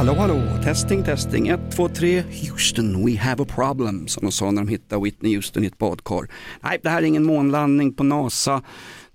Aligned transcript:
Hallå, 0.00 0.14
hallå, 0.14 0.42
testing, 0.64 1.04
testing, 1.04 1.48
1, 1.48 1.60
2, 1.76 1.88
3, 1.88 2.20
Houston, 2.20 3.06
we 3.06 3.18
have 3.18 3.42
a 3.42 3.46
problem, 3.54 4.08
som 4.08 4.22
de 4.22 4.32
sa 4.32 4.50
när 4.50 4.62
de 4.62 4.68
hittade 4.68 5.02
Whitney 5.02 5.34
Houston 5.34 5.64
i 5.64 5.66
ett 5.66 5.78
badkar. 5.78 6.28
Nej, 6.60 6.80
det 6.82 6.88
här 6.88 7.02
är 7.02 7.06
ingen 7.06 7.24
månlandning 7.24 7.92
på 7.92 8.04
NASA. 8.04 8.62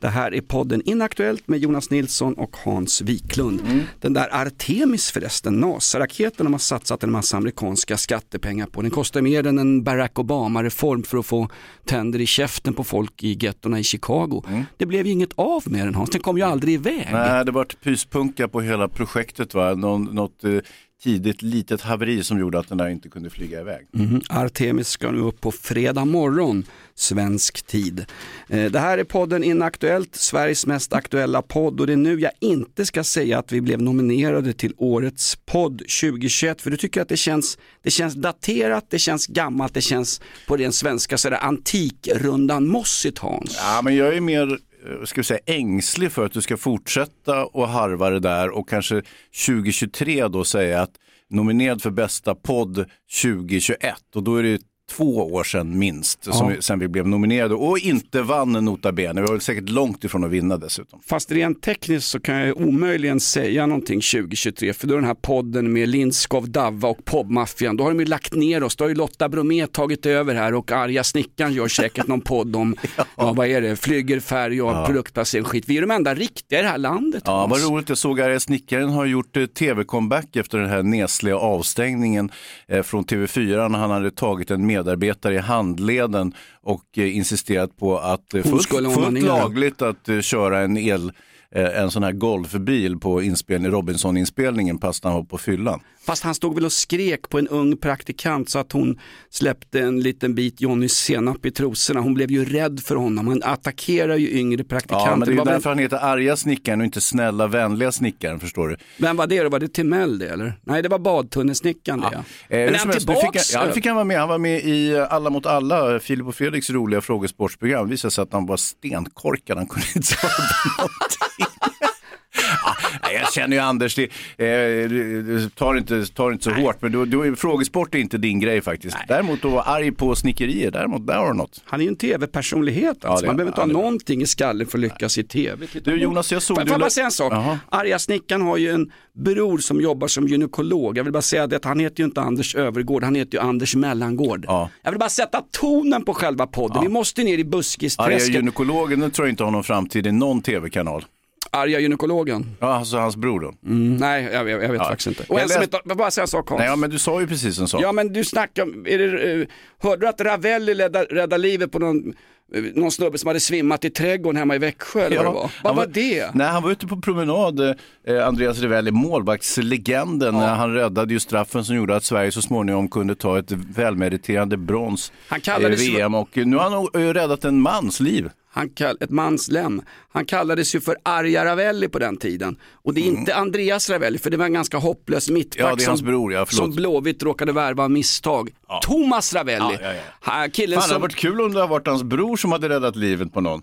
Det 0.06 0.10
här 0.10 0.34
är 0.34 0.42
podden 0.42 0.82
Inaktuellt 0.86 1.48
med 1.48 1.60
Jonas 1.60 1.90
Nilsson 1.90 2.34
och 2.34 2.58
Hans 2.64 3.02
Wiklund. 3.02 3.62
Den 4.02 4.14
där 4.14 4.42
Artemis 4.42 5.12
förresten, 5.12 5.54
NASA-raketen 5.54 6.46
de 6.46 6.54
har 6.54 6.60
satsat 6.60 7.04
en 7.04 7.12
massa 7.12 7.38
amerikanska 7.38 7.98
skattepengar 7.98 8.66
på. 8.66 8.82
Den 8.82 8.92
kostar 8.92 9.22
mer 9.22 9.48
än 9.48 9.60
en 9.60 9.84
Barack 9.84 10.20
Obama-reform 10.20 11.04
för 11.04 11.18
att 11.18 11.26
få 11.26 11.50
tänder 11.86 12.22
i 12.22 12.26
käften 12.26 12.74
på 12.74 12.84
folk 12.84 13.24
i 13.24 13.38
gettorna 13.42 13.80
i 13.80 13.84
Chicago. 13.84 14.44
Det 14.78 14.86
blev 14.86 15.06
ju 15.06 15.12
inget 15.12 15.34
av 15.36 15.64
med 15.66 15.88
den 15.88 15.96
Hans, 15.96 16.10
den 16.10 16.22
kom 16.22 16.38
ju 16.38 16.44
aldrig 16.44 16.74
iväg. 16.74 17.10
Nej, 17.12 17.46
det 17.46 17.52
var 17.52 17.66
pyspunka 17.66 18.48
på 18.48 18.62
hela 18.62 18.88
projektet. 18.88 19.54
Va? 19.54 19.74
Någon, 19.76 20.04
något 20.04 20.44
eh, 20.44 20.58
tidigt 21.06 21.42
litet 21.42 21.82
haveri 21.82 22.24
som 22.24 22.40
gjorde 22.40 22.60
att 22.60 22.70
den 22.70 22.78
där 22.78 22.90
inte 22.90 23.10
kunde 23.10 23.30
flyga 23.30 23.62
iväg. 23.62 23.88
Mhm. 23.92 24.22
Artemis 24.30 24.88
ska 24.90 25.12
nu 25.12 25.20
upp 25.20 25.42
på 25.42 25.52
fredag 25.52 26.06
morgon, 26.06 26.64
svensk 26.96 27.68
tid. 27.68 28.06
Eh, 28.50 28.72
Det 28.72 28.80
här 28.80 28.98
är 28.98 29.04
podden 29.04 29.44
Inaktuellt, 29.44 30.16
Sveriges 30.16 30.66
mest 30.66 30.94
aktuella 30.94 31.42
podd 31.42 31.80
och 31.82 31.88
det 31.88 31.94
är 31.94 31.98
nu 31.98 32.20
jag 32.20 32.32
inte 32.42 32.86
ska 32.86 33.04
säga 33.04 33.40
att 33.40 33.52
vi 33.52 33.62
blev 33.62 33.82
nominerade 33.82 34.54
till 34.54 34.74
årets 34.78 35.36
podd 35.46 35.78
2021 36.02 36.62
för 36.62 36.72
du 36.72 36.78
tycker 36.78 37.02
att 37.02 37.10
det 37.10 37.18
känns, 37.18 37.58
det 37.84 37.92
känns 37.92 38.14
daterat, 38.16 38.86
det 38.90 39.00
känns 39.00 39.28
gammalt, 39.28 39.74
det 39.74 39.82
känns 39.82 40.22
på 40.48 40.58
den 40.58 40.72
svenska 40.72 41.18
sådär 41.18 41.38
antikrundan 41.42 42.68
mossigt 42.68 43.18
Hans. 43.20 43.56
Ja, 43.58 43.82
men 43.84 43.96
jag 43.96 44.16
är 44.16 44.22
mer 44.22 44.60
Eh, 44.86 45.04
ska 45.04 45.20
vi 45.20 45.24
säga, 45.24 45.40
ängslig 45.46 46.12
för 46.12 46.26
att 46.26 46.32
du 46.32 46.42
ska 46.42 46.58
fortsätta 46.58 47.46
och 47.46 47.68
harva 47.68 48.10
det 48.10 48.20
där 48.20 48.50
och 48.50 48.70
kanske 48.70 49.02
2023 49.48 50.28
då 50.28 50.44
säga 50.44 50.82
att 50.82 50.92
nominerad 51.30 51.82
för 51.82 51.90
bästa 51.90 52.36
podd 52.36 52.86
2021 53.22 54.16
och 54.16 54.24
då 54.24 54.36
är 54.36 54.44
det 54.44 54.62
två 54.92 55.34
år 55.34 55.44
sedan 55.44 55.80
minst 55.80 56.24
som 56.34 56.48
vi, 56.48 56.62
sen 56.62 56.80
vi 56.80 56.88
blev 56.88 57.08
nominerade 57.08 57.56
och 57.56 57.80
inte 57.80 58.22
vann 58.22 58.52
nota 58.52 58.92
bene. 58.92 59.22
Vi 59.22 59.28
var 59.28 59.34
väl 59.34 59.42
säkert 59.42 59.70
långt 59.70 60.04
ifrån 60.04 60.24
att 60.24 60.32
vinna 60.32 60.58
dessutom. 60.58 61.00
Fast 61.06 61.32
rent 61.32 61.62
tekniskt 61.62 62.08
så 62.08 62.20
kan 62.20 62.36
jag 62.36 62.58
omöjligen 62.58 63.20
säga 63.20 63.66
någonting 63.66 64.02
2023 64.02 64.74
för 64.74 64.88
då 64.88 64.94
är 64.94 64.98
den 64.98 65.08
här 65.08 65.14
podden 65.14 65.74
med 65.74 65.90
Lindskov, 65.90 66.50
Davva 66.50 66.90
och 66.90 67.06
Pobmaffian, 67.06 67.78
då 67.78 67.84
har 67.84 67.92
de 67.92 68.00
ju 68.00 68.06
lagt 68.06 68.34
ner 68.34 68.64
oss, 68.64 68.76
då 68.76 68.84
har 68.84 68.90
ju 68.90 68.96
Lotta 68.96 69.30
Bromé 69.30 69.68
tagit 69.68 70.06
över 70.06 70.36
här 70.36 70.54
och 70.54 70.72
arga 70.72 71.04
snickaren 71.04 71.54
gör 71.54 71.68
säkert 71.68 72.08
någon 72.08 72.22
podd 72.22 72.56
om, 72.56 72.76
ja. 73.18 73.34
vad 73.34 73.48
är 73.48 73.62
det, 73.62 73.76
flyger, 73.76 74.20
färg 74.20 74.62
och 74.62 74.86
produktplacering 74.86 75.46
skit. 75.46 75.64
Vi 75.68 75.78
är 75.78 75.82
de 75.82 75.92
enda 75.92 76.14
riktiga 76.14 76.60
i 76.60 76.62
det 76.62 76.68
här 76.68 76.78
landet. 76.78 77.24
Ja, 77.26 77.48
vad 77.48 77.64
roligt. 77.64 77.90
Jag 77.90 77.98
såg 77.98 78.22
att 78.22 78.42
Snickaren 78.42 78.90
har 78.90 79.06
gjort 79.06 79.38
eh, 79.38 79.46
tv-comeback 79.46 80.36
efter 80.36 80.58
den 80.58 80.70
här 80.70 80.84
nesliga 80.84 81.38
avstängningen 81.38 82.32
eh, 82.68 82.82
från 82.82 83.06
TV4 83.06 83.70
när 83.70 83.80
han 83.80 83.92
hade 83.92 84.12
tagit 84.12 84.52
en 84.52 84.66
medarbetare 84.76 85.34
i 85.34 85.38
handleden 85.38 86.34
och 86.62 86.84
eh, 86.98 87.16
insisterat 87.18 87.78
på 87.78 87.98
att 87.98 88.34
eh, 88.34 88.44
fullt, 88.44 88.68
fullt 88.68 89.24
lagligt 89.24 89.82
att 89.82 90.10
eh, 90.10 90.20
köra 90.20 90.60
en 90.60 90.78
el 90.78 91.12
en 91.52 91.92
sån 91.92 92.04
här 92.04 92.12
golfbil 92.12 93.00
på 93.00 93.22
inspelning, 93.22 93.72
Robinson-inspelningen 93.72 94.80
fast 94.80 95.04
han 95.04 95.14
var 95.14 95.24
på 95.24 95.38
fyllan. 95.38 95.80
Fast 96.06 96.24
han 96.24 96.36
stod 96.36 96.56
väl 96.56 96.66
och 96.66 96.72
skrek 96.72 97.30
på 97.30 97.40
en 97.40 97.48
ung 97.48 97.78
praktikant 97.78 98.50
så 98.50 98.60
att 98.60 98.72
hon 98.72 99.00
släppte 99.30 99.80
en 99.80 100.00
liten 100.02 100.36
bit 100.36 100.62
Johnny 100.62 100.90
senap 100.90 101.46
i 101.46 101.52
trosorna. 101.52 102.00
Hon 102.00 102.14
blev 102.14 102.32
ju 102.32 102.46
rädd 102.46 102.80
för 102.80 102.96
honom, 102.96 103.28
han 103.28 103.44
attackerar 103.44 104.16
ju 104.18 104.32
yngre 104.32 104.64
praktikanter. 104.64 105.10
Ja, 105.10 105.16
men 105.16 105.28
det 105.28 105.34
är 105.34 105.38
väl- 105.38 105.46
därför 105.54 105.70
han 105.70 105.80
heter 105.80 105.98
arga 105.98 106.36
snickaren 106.38 106.80
och 106.80 106.86
inte 106.86 107.02
snälla 107.02 107.48
vänliga 107.48 107.92
snickaren, 107.92 108.40
förstår 108.40 108.68
du? 108.68 108.78
Vem 108.98 109.18
var 109.18 109.28
det 109.28 109.44
då? 109.44 109.50
Var 109.50 109.60
det 109.60 109.74
Timell 109.74 110.20
det 110.20 110.30
eller? 110.30 110.60
Nej 110.64 110.82
det 110.82 110.90
var 110.90 111.00
badtunnelsnickaren 111.00 112.02
det. 112.02 112.08
Eh, 112.08 112.22
Men 112.50 112.60
är 112.60 112.78
han 112.78 112.88
nu 112.88 112.94
fick 112.94 113.00
tillbaks? 113.00 113.56
han, 113.56 113.68
ja, 113.68 113.74
fick 113.74 113.86
han 113.86 113.96
vara 113.96 114.06
med. 114.06 114.20
Han 114.20 114.30
var 114.30 114.38
med 114.38 114.60
i 114.64 114.92
eh, 114.92 115.14
Alla 115.14 115.30
mot 115.30 115.46
alla, 115.46 116.00
Filip 116.00 116.28
och 116.28 116.36
Fredriks 116.36 116.70
roliga 116.70 117.02
frågesportsprogram. 117.02 117.86
Det 117.86 117.92
visade 117.92 118.12
sig 118.12 118.22
att 118.22 118.34
han 118.34 118.46
var 118.46 118.58
stenkorkad, 118.58 119.58
han 119.58 119.68
kunde 119.68 119.88
inte 119.96 120.08
svara 120.08 120.32
på 120.78 120.82
någonting. 120.82 121.90
Nej, 123.04 123.16
jag 123.16 123.34
känner 123.34 123.58
ju 123.58 123.62
Anders, 123.64 123.96
det, 123.96 124.04
eh, 124.04 125.50
tar 125.50 125.76
inte, 125.76 126.06
tar 126.06 126.32
inte 126.32 126.44
så 126.44 126.52
hårt, 126.52 126.82
men 126.82 126.92
du, 126.92 127.06
du, 127.06 127.36
frågesport 127.36 127.96
är 127.96 128.00
inte 128.00 128.18
din 128.18 128.40
grej 128.40 128.62
faktiskt. 128.62 128.98
Däremot 129.08 129.46
att 129.46 129.52
vara 129.52 129.64
arg 129.64 129.92
på 129.92 130.16
snickerier, 130.16 130.72
däremot 130.72 131.08
där 131.08 131.18
har 131.18 131.28
du 131.28 131.38
något. 131.38 131.62
Han 131.66 131.80
är 131.80 131.84
ju 131.84 131.90
en 131.90 131.96
tv-personlighet. 131.96 133.06
Alltså. 133.06 133.26
Man 133.26 133.36
behöver 133.36 133.52
inte 133.52 133.62
ja, 133.62 133.66
ha 133.66 133.74
någonting 133.74 134.22
i 134.22 134.26
skallen 134.26 134.68
för 134.68 134.78
att 134.78 134.82
lyckas 134.82 135.18
i 135.18 135.24
tv. 135.24 135.68
Du 135.84 135.98
Jonas, 135.98 136.32
jag 136.32 136.42
såg... 136.42 136.58
Får 136.58 136.70
jag 136.70 136.80
bara 136.80 136.90
säga 136.90 137.06
en 137.06 137.12
sak? 137.12 137.34
Jaha. 137.34 137.60
Arga 137.70 138.00
snickaren 138.00 138.42
har 138.42 138.58
ju 138.58 138.70
en 138.70 138.92
bror 139.14 139.58
som 139.58 139.82
jobbar 139.82 140.08
som 140.08 140.28
gynekolog. 140.28 140.98
Jag 140.98 141.04
vill 141.04 141.14
bara 141.14 141.22
säga 141.22 141.48
det 141.48 141.56
att 141.56 141.66
han 141.66 141.80
heter 141.80 142.00
ju 142.00 142.06
inte 142.06 142.22
Anders 142.22 142.56
Övergård, 142.56 143.04
han 143.04 143.16
heter 143.16 143.38
ju 143.38 143.44
Anders 143.44 143.76
Mellangård. 143.76 144.46
Ja. 144.48 144.70
Jag 144.82 144.92
vill 144.92 145.00
bara 145.00 145.10
sätta 145.10 145.42
tonen 145.52 146.06
på 146.06 146.14
själva 146.14 146.48
podden. 146.48 146.82
Vi 146.82 146.90
måste 146.90 147.24
ner 147.24 147.38
i 147.38 147.42
Arga 147.42 147.50
buskisträsket. 147.50 148.36
gynekologen, 148.36 149.00
den 149.00 149.12
tror 149.12 149.28
jag 149.28 149.32
inte 149.34 149.44
har 149.44 149.52
någon 149.52 149.64
framtid 149.64 150.08
i 150.08 150.12
någon 150.12 150.42
tv-kanal. 150.42 151.06
Arga 151.52 151.80
gynekologen? 151.80 152.46
Ja, 152.60 152.74
alltså 152.74 152.98
hans 152.98 153.16
bror 153.16 153.40
då. 153.40 153.54
Mm, 153.66 153.96
nej, 153.96 154.24
jag, 154.34 154.50
jag, 154.50 154.64
jag 154.64 154.70
vet 154.72 154.82
faktiskt 154.82 155.08
inte. 155.08 155.24
Och 155.30 155.36
Jag 155.36 155.44
en 155.44 155.50
som 155.50 155.60
läs- 155.62 155.64
inte, 155.64 155.78
jag 155.84 155.90
vill 155.90 155.98
bara 155.98 156.12
säga 156.12 156.22
en 156.24 156.28
sak 156.28 156.50
Hans. 156.50 156.60
Nej, 156.60 156.68
ja, 156.68 156.76
men 156.76 156.90
du 156.90 157.00
sa 157.00 157.22
ju 157.22 157.28
precis 157.28 157.60
en 157.60 157.68
sak. 157.68 157.82
Ja 157.84 157.92
men 157.92 158.14
du 158.14 158.24
snackar, 158.24 158.64
om- 158.64 158.86
är 158.88 158.98
det, 158.98 159.34
eh, 159.42 159.48
hörde 159.80 160.02
du 160.02 160.08
att 160.08 160.22
Ravelli 160.22 160.74
räddade, 160.74 161.06
räddade 161.06 161.38
livet 161.38 161.72
på 161.72 161.80
någon, 161.80 162.14
eh, 162.56 162.64
någon 162.76 162.92
snubbe 162.92 163.18
som 163.18 163.28
hade 163.28 163.40
svimmat 163.40 163.86
i 163.86 163.90
trädgården 163.90 164.38
hemma 164.38 164.56
i 164.56 164.58
Växjö 164.58 165.02
eller 165.02 165.18
vad 165.18 165.26
det 165.26 165.30
var? 165.32 165.42
Vad 165.42 165.52
han 165.64 165.76
var 165.76 165.88
det? 165.88 166.36
Nej, 166.36 166.48
han 166.48 166.64
var 166.64 166.72
ute 166.72 166.88
på 166.88 167.02
promenad, 167.02 167.60
eh, 167.60 168.28
Andreas 168.28 168.62
Ravelli, 168.62 168.92
målvaktslegenden. 168.92 170.36
Han 170.36 170.74
räddade 170.74 171.14
ju 171.14 171.20
straffen 171.20 171.66
som 171.66 171.76
gjorde 171.76 171.96
att 171.96 172.04
Sverige 172.04 172.32
så 172.32 172.42
småningom 172.42 172.88
kunde 172.90 173.16
ta 173.16 173.40
ett 173.40 173.52
välmeriterande 173.52 174.58
brons 174.58 175.12
Han 175.28 175.40
i 175.40 175.42
kallades 175.42 175.82
ju- 175.82 175.92
VM 175.96 176.16
och 176.16 176.30
nu 176.38 176.58
har 176.58 176.70
han 176.70 177.04
eh, 177.08 177.14
räddat 177.14 177.46
en 177.46 177.62
mans 177.62 178.00
liv. 178.00 178.30
Han 178.56 178.70
kall, 178.70 178.98
ett 179.00 179.10
manslem. 179.10 179.82
Han 180.10 180.26
kallades 180.26 180.76
ju 180.76 180.82
för 180.82 180.96
Arja 181.04 181.46
Ravelli 181.46 181.88
på 181.88 182.00
den 182.00 182.18
tiden. 182.18 182.58
Och 182.84 182.94
det 182.94 183.02
är 183.02 183.06
inte 183.06 183.36
Andreas 183.36 183.90
Ravelli, 183.90 184.18
för 184.18 184.30
det 184.30 184.38
var 184.38 184.46
en 184.46 184.54
ganska 184.54 184.78
hopplös 184.78 185.30
mittback 185.30 185.60
Mm. 185.62 185.70
Ja, 185.70 185.76
det 185.92 185.98
som, 185.98 186.06
bror, 186.06 186.34
ja, 186.34 186.46
som 186.46 186.72
Blåvitt 186.72 187.24
råkade 187.24 187.52
värva 187.52 187.84
av 187.84 187.92
misstag. 187.92 188.50
Thomas 188.82 189.34
Ravelli, 189.34 189.78
Ja, 189.82 189.94
ja, 189.94 189.94
ja. 190.26 190.48
Killen 190.54 190.80
Fan, 190.80 190.82
det 190.82 190.88
som... 190.88 190.94
hade 190.94 191.02
varit 191.02 191.16
kul 191.16 191.42
om 191.42 191.54
det 191.54 191.60
hade 191.60 191.70
varit 191.70 191.88
hans 191.88 192.04
bror 192.04 192.38
som 192.38 192.52
hade 192.52 192.70
räddat 192.70 192.96
livet 192.96 193.34
på 193.34 193.42
någon. 193.42 193.62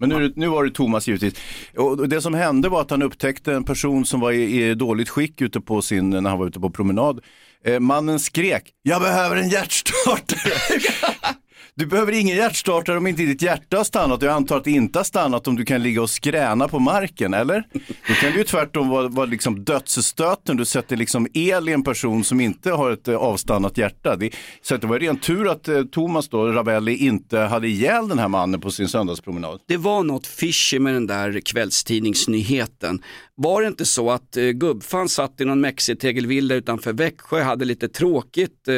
Men 0.00 0.08
nu, 0.08 0.28
det- 0.28 0.36
nu 0.36 0.48
var 0.48 0.64
det 0.64 0.70
Thomas 0.70 1.08
givetvis. 1.08 1.34
Och 1.76 2.08
det 2.08 2.20
som 2.20 2.34
hände 2.34 2.68
var 2.68 2.80
att 2.80 2.90
han 2.90 3.02
upptäckte 3.02 3.52
en 3.54 3.64
person 3.64 4.04
som 4.06 4.20
var 4.20 4.32
i, 4.32 4.64
i 4.70 4.74
dåligt 4.74 5.08
skick 5.08 5.40
ute 5.40 5.60
på 5.60 5.82
sin, 5.82 6.10
när 6.10 6.30
han 6.30 6.38
var 6.38 6.46
ute 6.46 6.60
på 6.60 6.70
promenad. 6.70 7.20
Eh, 7.64 7.80
mannen 7.80 8.20
skrek, 8.20 8.70
jag 8.82 9.02
behöver 9.02 9.36
en 9.36 9.48
hjärtstartare. 9.48 10.52
Du 11.78 11.86
behöver 11.86 12.12
ingen 12.12 12.36
hjärtstartare 12.36 12.96
om 12.96 13.06
inte 13.06 13.22
ditt 13.22 13.42
hjärta 13.42 13.76
har 13.76 13.84
stannat. 13.84 14.22
Jag 14.22 14.32
antar 14.32 14.56
att 14.56 14.64
det 14.64 14.70
inte 14.70 14.98
har 14.98 15.04
stannat 15.04 15.48
om 15.48 15.56
du 15.56 15.64
kan 15.64 15.82
ligga 15.82 16.02
och 16.02 16.10
skräna 16.10 16.68
på 16.68 16.78
marken, 16.78 17.34
eller? 17.34 17.64
Då 18.08 18.14
kan 18.14 18.32
det 18.32 18.38
ju 18.38 18.44
tvärtom 18.44 18.88
vara, 18.88 19.08
vara 19.08 19.26
liksom 19.26 19.64
dödsstöten. 19.64 20.56
Du 20.56 20.64
sätter 20.64 20.96
liksom 20.96 21.26
el 21.34 21.68
i 21.68 21.72
en 21.72 21.82
person 21.82 22.24
som 22.24 22.40
inte 22.40 22.70
har 22.70 22.90
ett 22.90 23.08
eh, 23.08 23.16
avstannat 23.16 23.78
hjärta. 23.78 24.16
Det, 24.16 24.30
så 24.62 24.74
att 24.74 24.80
det 24.80 24.86
var 24.86 24.98
ren 24.98 25.18
tur 25.18 25.48
att 25.50 25.68
eh, 25.68 25.82
Thomas 25.82 26.28
då, 26.28 26.46
Ravelli, 26.46 26.96
inte 26.96 27.38
hade 27.38 27.68
ihjäl 27.68 28.08
den 28.08 28.18
här 28.18 28.28
mannen 28.28 28.60
på 28.60 28.70
sin 28.70 28.88
söndagspromenad. 28.88 29.60
Det 29.66 29.76
var 29.76 30.02
något 30.02 30.26
fishy 30.26 30.78
med 30.78 30.94
den 30.94 31.06
där 31.06 31.40
kvällstidningsnyheten. 31.40 33.02
Var 33.34 33.62
det 33.62 33.68
inte 33.68 33.84
så 33.84 34.10
att 34.10 34.36
eh, 34.36 34.44
gubbfan 34.44 35.08
satt 35.08 35.40
i 35.40 35.44
någon 35.44 35.60
mexitegelvilla 35.60 36.54
utanför 36.54 36.92
Växjö, 36.92 37.42
hade 37.42 37.64
lite 37.64 37.88
tråkigt, 37.88 38.68
eh, 38.68 38.74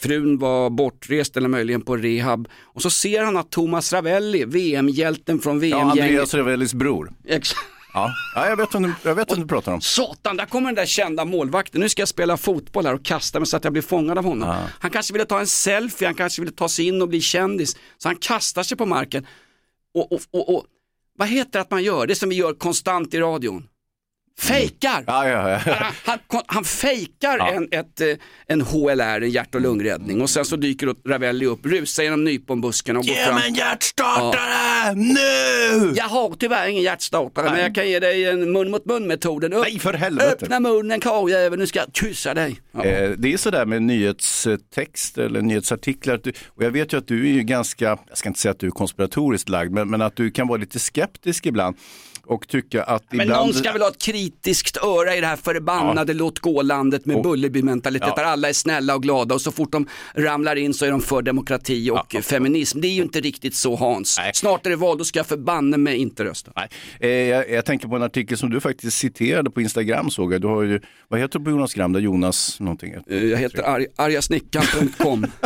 frun 0.00 0.38
var 0.38 0.70
bortrest 0.70 1.36
eller 1.36 1.48
möjligen 1.48 1.80
på 1.80 1.96
rehab 1.96 2.27
och 2.62 2.82
så 2.82 2.90
ser 2.90 3.22
han 3.22 3.36
att 3.36 3.50
Thomas 3.50 3.92
Ravelli, 3.92 4.44
VM-hjälten 4.44 5.38
från 5.38 5.54
Ja, 5.54 5.60
VM-gänget, 5.60 5.90
Andreas 6.04 6.34
Ravellis 6.34 6.74
bror. 6.74 7.12
Ex- 7.28 7.52
Ja, 7.94 8.10
ja 8.34 8.48
jag 8.48 8.56
vet 8.56 8.74
vem 8.74 8.82
du, 8.82 8.92
jag 9.02 9.14
vet 9.14 9.32
vem 9.32 9.40
du 9.40 9.46
pratar 9.46 9.72
om. 9.72 9.80
Satan, 9.80 10.36
där 10.36 10.46
kommer 10.46 10.66
den 10.68 10.74
där 10.74 10.86
kända 10.86 11.24
målvakten. 11.24 11.80
Nu 11.80 11.88
ska 11.88 12.02
jag 12.02 12.08
spela 12.08 12.36
fotboll 12.36 12.86
här 12.86 12.94
och 12.94 13.04
kasta 13.04 13.40
mig 13.40 13.46
så 13.46 13.56
att 13.56 13.64
jag 13.64 13.72
blir 13.72 13.82
fångad 13.82 14.18
av 14.18 14.24
honom. 14.24 14.56
Han 14.80 14.90
kanske 14.90 15.12
ville 15.12 15.24
ta 15.24 15.40
en 15.40 15.46
selfie, 15.46 16.08
han 16.08 16.14
kanske 16.14 16.42
ville 16.42 16.52
ta 16.52 16.68
sig 16.68 16.86
in 16.86 17.02
och 17.02 17.08
bli 17.08 17.20
kändis. 17.20 17.76
Så 17.98 18.08
han 18.08 18.16
kastar 18.16 18.62
sig 18.62 18.76
på 18.76 18.86
marken. 18.86 19.26
Och, 19.94 20.12
och, 20.12 20.20
och, 20.30 20.54
och 20.54 20.64
vad 21.18 21.28
heter 21.28 21.50
det 21.52 21.60
att 21.60 21.70
man 21.70 21.82
gör? 21.84 22.06
Det 22.06 22.14
som 22.14 22.28
vi 22.28 22.34
gör 22.34 22.54
konstant 22.54 23.14
i 23.14 23.18
radion. 23.20 23.66
Fejkar! 24.38 25.04
Ja, 25.06 25.28
ja, 25.28 25.50
ja. 25.50 25.58
Han, 26.04 26.18
han, 26.28 26.42
han 26.46 26.64
fejkar 26.64 27.38
en, 27.38 27.68
ett, 27.70 28.00
eh, 28.00 28.06
en 28.46 28.60
HLR, 28.60 29.22
en 29.22 29.30
hjärt 29.30 29.54
och 29.54 29.60
lungräddning 29.60 30.20
och 30.20 30.30
sen 30.30 30.44
så 30.44 30.56
dyker 30.56 30.94
Ravelli 31.08 31.46
upp, 31.46 31.66
rusar 31.66 32.02
genom 32.02 32.24
nyponbuskarna 32.24 32.98
och 32.98 33.04
går 33.06 33.14
Ge 33.14 33.24
fram. 33.24 33.34
mig 33.34 33.48
en 33.48 33.54
hjärtstartare 33.54 34.94
nu! 34.94 35.92
Jag 35.96 36.04
har 36.04 36.34
tyvärr 36.38 36.68
ingen 36.68 36.82
hjärtstartare 36.82 37.50
men 37.50 37.60
jag 37.60 37.74
kan 37.74 37.88
ge 37.90 37.98
dig 38.00 38.24
en 38.24 38.52
mun 38.52 38.70
mot 38.70 38.86
mun 38.86 39.06
metoden. 39.06 39.52
Upp, 39.52 39.64
Nej, 39.64 39.78
för 39.78 39.92
helvete. 39.94 40.36
Öppna 40.44 40.60
munnen 40.60 41.00
karljävel, 41.00 41.58
nu 41.58 41.66
ska 41.66 41.78
jag 41.78 41.88
kyssa 41.96 42.34
dig. 42.34 42.60
Eh, 42.84 43.10
Det 43.18 43.32
är 43.32 43.36
sådär 43.36 43.66
med 43.66 43.82
nyhetstext 43.82 45.18
eller 45.18 45.42
nyhetsartiklar. 45.42 46.20
du- 46.22 46.32
Och 46.46 46.64
jag 46.64 46.70
vet 46.70 46.92
ju 46.92 46.98
att 46.98 47.08
du 47.08 47.28
är 47.28 47.32
ju 47.32 47.42
ganska, 47.42 47.84
jag 48.08 48.18
ska 48.18 48.28
inte 48.28 48.40
säga 48.40 48.52
att 48.52 48.60
du 48.60 48.66
är 48.66 48.70
konspiratoriskt 48.70 49.48
lagd, 49.48 49.72
men, 49.72 49.90
men 49.90 50.02
att 50.02 50.16
du 50.16 50.30
kan 50.30 50.48
vara 50.48 50.58
lite 50.60 50.78
skeptisk 50.78 51.46
ibland. 51.46 51.76
Och 52.28 52.48
tycka 52.48 52.82
att 52.82 53.04
Men 53.12 53.20
ibland... 53.20 53.46
någon 53.46 53.54
ska 53.54 53.72
väl 53.72 53.82
ha 53.82 53.88
ett 53.88 54.02
kritiskt 54.02 54.76
öra 54.76 55.16
i 55.16 55.20
det 55.20 55.26
här 55.26 55.36
förbannade 55.36 56.14
låt 56.14 56.38
gå-landet 56.38 57.06
med 57.06 57.16
Och- 57.16 57.22
Bullerby-mentalitet 57.22 58.08
Ja. 58.08 58.14
där 58.16 58.24
alla 58.24 58.48
är 58.48 58.52
snälla 58.52 58.94
och 58.94 59.02
glada 59.02 59.34
och 59.34 59.40
så 59.40 59.52
fort 59.52 59.72
de 59.72 59.86
ramlar 60.14 60.56
in 60.56 60.74
så 60.74 60.84
är 60.84 60.90
de 60.90 61.00
för 61.00 61.22
demokrati 61.22 61.90
och 61.90 62.14
feminism. 62.24 62.80
Det 62.80 62.88
är 62.88 62.92
ju 62.92 63.02
inte 63.02 63.20
riktigt 63.20 63.54
så 63.54 63.76
Hans. 63.76 64.18
Nej. 64.18 64.30
Snart 64.34 64.66
är 64.66 64.70
det 64.70 64.76
val, 64.76 64.98
då 64.98 65.04
ska 65.04 65.18
jag 65.18 65.26
förbanne 65.26 65.76
mig 65.76 65.96
inte 65.96 66.24
rösta. 66.24 66.52
Nej. 66.56 66.68
Eh, 67.00 67.08
jag, 67.10 67.50
jag 67.50 67.64
tänker 67.64 67.88
på 67.88 67.96
en 67.96 68.02
artikel 68.02 68.38
som 68.38 68.50
du 68.50 68.60
faktiskt 68.60 68.96
citerade 68.98 69.50
på 69.50 69.60
Instagram 69.60 70.10
såg 70.10 70.32
jag. 70.34 70.40
Du 70.40 70.46
har 70.46 70.62
ju, 70.62 70.80
vad 71.08 71.20
heter 71.20 71.38
du 71.38 71.44
på 71.44 71.50
Jonas 71.50 71.74
Gram? 71.74 71.92
Där 71.92 72.00
Jonas 72.00 72.60
någonting? 72.60 72.94
Eh, 73.10 73.24
Jag 73.24 73.38
heter 73.38 73.62
Ar 73.62 73.86
argasnickan.com. 73.96 75.26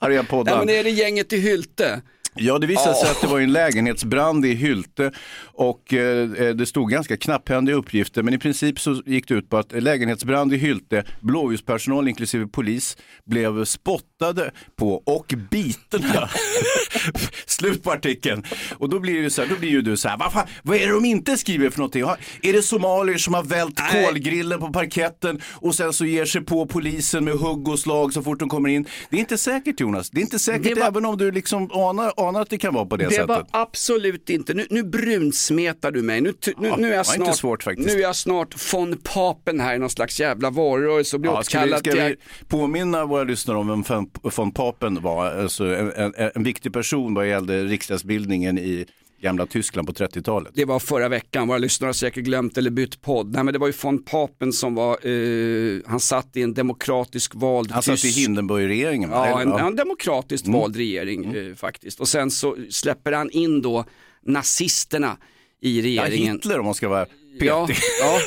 Arga 0.00 0.16
Nej 0.22 0.26
poddar. 0.30 0.58
men 0.58 0.68
är 0.68 0.84
det 0.84 0.90
gänget 0.90 1.32
i 1.32 1.40
Hylte? 1.40 2.00
Ja, 2.40 2.58
det 2.58 2.66
visade 2.66 2.94
sig 2.94 3.10
att 3.10 3.20
det 3.20 3.26
var 3.26 3.40
en 3.40 3.52
lägenhetsbrand 3.52 4.46
i 4.46 4.54
Hylte 4.54 5.12
och 5.44 5.94
eh, 5.94 6.28
det 6.54 6.66
stod 6.66 6.90
ganska 6.90 7.16
knapphändiga 7.16 7.76
uppgifter, 7.76 8.22
men 8.22 8.34
i 8.34 8.38
princip 8.38 8.80
så 8.80 9.02
gick 9.06 9.28
det 9.28 9.34
ut 9.34 9.50
på 9.50 9.56
att 9.56 9.82
lägenhetsbrand 9.82 10.52
i 10.54 10.56
Hylte, 10.56 11.04
blåljuspersonal 11.20 12.08
inklusive 12.08 12.46
polis 12.46 12.96
blev 13.24 13.64
spottade 13.64 14.50
på 14.76 15.02
och 15.06 15.34
bitna. 15.50 16.28
Slut 17.46 17.82
på 17.82 17.92
artikeln. 17.92 18.44
Och 18.78 18.88
då 18.88 19.00
blir, 19.00 19.22
det 19.22 19.30
så 19.30 19.42
här, 19.42 19.48
då 19.48 19.56
blir 19.56 19.70
ju 19.70 19.82
du 19.82 19.96
så 19.96 20.08
här, 20.08 20.16
vad, 20.18 20.32
fan, 20.32 20.46
vad 20.62 20.76
är 20.76 20.86
det 20.86 20.92
de 20.92 21.04
inte 21.04 21.36
skriver 21.36 21.70
för 21.70 21.78
någonting? 21.78 22.02
Är 22.42 22.52
det 22.52 22.62
somalier 22.62 23.18
som 23.18 23.34
har 23.34 23.42
vält 23.42 23.80
Nej. 23.92 24.04
kolgrillen 24.04 24.60
på 24.60 24.72
parketten 24.72 25.40
och 25.54 25.74
sen 25.74 25.92
så 25.92 26.04
ger 26.04 26.24
sig 26.24 26.40
på 26.40 26.66
polisen 26.66 27.24
med 27.24 27.34
hugg 27.34 27.68
och 27.68 27.78
slag 27.78 28.12
så 28.12 28.22
fort 28.22 28.38
de 28.38 28.48
kommer 28.48 28.68
in? 28.68 28.86
Det 29.10 29.16
är 29.16 29.20
inte 29.20 29.38
säkert 29.38 29.80
Jonas, 29.80 30.10
det 30.10 30.20
är 30.20 30.22
inte 30.22 30.38
säkert 30.38 30.78
var- 30.78 30.86
även 30.86 31.04
om 31.04 31.16
du 31.18 31.30
liksom 31.30 31.70
anar, 31.72 32.12
anar 32.28 32.40
att 32.42 32.50
det 32.50 32.58
kan 32.58 32.74
vara 32.74 32.86
på 32.86 32.96
det, 32.96 33.04
Det 33.04 33.10
sättet. 33.10 33.28
var 33.28 33.46
absolut 33.50 34.30
inte, 34.30 34.54
nu, 34.54 34.66
nu 34.70 34.82
brunsmetar 34.82 35.90
du 35.90 36.02
mig. 36.02 36.20
Nu, 36.20 36.32
nu, 36.56 36.68
Ja, 36.68 36.76
nu, 36.76 36.86
är 36.86 36.90
det 36.90 36.96
jag 36.96 37.06
snart, 37.06 37.36
svårt 37.36 37.66
nu 37.76 37.92
är 37.92 37.98
jag 37.98 38.16
snart 38.16 38.72
von 38.74 38.96
Papen 39.14 39.60
här 39.60 39.74
i 39.74 39.78
någon 39.78 39.90
slags 39.90 40.20
jävla 40.20 40.50
valrörelse 40.50 41.16
och 41.16 41.20
blir 41.20 41.30
Ja, 41.32 41.42
ska 41.42 41.58
vi, 41.58 41.64
återkallad 41.64 41.78
ska 41.78 41.90
till... 41.90 42.16
vi 42.40 42.44
påminna 42.48 43.04
våra 43.06 43.24
lyssnare 43.24 43.58
om 43.58 43.68
vem 43.84 44.06
von 44.36 44.52
Papen 44.52 45.02
var? 45.02 45.26
Alltså 45.26 45.64
en, 45.64 45.92
en, 45.92 46.12
en 46.34 46.42
viktig 46.44 46.72
person 46.72 47.14
vad 47.14 47.28
gällde 47.28 47.64
riksdagsbildningen 47.64 48.58
i 48.58 48.86
gamla 49.20 49.46
Tyskland 49.46 49.86
på 49.88 49.92
30-talet. 49.94 50.52
Det 50.54 50.64
var 50.64 50.78
förra 50.78 51.08
veckan, 51.08 51.48
våra 51.48 51.58
lyssnare 51.58 51.88
har 51.88 51.92
säkert 51.92 52.24
glömt 52.24 52.58
eller 52.58 52.70
bytt 52.70 53.02
podd. 53.02 53.32
Nej 53.32 53.44
men 53.44 53.52
det 53.52 53.58
var 53.58 53.66
ju 53.66 53.72
von 53.82 54.02
Papen 54.04 54.52
som 54.52 54.74
var, 54.74 55.06
eh, 55.08 55.80
han 55.86 56.00
satt 56.00 56.36
i 56.36 56.42
en 56.42 56.54
demokratisk 56.54 57.32
vald 57.34 57.70
Han 57.70 57.82
satt 57.82 57.94
i 57.94 57.98
tysk- 58.02 58.18
Hindenburg-regeringen. 58.18 59.10
Ja, 59.10 59.40
en, 59.40 59.52
en 59.52 59.76
demokratiskt 59.76 60.46
Mm. 60.46 60.60
vald 60.60 60.76
regering 60.76 61.34
eh, 61.34 61.54
faktiskt. 61.54 62.00
Och 62.00 62.08
sen 62.08 62.30
så 62.30 62.56
släpper 62.70 63.12
han 63.12 63.30
in 63.30 63.62
då 63.62 63.84
nazisterna 64.26 65.16
i 65.62 65.76
ja, 65.78 65.82
regeringen. 66.04 66.34
Hitler 66.36 66.58
om 66.58 66.64
man 66.64 66.74
ska 66.74 66.88
vara. 66.88 67.06
Ja, 67.40 67.68
ja. 68.00 68.18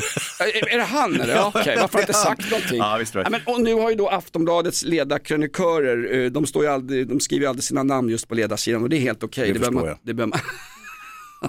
Är, 0.46 0.74
är 0.74 0.78
det 0.78 0.84
han 0.84 1.16
eller? 1.22 1.36
Ja, 1.36 1.52
Okej, 1.56 1.78
varför 1.82 1.94
har 1.94 2.00
jag 2.00 2.04
inte 2.04 2.14
sagt 2.14 2.52
någonting? 2.52 2.78
Ja, 2.78 2.98
visst 3.00 3.14
det. 3.14 3.20
Ja, 3.22 3.30
men, 3.30 3.42
och 3.46 3.62
nu 3.62 3.74
har 3.74 3.90
ju 3.90 3.96
då 3.96 4.08
Aftonbladets 4.10 4.84
ledarkrönikörer, 4.84 6.24
eh, 6.24 6.32
de, 6.32 6.46
står 6.46 6.64
ju 6.64 6.70
aldrig, 6.70 7.08
de 7.08 7.20
skriver 7.20 7.44
ju 7.44 7.50
aldrig 7.50 7.64
sina 7.64 7.84
namn 7.84 8.10
just 8.10 8.28
på 8.28 8.36
ledarsidan 8.36 8.84
och 8.84 8.90
det 8.90 8.98
är 8.98 9.00
helt 9.02 9.24
okej. 9.24 9.48
Det 9.54 9.60
behöver 9.60 9.72
förstår 9.80 9.88
man- 9.90 9.98
det 10.04 10.14
man- 10.14 10.32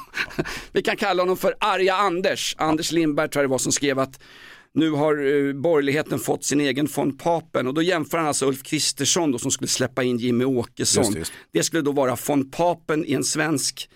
Vi 0.73 0.83
kan 0.83 0.97
kalla 0.97 1.23
honom 1.23 1.37
för 1.37 1.55
arga 1.61 1.95
Anders. 1.95 2.55
Anders 2.59 2.93
Lindberg 2.93 3.29
tror 3.29 3.43
jag 3.43 3.51
det 3.51 3.53
var 3.53 3.59
som 3.59 3.73
skrev 3.73 3.99
att 3.99 4.21
nu 4.75 4.91
har 4.91 5.13
eh, 5.13 5.53
borgerligheten 5.53 6.19
fått 6.19 6.45
sin 6.45 6.61
egen 6.61 6.89
von 6.97 7.17
Papen 7.17 7.67
och 7.67 7.75
då 7.75 7.83
jämför 7.83 8.19
han 8.19 8.27
alltså 8.27 8.47
Ulf 8.47 8.63
Kristersson 8.63 9.33
då, 9.33 9.39
som 9.39 9.51
skulle 9.51 9.69
släppa 9.69 10.03
in 10.03 10.19
Jimmy 10.19 10.45
Åkesson. 10.45 11.05
Just 11.05 11.13
det, 11.13 11.19
just 11.19 11.33
Det 11.53 11.63
skulle 11.63 11.83
då 11.83 11.93
vara 11.93 12.17
von 12.29 12.51
Papen 12.51 13.05
i 13.05 13.13
en 13.13 13.25
svensk, 13.25 13.91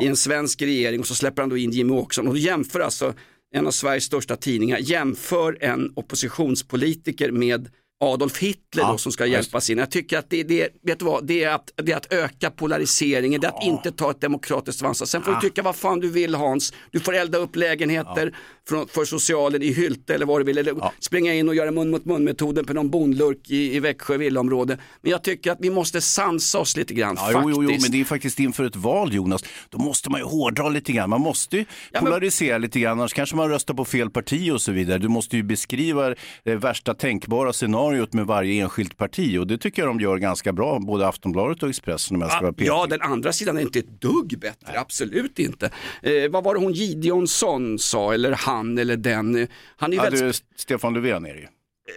i 0.00 0.06
en 0.06 0.16
svensk 0.16 0.62
regering 0.62 1.00
och 1.00 1.06
så 1.06 1.14
släpper 1.14 1.42
han 1.42 1.48
då 1.48 1.56
in 1.56 1.70
Jimmy 1.70 1.92
Åkesson 1.92 2.26
och 2.28 2.34
då 2.34 2.40
jämför 2.40 2.80
alltså 2.80 3.14
en 3.54 3.66
av 3.66 3.70
Sveriges 3.70 4.04
största 4.04 4.36
tidningar, 4.36 4.78
jämför 4.78 5.58
en 5.60 5.92
oppositionspolitiker 5.96 7.30
med 7.30 7.68
Adolf 8.02 8.38
Hitler 8.38 8.82
Ja, 8.82 8.92
då 8.92 8.98
som 8.98 9.12
ska 9.12 9.26
hjälpas 9.26 9.70
in. 9.70 9.78
Jag 9.78 9.90
tycker 9.90 10.18
att 10.18 10.30
det, 10.30 10.42
det, 10.42 10.68
vet 10.82 10.98
du 10.98 11.04
vad, 11.04 11.26
det, 11.26 11.44
är 11.44 11.50
att, 11.54 11.70
det 11.76 11.92
är 11.92 11.96
att 11.96 12.12
öka 12.12 12.50
polariseringen, 12.50 13.40
det 13.40 13.46
är 13.46 13.52
att 13.58 13.64
inte 13.64 13.92
ta 13.92 14.10
ett 14.10 14.20
demokratiskt 14.20 14.82
ansvar. 14.82 15.06
Sen 15.06 15.22
får 15.22 15.32
du 15.32 15.40
tycka 15.40 15.62
vad 15.62 15.76
fan 15.76 16.00
du 16.00 16.10
vill 16.10 16.34
Hans, 16.34 16.72
du 16.90 17.00
får 17.00 17.14
elda 17.14 17.38
upp 17.38 17.56
lägenheter 17.56 18.36
från, 18.68 18.88
för 18.88 19.04
socialen 19.04 19.62
i 19.62 19.72
Hylte 19.72 20.14
eller 20.14 20.26
vad 20.26 20.40
du 20.40 20.44
vill, 20.44 20.58
eller 20.58 20.74
springa 21.00 21.34
in 21.34 21.48
och 21.48 21.54
göra 21.54 21.70
mun 21.70 21.90
mot 21.90 22.04
mun 22.04 22.24
metoden 22.24 22.64
på 22.64 22.72
någon 22.72 22.90
bondlurk 22.90 23.50
i, 23.50 23.76
i 23.76 23.80
Växjö 23.80 24.16
villaområde. 24.16 24.78
Men 25.02 25.10
jag 25.10 25.24
tycker 25.24 25.52
att 25.52 25.58
vi 25.60 25.70
måste 25.70 26.00
sansa 26.00 26.58
oss 26.58 26.76
lite 26.76 26.94
grann 26.94 27.14
Ja, 27.18 27.22
faktiskt. 27.22 27.56
jo, 27.56 27.62
jo, 27.62 27.70
jo, 27.72 27.78
men 27.82 27.90
det 27.90 28.00
är 28.00 28.04
faktiskt 28.04 28.40
inför 28.40 28.64
ett 28.64 28.76
val 28.76 29.14
Jonas, 29.14 29.44
då 29.70 29.78
måste 29.78 30.10
man 30.10 30.20
ju 30.20 30.26
hårdra 30.26 30.68
lite 30.68 30.92
grann. 30.92 31.10
Man 31.10 31.20
måste 31.20 31.56
ju 31.56 31.64
men- 31.92 32.04
polarisera 32.04 32.58
lite 32.58 32.80
grann, 32.80 32.98
annars 33.00 33.12
kanske 33.12 33.36
man 33.36 33.48
röstar 33.48 33.74
på 33.74 33.84
fel 33.84 34.10
parti 34.10 34.50
och 34.50 34.62
så 34.62 34.72
vidare. 34.72 34.98
Du 34.98 35.08
måste 35.08 35.36
ju 35.36 35.42
beskriva 35.42 36.14
det 36.44 36.56
värsta 36.56 36.94
tänkbara 36.94 37.52
scenariot 37.52 37.89
med 38.12 38.26
varje 38.26 38.62
enskilt 38.62 38.96
parti 38.96 39.38
och 39.38 39.46
det 39.46 39.58
tycker 39.58 39.82
jag 39.82 39.88
de 39.88 40.00
gör 40.00 40.16
ganska 40.16 40.52
bra, 40.52 40.78
både 40.78 41.08
Aftonbladet 41.08 41.62
och 41.62 41.68
Expressen 41.68 42.16
om 42.16 42.22
jag 42.22 42.30
ska 42.30 42.40
vara 42.40 42.52
petig. 42.52 42.66
Ja, 42.66 42.86
den 42.90 43.00
andra 43.02 43.32
sidan 43.32 43.58
är 43.58 43.62
inte 43.62 43.78
ett 43.78 44.00
dugg 44.00 44.38
bättre, 44.38 44.80
absolut 44.80 45.38
inte. 45.38 45.70
Eh, 46.02 46.30
vad 46.30 46.44
var 46.44 46.54
det 46.54 46.60
hon 46.60 46.72
Gideonsson 46.72 47.78
sa, 47.78 48.14
eller 48.14 48.32
han 48.32 48.78
eller 48.78 48.96
den? 48.96 49.36
Eh, 49.36 49.48
Han 49.76 49.92
är 49.92 49.96
Ja, 49.96 50.02
väldigt... 50.02 50.20
du, 50.22 50.32
Stefan 50.56 50.94
Löfven 50.94 51.26
är 51.26 51.34
det 51.34 51.40
ju, 51.40 51.46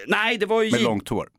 Nej, 0.08 0.38
det 0.38 0.46
var 0.46 0.64
ju 0.64 0.72
med 0.72 0.82
långt 0.82 1.10
hår. 1.10 1.28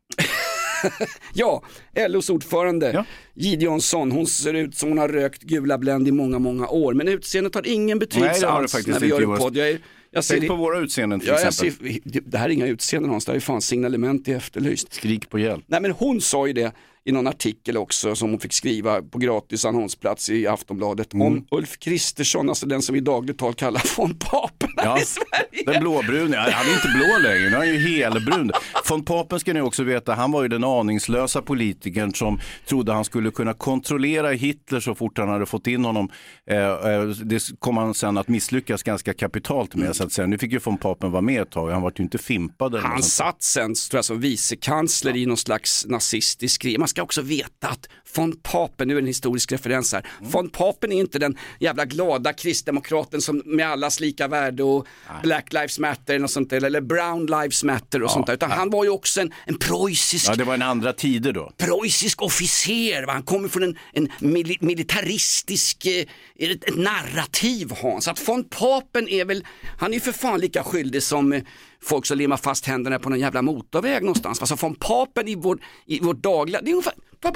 Ja, 1.33 1.63
LOs 2.07 2.29
ordförande 2.29 2.91
Ja. 2.93 3.05
Gideonsson, 3.33 4.11
hon 4.11 4.27
ser 4.27 4.53
ut 4.53 4.75
som 4.77 4.89
hon 4.89 4.97
har 4.97 5.09
rökt 5.09 5.41
gula 5.41 5.77
Blend 5.77 6.07
i 6.07 6.11
många, 6.11 6.39
många 6.39 6.67
år. 6.67 6.93
Men 6.93 7.07
utseendet 7.07 7.55
har 7.55 7.67
ingen 7.67 7.99
betydelse 7.99 8.45
Nej, 8.45 8.49
alls 8.49 8.87
när 8.87 8.99
vi 8.99 9.07
gör 9.07 9.21
en 9.21 9.37
podd. 9.37 9.57
Jag 9.57 9.69
är, 9.69 9.79
jag 10.15 10.23
ser, 10.23 10.37
Tänk 10.37 10.49
på 10.49 10.55
våra 10.55 10.79
utseenden 10.79 11.19
till 11.19 11.29
ja, 11.29 11.35
exempel. 11.35 11.91
ser, 11.91 12.21
det 12.25 12.37
här 12.37 12.45
är 12.45 12.53
inga 12.53 12.67
utseenden 12.67 13.11
Hans, 13.11 13.25
det 13.25 13.31
här 13.31 13.35
är 13.35 13.39
fan 13.39 13.61
signalement 13.61 14.27
i 14.27 14.31
Efterlyst. 14.33 14.93
Skrik 14.93 15.29
på 15.29 15.39
hjälp. 15.39 15.63
Nej 15.67 15.81
men 15.81 15.91
hon 15.91 16.21
sa 16.21 16.47
ju 16.47 16.53
det 16.53 16.71
i 17.07 17.11
någon 17.11 17.27
artikel 17.27 17.77
också 17.77 18.15
som 18.15 18.29
hon 18.29 18.39
fick 18.39 18.53
skriva 18.53 19.01
på 19.01 19.17
gratis 19.17 19.65
annonsplats 19.65 20.29
i 20.29 20.47
Aftonbladet 20.47 21.13
Mm. 21.13 21.27
om 21.27 21.45
Ulf 21.51 21.77
Kristersson, 21.79 22.49
alltså 22.49 22.65
den 22.65 22.81
som 22.81 22.93
vi 22.93 22.99
i 22.99 23.01
dagligt 23.03 23.37
tal 23.37 23.53
kallar 23.53 23.83
von 23.97 24.15
Papen 24.19 24.69
Ja, 24.77 24.99
i 25.01 25.05
Sverige. 25.05 25.63
den 25.65 25.81
blåbruna, 25.81 26.37
han 26.37 26.65
är 26.69 26.73
inte 26.73 26.87
blå 26.97 27.17
längre, 27.29 27.49
nu 27.49 27.55
är 27.55 27.57
han 27.57 27.67
ju 27.67 27.77
helbrun. 27.77 28.51
Von 28.89 29.05
Papen 29.05 29.39
ska 29.39 29.53
ni 29.53 29.61
också 29.61 29.83
veta, 29.83 30.13
han 30.13 30.31
var 30.31 30.41
ju 30.41 30.47
den 30.47 30.63
aningslösa 30.63 31.41
politikern 31.41 32.13
som 32.13 32.39
trodde 32.67 32.93
han 32.93 33.05
skulle 33.05 33.31
kunna 33.31 33.53
kontrollera 33.53 34.31
Hitler 34.31 34.79
så 34.79 34.95
fort 34.95 35.17
han 35.17 35.29
hade 35.29 35.45
fått 35.45 35.67
in 35.67 35.85
honom. 35.85 36.09
Eh, 36.49 36.57
eh, 36.57 37.03
Det 37.07 37.59
kom 37.59 37.77
han 37.77 37.93
sen 37.93 38.17
att 38.17 38.27
misslyckas 38.27 38.83
ganska 38.83 39.13
kapitalt 39.13 39.75
med 39.75 39.95
så 39.95 40.03
att 40.03 40.11
säga. 40.11 40.27
Nu 40.27 40.37
fick 40.37 40.51
ju 40.51 40.59
von 40.63 40.77
Papen 40.77 41.11
vara 41.11 41.21
med 41.21 41.41
ett 41.41 41.51
tag, 41.51 41.69
han 41.71 41.81
var 41.81 41.93
ju 41.97 42.03
inte 42.03 42.17
fimpad. 42.17 42.75
Han 42.75 43.03
satt 43.03 43.43
sen 43.43 43.73
tror 43.89 43.97
jag, 43.97 44.05
som 44.05 44.19
vicekansler 44.19 45.15
i 45.17 45.25
någon 45.25 45.37
slags 45.37 45.85
nazistisk 45.89 46.61
grej. 46.61 46.77
Ska 46.95 47.03
också 47.03 47.21
veta 47.21 47.67
att 47.67 47.89
von 48.15 48.39
Papen, 48.43 48.87
nu 48.87 48.93
är 48.93 48.95
det 49.01 49.03
en 49.03 49.07
historisk 49.07 49.51
referens 49.51 49.93
här, 49.93 50.05
Mm. 50.19 50.31
von 50.31 50.49
Papen 50.49 50.91
är 50.91 50.99
inte 50.99 51.19
den 51.19 51.37
jävla 51.59 51.85
glada 51.85 52.33
kristdemokraten 52.33 53.21
som 53.21 53.41
med 53.45 53.67
allas 53.69 53.99
lika 53.99 54.27
värde 54.27 54.63
och 54.63 54.87
Black 55.23 55.53
Lives 55.53 55.79
Matter 55.79 56.23
och 56.23 56.29
sånt 56.29 56.49
där, 56.49 56.63
eller 56.63 56.81
Brown 56.81 57.25
Lives 57.25 57.63
Matter 57.63 58.03
och 58.03 58.11
sånt 58.11 58.27
där, 58.27 58.33
utan 58.33 58.51
han 58.51 58.69
var 58.69 58.83
ju 58.83 58.89
också 58.89 59.21
en, 59.21 59.33
en 59.45 59.57
preussisk 59.57 60.29
Ja, 60.29 60.35
det 60.35 60.43
var 60.43 60.53
en 60.53 60.61
andra 60.61 60.93
tider 60.93 61.31
då. 61.33 61.51
preussisk 61.57 62.21
officer, 62.21 63.05
va? 63.05 63.13
han 63.13 63.23
kommer 63.23 63.47
från 63.49 63.63
en, 63.63 63.77
en 63.93 64.07
mili- 64.19 64.57
militaristisk 64.61 65.85
eh, 65.85 66.05
ett, 66.39 66.63
ett 66.69 66.75
narrativ 66.77 67.71
Hans. 67.81 68.07
Att 68.07 68.27
von 68.27 68.43
Papen 68.43 69.09
är 69.09 69.25
väl, 69.25 69.43
han 69.79 69.89
är 69.91 69.93
ju 69.93 69.99
för 70.01 70.11
fan 70.11 70.39
lika 70.39 70.63
skyldig 70.63 71.03
som 71.03 71.33
eh, 71.33 71.41
folk 71.85 72.05
som 72.05 72.17
limmar 72.17 72.37
fast 72.37 72.65
händerna 72.65 72.99
på 72.99 73.09
någon 73.09 73.19
jävla 73.19 73.41
motorväg 73.41 74.03
någonstans. 74.03 74.41
Alltså 74.41 74.55
von 74.55 74.75
Papen 74.75 75.27
i 75.27 75.35
vår, 75.35 75.59
i 75.85 75.99
vår 75.99 76.13
dagliga, 76.13 76.61
det 76.61 76.69
är 76.69 76.73
ungefär, 76.73 76.93
får 77.21 77.35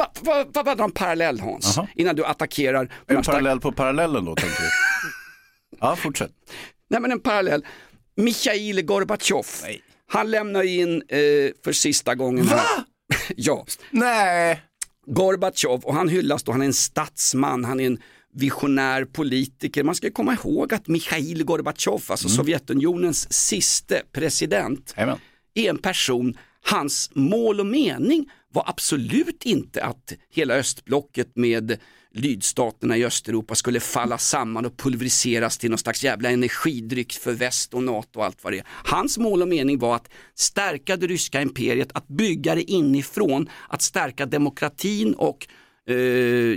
jag 0.53 0.65
bara, 0.65 0.75
dra 0.75 0.83
en 0.83 0.91
parallell 0.91 1.39
Hans, 1.39 1.77
Jaha. 1.77 1.87
innan 1.95 2.15
du 2.15 2.25
attackerar. 2.25 2.93
En 3.07 3.23
parallell 3.23 3.59
på 3.59 3.71
parallellen 3.71 4.25
då, 4.25 4.35
tänker 4.35 4.61
du? 4.61 4.69
Ja, 5.81 5.95
fortsätt. 5.95 6.31
Nej 6.89 7.01
men 7.01 7.11
en 7.11 7.19
parallell. 7.19 7.65
Mikhail 8.15 8.81
Gorbatjov, 8.81 9.45
Nej. 9.63 9.81
han 10.07 10.31
lämnar 10.31 10.63
in 10.63 10.95
eh, 11.07 11.17
för 11.63 11.71
sista 11.71 12.15
gången. 12.15 12.45
Va? 12.45 12.61
ja. 13.35 13.65
Nej. 13.91 14.61
Gorbatjov 15.05 15.83
och 15.85 15.93
han 15.95 16.07
hyllas 16.09 16.43
då, 16.43 16.51
han 16.51 16.61
är 16.61 16.65
en 16.65 16.73
statsman, 16.73 17.65
han 17.65 17.79
är 17.79 17.85
en 17.85 18.01
visionär 18.33 19.05
politiker. 19.05 19.83
Man 19.83 19.95
ska 19.95 20.11
komma 20.11 20.33
ihåg 20.33 20.73
att 20.73 20.87
Mikhail 20.87 21.43
Gorbatjov, 21.43 22.03
alltså 22.07 22.29
Sovjetunionens 22.29 23.33
siste 23.33 24.01
president, 24.11 24.93
Jajamän. 24.97 25.17
är 25.53 25.69
en 25.69 25.77
person, 25.77 26.37
hans 26.65 27.11
mål 27.13 27.59
och 27.59 27.65
mening 27.65 28.29
var 28.53 28.63
absolut 28.67 29.45
inte 29.45 29.83
att 29.83 30.13
hela 30.29 30.53
östblocket 30.53 31.35
med 31.35 31.77
lydstaterna 32.13 32.97
i 32.97 33.05
Östeuropa 33.05 33.55
skulle 33.55 33.79
falla 33.79 34.17
samman 34.17 34.65
och 34.65 34.77
pulveriseras 34.77 35.57
till 35.57 35.69
någon 35.69 35.77
slags 35.77 36.03
jävla 36.03 36.29
energidryck 36.29 37.13
för 37.13 37.33
väst 37.33 37.73
och 37.73 37.83
NATO 37.83 38.19
och 38.19 38.25
allt 38.25 38.43
vad 38.43 38.53
det 38.53 38.59
är. 38.59 38.65
Hans 38.67 39.17
mål 39.17 39.41
och 39.41 39.47
mening 39.47 39.79
var 39.79 39.95
att 39.95 40.09
stärka 40.35 40.97
det 40.97 41.07
ryska 41.07 41.41
imperiet, 41.41 41.89
att 41.93 42.07
bygga 42.07 42.55
det 42.55 42.71
inifrån, 42.71 43.49
att 43.69 43.81
stärka 43.81 44.25
demokratin 44.25 45.13
och 45.13 45.47
eh, 45.89 45.97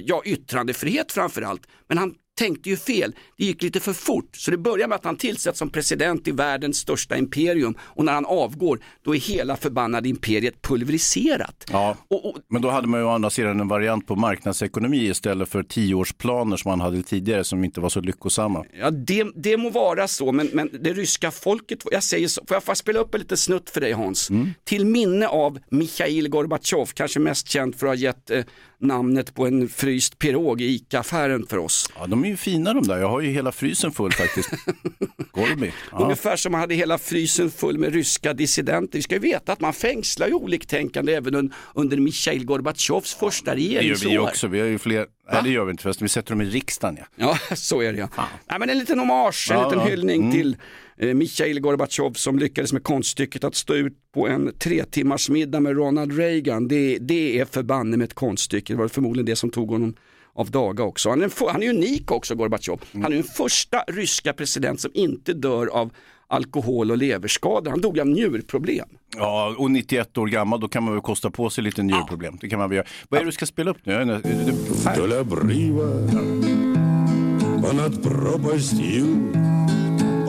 ja, 0.07 0.23
yttrandefrihet 0.25 1.13
framförallt. 1.13 1.67
Men 1.89 1.99
han 1.99 2.15
tänkte 2.35 2.71
ju 2.71 2.77
fel, 2.77 3.15
det 3.37 3.45
gick 3.45 3.63
lite 3.63 3.81
för 3.81 3.93
fort. 3.93 4.37
Så 4.37 4.51
det 4.51 4.59
börjar 4.59 4.89
med 4.89 4.97
att 4.97 5.05
han 5.05 5.17
tillsätts 5.17 5.59
som 5.59 5.71
president 5.71 6.29
i 6.29 6.31
världens 6.31 6.77
största 6.77 7.17
imperium 7.17 7.75
och 7.81 8.05
när 8.05 8.13
han 8.13 8.27
avgår 8.27 8.81
då 9.03 9.15
är 9.15 9.21
hela 9.21 9.57
förbannade 9.57 10.09
imperiet 10.09 10.63
pulveriserat. 10.63 11.65
Ja. 11.73 11.97
Och, 12.09 12.31
och, 12.31 12.37
Men 12.49 12.63
då 12.63 12.71
hade 12.71 12.89
man 12.89 13.01
ju 13.01 13.07
å 13.07 13.11
andra 13.11 13.31
sidan 13.31 13.61
en 13.61 13.69
variant 13.69 14.07
på 14.07 14.17
marknadsekonomi 14.17 15.09
istället 15.09 15.49
för 15.49 15.63
tioårsplaner 15.63 16.57
som 16.57 16.69
man 16.69 16.81
hade 16.81 17.03
tidigare 17.03 17.45
som 17.45 17.65
inte 17.65 17.81
var 17.81 17.89
så 17.89 18.01
lyckosamma. 18.01 18.65
Ja, 18.81 18.91
det, 18.91 19.27
det 19.35 19.57
må 19.57 19.71
vara 19.71 20.09
så, 20.09 20.33
men, 20.33 20.51
men 20.53 20.71
det 20.81 20.93
ryska 20.93 21.31
folket, 21.31 21.79
jag 21.91 22.03
säger 22.03 22.29
så, 22.29 22.45
får 22.49 22.55
jag 22.55 22.65
få 22.65 22.75
spela 22.75 23.01
upp 23.01 23.15
en 23.15 23.21
liten 23.21 23.37
snutt 23.37 23.71
för 23.71 23.81
dig 23.81 23.93
Hans? 23.93 24.31
Till 24.65 24.87
minne 24.87 25.27
av 25.27 25.59
Mikhail 25.71 26.29
Gorbatjov, 26.29 26.87
kanske 26.95 27.21
mest 27.21 27.49
känd 27.49 27.75
för 27.75 27.87
att 27.87 27.91
ha 27.91 27.97
gett 27.97 28.31
eh, 28.31 28.45
namnet 28.83 29.35
på 29.35 29.47
en 29.47 29.69
fryst 29.69 30.19
pirog 30.19 30.61
i 30.61 30.65
ICA-affären 30.65 31.47
för 31.47 31.59
oss. 31.59 31.91
Ja, 31.99 32.07
de 32.07 32.25
är 32.25 32.29
ju 32.29 32.37
fina 32.37 32.75
de 32.75 32.87
där. 32.87 32.99
Jag 32.99 33.09
har 33.09 33.21
ju 33.21 33.31
hela 33.31 33.53
frysen 33.53 33.93
full 33.93 34.13
faktiskt. 34.13 34.51
Gorby. 35.33 35.73
Ja. 35.93 35.99
Ungefär 35.99 36.37
som 36.37 36.53
man 36.53 36.61
hade 36.61 36.75
hela 36.75 36.99
frysen 36.99 37.51
full 37.51 37.79
med 37.79 37.93
ryska 37.95 38.33
dissidenter. 38.35 38.99
Vi 38.99 39.03
ska 39.03 39.15
ju 39.15 39.21
veta 39.21 39.53
att 39.53 39.61
man 39.61 39.73
fängslar 39.73 40.27
ju 40.27 40.35
oliktänkande 40.35 41.15
även 41.15 41.35
un, 41.35 41.55
under 41.75 41.97
Mikhail 41.97 42.45
Gorbatjovs 42.45 43.15
första 43.15 43.55
Det 43.55 43.61
gör 43.61 43.81
regeringsår. 43.81 44.11
vi 44.11 44.19
också. 44.19 44.47
Vi 44.47 44.61
har 44.61 44.67
ju 44.67 44.79
fler. 44.79 45.07
Nej, 45.33 45.43
det 45.45 45.51
gör 45.51 45.65
vi 45.65 45.71
inte 45.71 45.83
förresten. 45.83 46.05
Vi 46.05 46.09
sätter 46.09 46.31
dem 46.31 46.43
i 46.43 46.45
riksdagen. 46.45 46.97
Ja. 47.17 47.39
Ja, 47.51 47.57
så 47.57 47.81
är 47.83 47.93
det 47.93 47.99
ja. 47.99 48.09
Nej, 48.51 48.59
men 48.59 48.71
en 48.71 48.79
liten 48.79 48.99
hommage, 48.99 49.49
en 49.51 49.57
Ja, 49.59 49.65
liten 49.69 49.79
ja. 49.85 49.91
hyllning 49.91 50.21
Mm. 50.21 50.33
till 50.33 50.57
Mikhail 50.97 51.61
Gorbatjov 51.61 52.13
som 52.13 52.39
lyckades 52.39 52.73
med 52.73 52.83
konststycket 52.85 53.45
att 53.45 53.55
stå 53.55 53.75
ut 53.75 53.93
på 54.15 54.29
en 54.29 54.53
tre 54.59 54.85
timmars 54.85 55.29
middag 55.31 55.61
med 55.61 55.77
Ronald 55.77 56.19
Reagan. 56.19 56.69
Det, 56.69 56.99
det 56.99 57.39
är 57.41 57.45
förbanne 57.45 57.97
med 57.97 58.05
ett 58.05 58.15
konststycke. 58.15 58.73
Det 58.73 58.79
var 58.79 58.89
förmodligen 58.89 59.27
det 59.27 59.37
som 59.37 59.51
tog 59.51 59.71
honom 59.71 59.95
av 60.35 60.51
daga 60.51 60.85
också. 60.85 61.09
Han 61.11 61.21
är, 61.21 61.25
en, 61.25 61.31
han 61.53 61.63
är 61.63 61.71
unik 61.71 62.11
också 62.11 62.35
Gorbatjov. 62.35 62.81
Han 62.93 63.05
är 63.05 63.11
den 63.11 63.23
första 63.25 63.79
ryska 63.89 64.33
president 64.33 64.81
som 64.81 64.91
inte 64.95 65.33
dör 65.33 65.67
av 65.67 65.91
alkohol 66.27 66.91
och 66.91 66.97
leverskador. 66.99 67.71
Han 67.71 67.81
dog 67.81 68.01
av 68.01 68.07
njurproblem. 68.07 68.89
ja, 69.17 69.55
och 69.59 69.71
91 69.71 70.19
år 70.19 70.27
gammal, 70.27 70.61
då 70.61 70.69
kan 70.69 70.83
man 70.83 70.95
väl 70.95 71.03
kosta 71.03 71.31
på 71.31 71.51
sig 71.51 71.65
lite 71.65 71.83
njurproblem. 71.83 72.39
Det 72.41 72.49
kan 72.49 72.59
man 72.59 72.69
väl 72.71 72.77
göra. 72.77 72.87
Vad 73.09 73.21
är 73.21 73.25
det 73.25 73.29
du 73.29 73.33
ska 73.33 73.47
spela 73.47 73.71
upp 73.71 73.87
nu? 73.87 73.93
Är 73.93 74.05
det- 74.05 74.23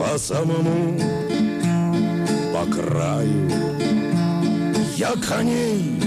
По 0.03 0.17
самому 0.19 0.99
По 2.53 2.65
краю 2.65 3.49
Я 4.97 5.13
коней 5.27 5.99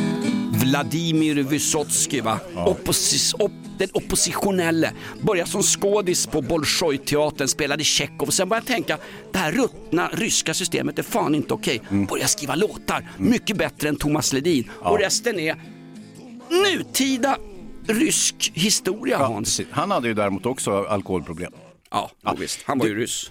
Vladimir 0.53 1.43
Vysotsky, 1.43 2.21
va? 2.21 2.41
Opposis, 2.67 3.35
op, 3.35 3.53
den 3.79 3.89
oppositionelle. 3.93 4.93
Började 5.23 5.51
som 5.51 5.63
skådis 5.63 6.27
på 6.27 6.41
Bolshoi-teatern, 6.43 7.47
spelade 7.49 7.85
Tjechov 7.85 8.29
och 8.29 8.35
sen 8.35 8.49
började 8.49 8.65
jag 8.69 8.75
tänka, 8.77 8.99
det 9.33 9.39
här 9.39 9.53
ruttna 9.53 10.11
ryska 10.13 10.55
systemet 10.55 10.99
är 10.99 11.03
fan 11.03 11.35
inte 11.35 11.55
okej. 11.55 11.81
Började 11.91 12.29
skriva 12.29 12.55
låtar, 12.55 13.11
mycket 13.19 13.57
bättre 13.57 13.89
än 13.89 13.97
Thomas 13.97 14.33
Ledin. 14.33 14.71
Och 14.81 14.99
resten 14.99 15.39
är 15.39 15.57
nutida 16.51 17.37
rysk 17.87 18.51
historia 18.55 19.17
Ja, 19.21 19.27
Hans. 19.27 19.49
precis. 19.57 19.67
Han 19.73 19.91
hade 19.91 20.09
ju 20.09 20.15
däremot 20.15 20.47
också 20.47 20.85
alkoholproblem. 20.85 21.53
Ja, 21.91 22.11
ja. 22.23 22.35
visst. 22.39 22.59
Han 22.65 22.79
var 22.79 22.87
ju 22.87 22.95
ryss. 22.95 23.31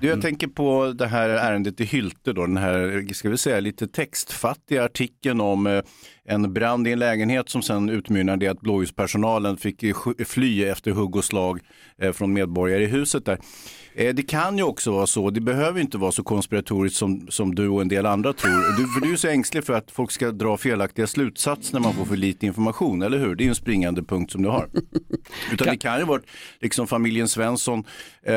Du, 0.00 0.08
jag 0.08 0.22
tänker 0.22 0.46
på 0.46 0.92
det 0.98 1.06
här 1.06 1.28
ärendet 1.28 1.80
i 1.80 1.84
Hylte, 1.84 2.32
då, 2.32 2.46
den 2.46 2.56
här 2.56 3.12
ska 3.14 3.30
vi 3.30 3.38
säga, 3.38 3.60
lite 3.60 3.88
textfattiga 3.88 4.84
artikeln 4.84 5.40
om 5.40 5.66
eh, 5.66 5.82
en 6.28 6.52
brand 6.52 6.88
i 6.88 6.92
en 6.92 6.98
lägenhet 6.98 7.48
som 7.48 7.62
sen 7.62 7.88
utmynnade 7.88 8.44
i 8.44 8.48
att 8.48 8.60
blåljuspersonalen 8.60 9.56
fick 9.56 9.84
fly 10.26 10.64
efter 10.64 10.90
hugg 10.90 11.16
och 11.16 11.24
slag 11.24 11.60
eh, 12.02 12.12
från 12.12 12.32
medborgare 12.32 12.82
i 12.82 12.86
huset 12.86 13.24
där. 13.24 13.38
Eh, 13.94 14.14
Det 14.14 14.22
kan 14.22 14.58
ju 14.58 14.64
också 14.64 14.90
vara 14.92 15.06
så, 15.06 15.30
det 15.30 15.40
behöver 15.40 15.80
inte 15.80 15.98
vara 15.98 16.12
så 16.12 16.22
konspiratoriskt 16.22 16.98
som, 16.98 17.26
som 17.30 17.54
du 17.54 17.68
och 17.68 17.80
en 17.80 17.88
del 17.88 18.06
andra 18.06 18.32
tror. 18.32 18.76
Du, 18.80 18.88
för 18.88 19.00
du 19.06 19.12
är 19.12 19.16
så 19.16 19.28
ängslig 19.28 19.64
för 19.64 19.72
att 19.72 19.90
folk 19.90 20.10
ska 20.10 20.30
dra 20.30 20.56
felaktiga 20.56 21.06
slutsatser 21.06 21.74
när 21.74 21.80
man 21.80 21.94
får 21.94 22.04
för 22.04 22.16
lite 22.16 22.46
information, 22.46 23.02
eller 23.02 23.18
hur? 23.18 23.34
Det 23.34 23.44
är 23.44 23.48
en 23.48 23.54
springande 23.54 24.02
punkt 24.02 24.32
som 24.32 24.42
du 24.42 24.48
har. 24.48 24.68
Utan 25.52 25.66
det 25.66 25.76
kan 25.76 25.98
ju 25.98 26.04
vara 26.04 26.20
liksom 26.60 26.86
familjen 26.86 27.28
Svensson 27.28 27.84
eh, 28.22 28.34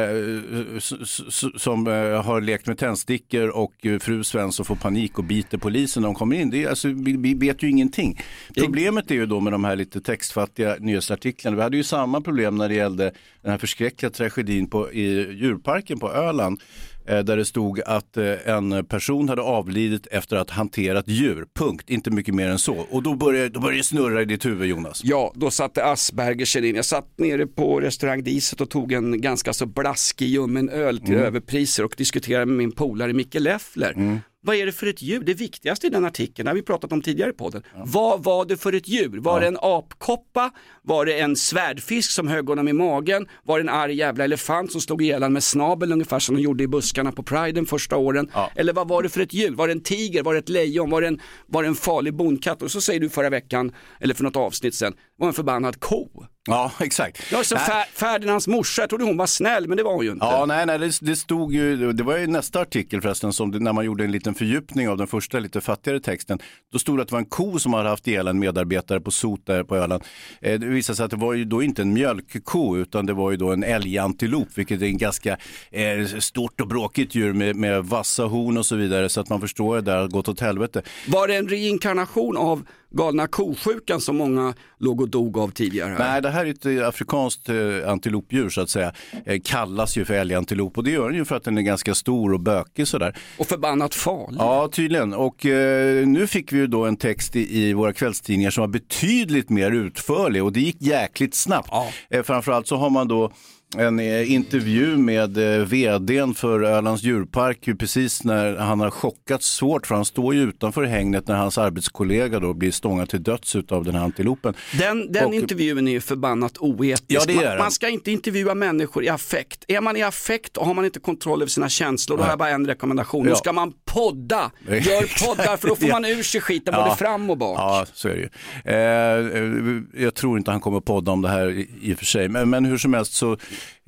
som 1.57 1.87
eh, 1.87 2.23
har 2.23 2.41
lekt 2.41 2.67
med 2.67 2.77
tändstickor 2.77 3.49
och 3.49 3.85
eh, 3.85 3.99
fru 3.99 4.23
Svensson 4.23 4.65
får 4.65 4.75
panik 4.75 5.17
och 5.17 5.23
biter 5.23 5.57
polisen 5.57 6.01
när 6.01 6.07
de 6.07 6.15
kommer 6.15 6.35
in. 6.35 6.49
Det 6.49 6.63
är, 6.63 6.69
alltså, 6.69 6.87
vi, 6.87 7.17
vi 7.17 7.33
vet 7.33 7.63
ju 7.63 7.69
ingenting. 7.81 8.19
Problemet 8.57 9.11
är 9.11 9.15
ju 9.15 9.25
då 9.25 9.39
med 9.39 9.53
de 9.53 9.63
här 9.63 9.75
lite 9.75 10.01
textfattiga 10.01 10.75
nyhetsartiklarna. 10.79 11.57
Vi 11.57 11.63
hade 11.63 11.77
ju 11.77 11.83
samma 11.83 12.21
problem 12.21 12.55
när 12.55 12.69
det 12.69 12.75
gällde 12.75 13.13
den 13.41 13.51
här 13.51 13.57
förskräckliga 13.57 14.09
tragedin 14.09 14.69
på, 14.69 14.91
i 14.93 15.03
djurparken 15.33 15.99
på 15.99 16.11
Öland. 16.11 16.61
eh, 17.07 17.19
Där 17.19 17.37
det 17.37 17.45
stod 17.45 17.81
att 17.81 18.17
eh, 18.17 18.33
en 18.45 18.85
person 18.85 19.29
hade 19.29 19.41
avlidit 19.41 20.07
efter 20.07 20.35
att 20.35 20.49
ha 20.49 20.57
hanterat 20.57 21.07
djur. 21.07 21.45
Punkt, 21.55 21.89
inte 21.89 22.11
mycket 22.11 22.35
mer 22.35 22.47
än 22.49 22.59
så. 22.59 22.75
Och 22.91 23.03
då 23.03 23.15
började, 23.15 23.49
då 23.49 23.59
började 23.59 23.79
det 23.79 23.83
snurra 23.83 24.21
i 24.21 24.25
ditt 24.25 24.45
huvud 24.45 24.67
Jonas. 24.69 25.01
Ja, 25.03 25.31
då 25.35 25.51
satte 25.51 25.85
Asperger 25.85 26.63
in. 26.65 26.75
Jag 26.75 26.85
satt 26.85 27.07
nere 27.17 27.47
på 27.47 27.79
restaurang 27.79 28.23
Diset 28.23 28.61
och 28.61 28.69
tog 28.69 28.91
en 28.93 29.21
ganska 29.21 29.53
så 29.53 29.65
blaskig 29.65 30.27
ljummen 30.27 30.69
öl 30.69 30.99
till 30.99 31.11
Mm. 31.13 31.23
överpriser 31.25 31.83
och 31.85 31.93
diskuterade 31.97 32.45
med 32.45 32.55
min 32.57 32.71
polare 32.71 33.13
Micke 33.13 33.35
Leffler. 33.39 34.19
Vad 34.43 34.55
är 34.55 34.65
det 34.65 34.71
för 34.71 34.87
ett 34.87 35.01
djur? 35.01 35.19
Det 35.19 35.33
viktigaste 35.33 35.87
i 35.87 35.89
den 35.89 36.05
artikeln, 36.05 36.47
har 36.47 36.55
vi 36.55 36.61
pratat 36.61 36.91
om 36.91 37.01
tidigare 37.01 37.29
i 37.29 37.33
podden. 37.33 37.63
Vad 37.85 38.23
var 38.23 38.45
det 38.45 38.57
för 38.57 38.73
ett 38.73 38.87
djur? 38.87 39.19
Var 39.19 39.41
det 39.41 39.47
en 39.47 39.57
apkoppa? 39.61 40.51
Var 40.81 41.05
det 41.05 41.19
en 41.19 41.35
svärdfisk 41.35 42.11
som 42.11 42.27
högg 42.27 42.49
honom 42.49 42.67
i 42.67 42.73
magen? 42.73 43.27
Var 43.43 43.59
det 43.59 43.63
en 43.63 43.69
arg 43.69 43.93
jävla 43.93 44.23
elefant 44.23 44.71
som 44.71 44.81
slog 44.81 45.01
ihjäl 45.01 45.29
med 45.29 45.43
snabel 45.43 45.91
ungefär 45.91 46.19
som 46.19 46.35
de 46.35 46.41
gjorde 46.41 46.63
i 46.63 46.67
buskarna 46.67 47.11
på 47.11 47.23
priden 47.23 47.65
första 47.65 47.97
åren? 47.97 48.31
Eller 48.55 48.73
vad 48.73 48.87
var 48.87 49.03
det 49.03 49.09
för 49.09 49.21
ett 49.21 49.33
djur? 49.33 49.51
Var 49.55 49.67
det 49.67 49.73
en 49.73 49.83
tiger? 49.83 50.23
Var 50.23 50.33
det 50.33 50.39
ett 50.39 50.49
lejon? 50.49 50.89
Var 50.89 51.01
det 51.01 51.07
en, 51.07 51.19
var 51.47 51.63
det 51.63 51.67
en 51.69 51.75
farlig 51.75 52.13
bondkatt? 52.13 52.61
Och 52.61 52.71
så 52.71 52.81
säger 52.81 52.99
du 52.99 53.09
förra 53.09 53.29
veckan, 53.29 53.71
eller 53.99 54.13
för 54.13 54.23
något 54.23 54.35
avsnitt 54.35 54.75
sen, 54.75 54.93
var 55.21 55.27
en 55.27 55.33
förbannad 55.33 55.79
ko. 55.79 56.25
Ja, 56.49 56.71
exakt. 56.79 57.31
Ja, 57.31 57.43
så. 57.43 57.55
Fer- 57.55 57.85
Ferdinands 57.93 58.47
morsa, 58.47 58.81
jag 58.81 58.89
trodde 58.89 59.03
hon 59.03 59.17
var 59.17 59.25
snäll 59.25 59.67
men 59.67 59.77
det 59.77 59.83
var 59.83 59.93
hon 59.93 60.05
ju 60.05 60.11
inte. 60.11 60.25
Ja, 60.25 60.45
nej, 60.45 60.65
nej, 60.65 60.79
det, 60.79 60.97
det 61.01 61.15
stod 61.15 61.53
ju, 61.53 61.93
det 61.93 62.03
var 62.03 62.17
ju 62.17 62.27
nästa 62.27 62.59
artikel 62.59 63.01
förresten, 63.01 63.33
som 63.33 63.51
det, 63.51 63.59
när 63.59 63.73
man 63.73 63.85
gjorde 63.85 64.03
en 64.03 64.11
liten 64.11 64.33
fördjupning 64.33 64.89
av 64.89 64.97
den 64.97 65.07
första 65.07 65.39
lite 65.39 65.61
fattigare 65.61 65.99
texten. 65.99 66.39
Då 66.73 66.79
stod 66.79 66.97
det 66.97 67.01
att 67.01 67.07
det 67.07 67.13
var 67.13 67.19
en 67.19 67.25
ko 67.25 67.59
som 67.59 67.73
hade 67.73 67.89
haft 67.89 68.07
ihjäl 68.07 68.27
en 68.27 68.39
medarbetare 68.39 68.99
på 69.01 69.11
sot 69.11 69.45
där 69.45 69.63
på 69.63 69.75
Öland. 69.75 70.03
Eh, 70.41 70.59
det 70.59 70.65
visade 70.67 70.95
sig 70.95 71.05
att 71.05 71.11
det 71.11 71.17
var 71.17 71.33
ju 71.33 71.45
då 71.45 71.63
inte 71.63 71.81
en 71.81 71.93
mjölkko, 71.93 72.77
utan 72.77 73.05
det 73.05 73.13
var 73.13 73.31
ju 73.31 73.37
då 73.37 73.51
en 73.51 73.63
älgantilop, 73.63 74.47
vilket 74.55 74.81
är 74.81 74.85
en 74.85 74.97
ganska 74.97 75.37
eh, 75.71 76.05
stort 76.19 76.61
och 76.61 76.67
bråkigt 76.67 77.15
djur 77.15 77.33
med, 77.33 77.55
med 77.55 77.85
vassa 77.85 78.23
horn 78.23 78.57
och 78.57 78.65
så 78.65 78.75
vidare, 78.75 79.09
så 79.09 79.21
att 79.21 79.29
man 79.29 79.41
förstår 79.41 79.75
det 79.75 79.81
där 79.81 79.97
har 79.97 80.07
gått 80.07 80.27
åt 80.27 80.39
helvete. 80.39 80.81
Var 81.07 81.27
det 81.27 81.35
en 81.35 81.47
reinkarnation 81.49 82.37
av 82.37 82.65
galna 82.91 83.27
kosjukan 83.27 84.01
som 84.01 84.17
många 84.17 84.53
låg 84.77 85.01
och 85.01 85.09
dog 85.09 85.37
av 85.37 85.51
tidigare? 85.51 85.95
Nej, 85.99 86.21
det 86.21 86.29
här 86.29 86.45
är 86.45 86.49
ett 86.49 86.65
eh, 86.65 86.87
afrikanskt 86.87 87.49
eh, 87.49 87.55
antilopdjur 87.87 88.49
så 88.49 88.61
att 88.61 88.69
säga. 88.69 88.93
Eh, 89.25 89.39
kallas 89.43 89.97
ju 89.97 90.05
för 90.05 90.13
älgantilop 90.13 90.77
och 90.77 90.83
det 90.83 90.91
gör 90.91 91.09
den 91.09 91.17
ju 91.17 91.25
för 91.25 91.35
att 91.35 91.43
den 91.43 91.57
är 91.57 91.61
ganska 91.61 91.95
stor 91.95 92.33
och 92.33 92.39
bökig 92.39 92.87
sådär. 92.87 93.17
Och 93.37 93.47
förbannat 93.47 93.95
farlig. 93.95 94.39
Ja, 94.39 94.69
tydligen. 94.71 95.13
Och 95.13 95.45
eh, 95.45 96.07
nu 96.07 96.27
fick 96.27 96.53
vi 96.53 96.57
ju 96.57 96.67
då 96.67 96.85
en 96.85 96.97
text 96.97 97.35
i, 97.35 97.59
i 97.59 97.73
våra 97.73 97.93
kvällstidningar 97.93 98.51
som 98.51 98.61
var 98.61 98.67
betydligt 98.67 99.49
mer 99.49 99.71
utförlig 99.71 100.43
och 100.43 100.53
det 100.53 100.59
gick 100.61 100.81
jäkligt 100.81 101.35
snabbt. 101.35 101.69
Eh, 102.09 102.23
framförallt 102.23 102.67
så 102.67 102.75
har 102.75 102.89
man 102.89 103.07
då 103.07 103.31
en 103.77 103.99
eh, 103.99 104.31
intervju 104.31 104.97
med 104.97 105.37
eh, 105.37 105.65
vdn 105.65 106.33
för 106.33 106.63
Ölands 106.63 107.03
djurpark 107.03 107.67
ju 107.67 107.75
precis 107.75 108.23
när 108.23 108.55
han 108.57 108.79
har 108.79 108.89
chockats 108.89 109.47
svårt 109.47 109.87
för 109.87 109.95
han 109.95 110.05
står 110.05 110.33
ju 110.35 110.41
utanför 110.41 110.83
hängnet 110.83 111.27
när 111.27 111.35
hans 111.35 111.57
arbetskollega 111.57 112.39
då 112.39 112.53
blir 112.53 112.71
stångad 112.71 113.09
till 113.09 113.23
döds 113.23 113.55
av 113.69 113.83
den 113.85 113.95
här 113.95 114.03
antilopen. 114.03 114.53
Den, 114.79 115.11
den 115.11 115.25
Och- 115.25 115.33
intervjun 115.33 115.87
är 115.87 115.91
ju 115.91 116.01
förbannat 116.01 116.57
oetisk. 116.57 117.03
Ja, 117.07 117.21
det 117.27 117.33
är 117.33 117.49
man, 117.49 117.57
man 117.57 117.71
ska 117.71 117.89
inte 117.89 118.11
intervjua 118.11 118.55
människor 118.55 119.03
i 119.03 119.09
affekt. 119.09 119.65
Är 119.67 119.81
man 119.81 119.97
i 119.97 120.01
affekt 120.03 120.57
och 120.57 120.65
har 120.65 120.73
man 120.73 120.85
inte 120.85 120.99
kontroll 120.99 121.41
över 121.41 121.49
sina 121.49 121.69
känslor, 121.69 122.17
då 122.17 122.23
har 122.23 122.29
jag 122.29 122.39
bara 122.39 122.49
en 122.49 122.67
rekommendation. 122.67 123.25
Då 123.25 123.31
Ja. 123.31 123.35
ska 123.35 123.53
man 123.53 123.73
podda. 123.93 124.51
Gör 124.67 125.25
poddar 125.25 125.57
för 125.57 125.67
då 125.67 125.75
får 125.75 125.87
man 125.91 126.05
ur 126.05 126.23
sig 126.23 126.41
skiten 126.41 126.73
både 126.73 126.87
Ja. 126.89 126.95
fram 126.95 127.29
och 127.29 127.37
bak. 127.37 127.59
Ja, 127.59 127.85
så 127.93 128.07
är 128.07 128.13
det 128.15 128.19
ju. 128.19 128.29
Eh, 128.65 130.03
jag 130.03 130.13
tror 130.15 130.37
inte 130.37 130.51
han 130.51 130.59
kommer 130.61 130.79
podda 130.79 131.11
om 131.11 131.21
det 131.21 131.29
här 131.29 131.49
i, 131.51 131.69
i 131.81 131.93
och 131.93 131.97
för 131.97 132.05
sig, 132.05 132.29
men, 132.29 132.49
men 132.49 132.65
hur 132.65 132.77
som 132.77 132.93
helst 132.93 133.13
så, 133.13 133.31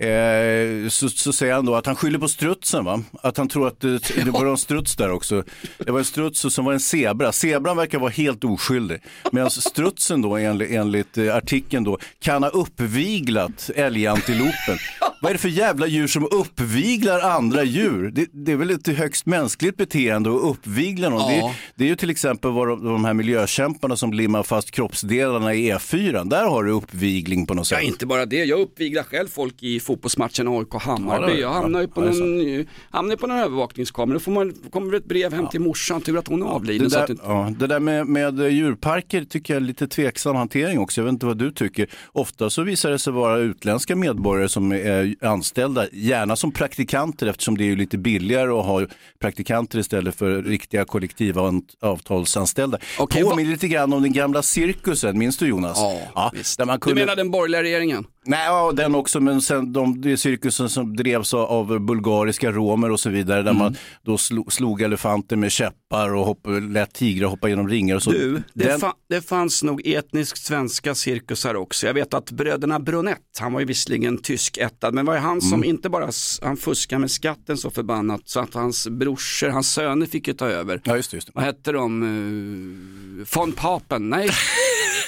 eh, 0.06 0.89
så, 0.89 1.10
så 1.10 1.34
säger 1.34 1.54
han 1.54 1.66
då 1.66 1.76
att 1.76 1.86
han 1.86 1.96
skyller 1.96 2.20
på 2.20 2.28
strutsen, 2.28 2.86
va? 2.86 3.04
att 3.22 3.38
han 3.38 3.48
tror 3.48 3.68
att 3.68 3.80
det, 3.82 4.16
det 4.26 4.32
var 4.32 4.46
en 4.46 4.58
struts 4.58 4.96
där 4.96 5.12
också. 5.12 5.44
Det 5.78 5.92
var 5.92 6.00
en 6.00 6.06
struts 6.06 6.46
som 6.54 6.66
var 6.66 6.74
en 6.74 6.80
zebra. 6.80 7.32
Zebran 7.32 7.78
verkar 7.78 8.00
vara 8.00 8.10
helt 8.12 8.44
oskyldig, 8.44 9.00
medan 9.32 9.50
strutsen 9.52 10.22
då 10.22 10.38
enligt, 10.38 10.72
enligt 10.72 11.18
eh, 11.18 11.36
artikeln 11.36 11.84
då 11.84 11.98
kan 12.20 12.44
ha 12.44 12.50
uppviglat 12.50 13.70
älgantilopen. 13.76 14.78
Vad 15.24 15.30
är 15.30 15.34
det 15.34 15.40
för 15.40 15.50
jävla 15.50 15.88
djur 15.88 16.08
som 16.08 16.28
uppviglar 16.32 17.20
andra 17.20 17.64
djur? 17.64 18.12
Det, 18.12 18.28
det 18.32 18.52
är 18.52 18.56
väl 18.56 18.70
ett 18.70 18.88
högst 18.88 19.26
mänskligt 19.26 19.78
beteende 19.78 20.30
att 20.30 20.44
uppvigla 20.44 21.10
någon. 21.10 21.20
Ja. 21.20 21.28
Det, 21.28 21.54
det 21.76 21.84
är 21.84 21.88
ju 21.88 21.96
till 21.96 22.10
exempel 22.10 22.52
vad 22.52 22.68
de, 22.68 22.86
de 22.86 23.06
här 23.06 23.14
miljökämparna 23.14 23.96
som 23.96 24.14
limmar 24.14 24.44
fast 24.44 24.72
kroppsdelarna 24.72 25.54
i 25.54 25.72
E4. 25.72 26.30
Där 26.30 26.46
har 26.46 26.64
du 26.64 26.72
uppvigling 26.72 27.46
på 27.46 27.54
något 27.54 27.68
sätt. 27.68 27.78
Ja, 27.82 27.88
inte 27.88 28.06
bara 28.06 28.26
det. 28.26 28.44
Jag 28.44 28.60
uppviglar 28.60 29.04
själv 29.04 29.28
folk 29.28 29.64
i 29.64 29.80
fotbollsmatchen 29.80 30.48
AIK-Hammarby. 30.48 31.32
Ja, 31.32 31.38
jag 31.38 31.54
hamnar 31.54 31.82
ju 31.82 31.88
på 31.88 32.06
ja, 32.06 32.12
någon, 32.12 32.66
hamnar 32.90 33.16
på 33.16 33.28
någon 33.28 33.38
övervakningskamera. 33.38 34.14
Då 34.14 34.20
får 34.20 34.32
man, 34.32 34.54
kommer 34.72 34.94
ett 34.94 35.06
brev 35.06 35.34
hem 35.34 35.48
till 35.48 35.62
morsan, 35.62 36.02
tur 36.02 36.18
att 36.18 36.28
hon 36.28 36.42
är 36.42 36.48
avliden. 36.48 36.90
Det 36.90 36.96
där, 36.96 37.04
att 37.04 37.20
ja, 37.24 37.54
det 37.60 37.68
där 37.68 37.80
med, 37.80 38.08
med 38.08 38.52
djurparker 38.52 39.24
tycker 39.24 39.54
jag 39.54 39.64
är 39.64 39.68
lite 39.68 39.88
tveksam 39.88 40.36
hantering 40.36 40.80
också. 40.80 41.02
Jag 41.02 41.06
vet 41.06 41.14
inte 41.14 41.26
vad 41.26 41.38
du 41.38 41.52
tycker. 41.52 41.90
Ofta 42.12 42.50
så 42.50 42.64
visar 42.64 42.92
det 42.92 43.00
sig 43.00 43.14
vara 43.14 43.38
utländska 43.38 43.96
medborgare 43.96 44.50
som 44.50 44.72
är 44.72 45.12
anställda, 45.21 45.88
gärna 45.91 46.36
som 46.36 46.52
praktikanter 46.52 47.28
eftersom 47.28 47.58
det 47.58 47.71
är 47.71 47.76
lite 47.76 47.97
billigare 47.97 48.52
att 48.52 48.65
ha 48.65 48.86
praktikanter 49.19 49.80
istället 49.80 50.15
för 50.15 50.41
riktiga 50.43 50.86
kollektivavtalsanställda. 50.86 52.78
Okej, 52.99 53.23
Påminner 53.23 53.52
lite 53.52 53.67
grann 53.67 53.93
om 53.93 54.02
den 54.02 54.13
gamla 54.13 54.41
cirkusen, 54.41 55.17
minns 55.17 55.38
du 55.38 55.47
Jonas? 55.47 55.78
Ja, 56.15 56.32
visst. 56.34 56.58
där 56.58 56.65
man 56.65 56.76
Du 56.76 56.80
kunde... 56.80 57.02
menar 57.02 57.15
den 57.15 57.32
borgerliga 57.32 57.63
regeringen? 57.63 58.06
Nej, 58.26 58.46
ja, 58.46 58.72
den 58.72 58.96
också, 58.96 59.20
men 59.20 59.42
sen 59.42 59.74
de, 59.74 60.02
är 60.12 60.16
cirkusen 60.16 60.70
som 60.70 60.96
drevs 60.96 61.34
av- 61.34 61.80
bulgariska 61.80 62.52
romer 62.52 62.92
och 62.92 63.00
så 63.00 63.10
vidare, 63.10 63.42
där 63.42 63.52
Mm. 63.52 63.58
man 63.64 63.76
då 64.02 64.18
slog, 64.18 64.54
slog 64.54 64.82
elefanter 64.82 65.36
med 65.36 65.52
käppar 65.52 66.14
och 66.16 66.26
hopp, 66.26 66.40
lät 66.70 66.94
tigrar 66.94 67.28
hoppa 67.28 67.50
genom 67.50 67.70
ringar 67.70 67.96
och 67.96 68.04
så. 68.04 68.12
Du, 68.12 68.44
det, 68.54 68.66
den, 68.66 68.80
fa- 68.80 68.94
det 69.10 69.22
fanns 69.22 69.64
nog 69.64 69.88
etniskt 69.88 70.46
svenska 70.46 70.96
cirkusar 70.96 71.56
också. 71.56 71.88
Jag 71.88 71.94
vet 71.94 72.14
att 72.14 72.32
bröderna 72.32 72.80
Brunett, 72.80 73.18
han 73.40 73.54
var 73.54 73.60
ju 73.60 73.66
visserligen 73.66 74.18
tyskättad, 74.18 74.94
men 74.94 75.06
var 75.06 75.14
ju 75.14 75.20
han 75.20 75.42
som 75.42 75.54
Mm. 75.54 75.70
inte 75.70 75.90
bara 75.90 76.10
han 76.42 76.58
fuskade 76.58 77.00
med 77.00 77.12
skatten 77.12 77.58
så 77.58 77.70
förbannat 77.70 78.22
så 78.26 78.40
att 78.40 78.54
hans 78.54 78.88
brorsor, 78.88 79.50
hans 79.50 79.74
söner 79.74 80.06
fick 80.06 80.28
ju 80.28 80.34
ta 80.34 80.48
över. 80.48 80.82
ja, 80.84 80.96
just 80.96 81.12
det. 81.12 81.18
Just 81.18 81.28
det. 81.28 81.32
Vad 81.36 81.44
hette 81.44 81.72
de? 81.72 82.04
Uh, 82.04 83.26
von 83.36 83.52
Papen? 83.52 84.10
Nej. 84.10 84.30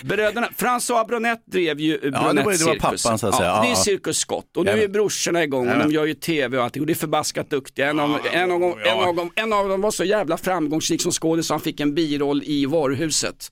Bröderna, 0.03 0.49
François 0.58 1.08
Brunett 1.08 1.43
drev 1.45 1.79
ju 1.79 1.97
det 1.97 2.10
var 2.12 2.34
ju- 2.34 2.58
det 2.58 2.65
var 2.65 2.75
pappan, 2.75 2.97
så 2.97 3.10
att 3.10 3.19
säga. 3.19 3.31
Ja, 3.31 3.55
Ja, 3.55 3.62
det 3.62 3.67
är 3.67 3.69
ja. 3.69 3.75
Cirkus 3.75 4.17
Scott 4.17 4.58
och 4.58 4.65
nu 4.65 4.71
Ja, 4.71 4.77
är 4.77 4.88
brorsorna 4.88 5.43
igång 5.43 5.67
och 5.69 5.75
Ja. 5.75 5.79
de 5.84 5.91
gör 5.91 6.05
ju 6.05 6.13
tv 6.13 6.58
och 6.58 6.63
allting 6.63 6.81
och 6.81 6.88
det 6.88 6.93
är 6.93 6.95
förbaskat 6.95 7.49
duktiga. 7.49 7.89
En 7.89 7.99
av, 7.99 8.19
en 8.31 8.51
av, 8.51 8.60
dem- 8.60 8.75
en 8.86 8.99
av, 9.19 9.29
en 9.36 9.53
av 9.53 9.69
dem 9.69 9.81
var 9.81 9.91
så 9.91 10.03
jävla 10.03 10.38
framgångsrik 10.38 11.01
som 11.01 11.12
skådis 11.12 11.47
så 11.47 11.53
han 11.53 11.62
fick 11.62 11.79
en 11.79 11.93
biroll 11.95 12.43
i 12.45 12.65
varuhuset. 12.65 13.47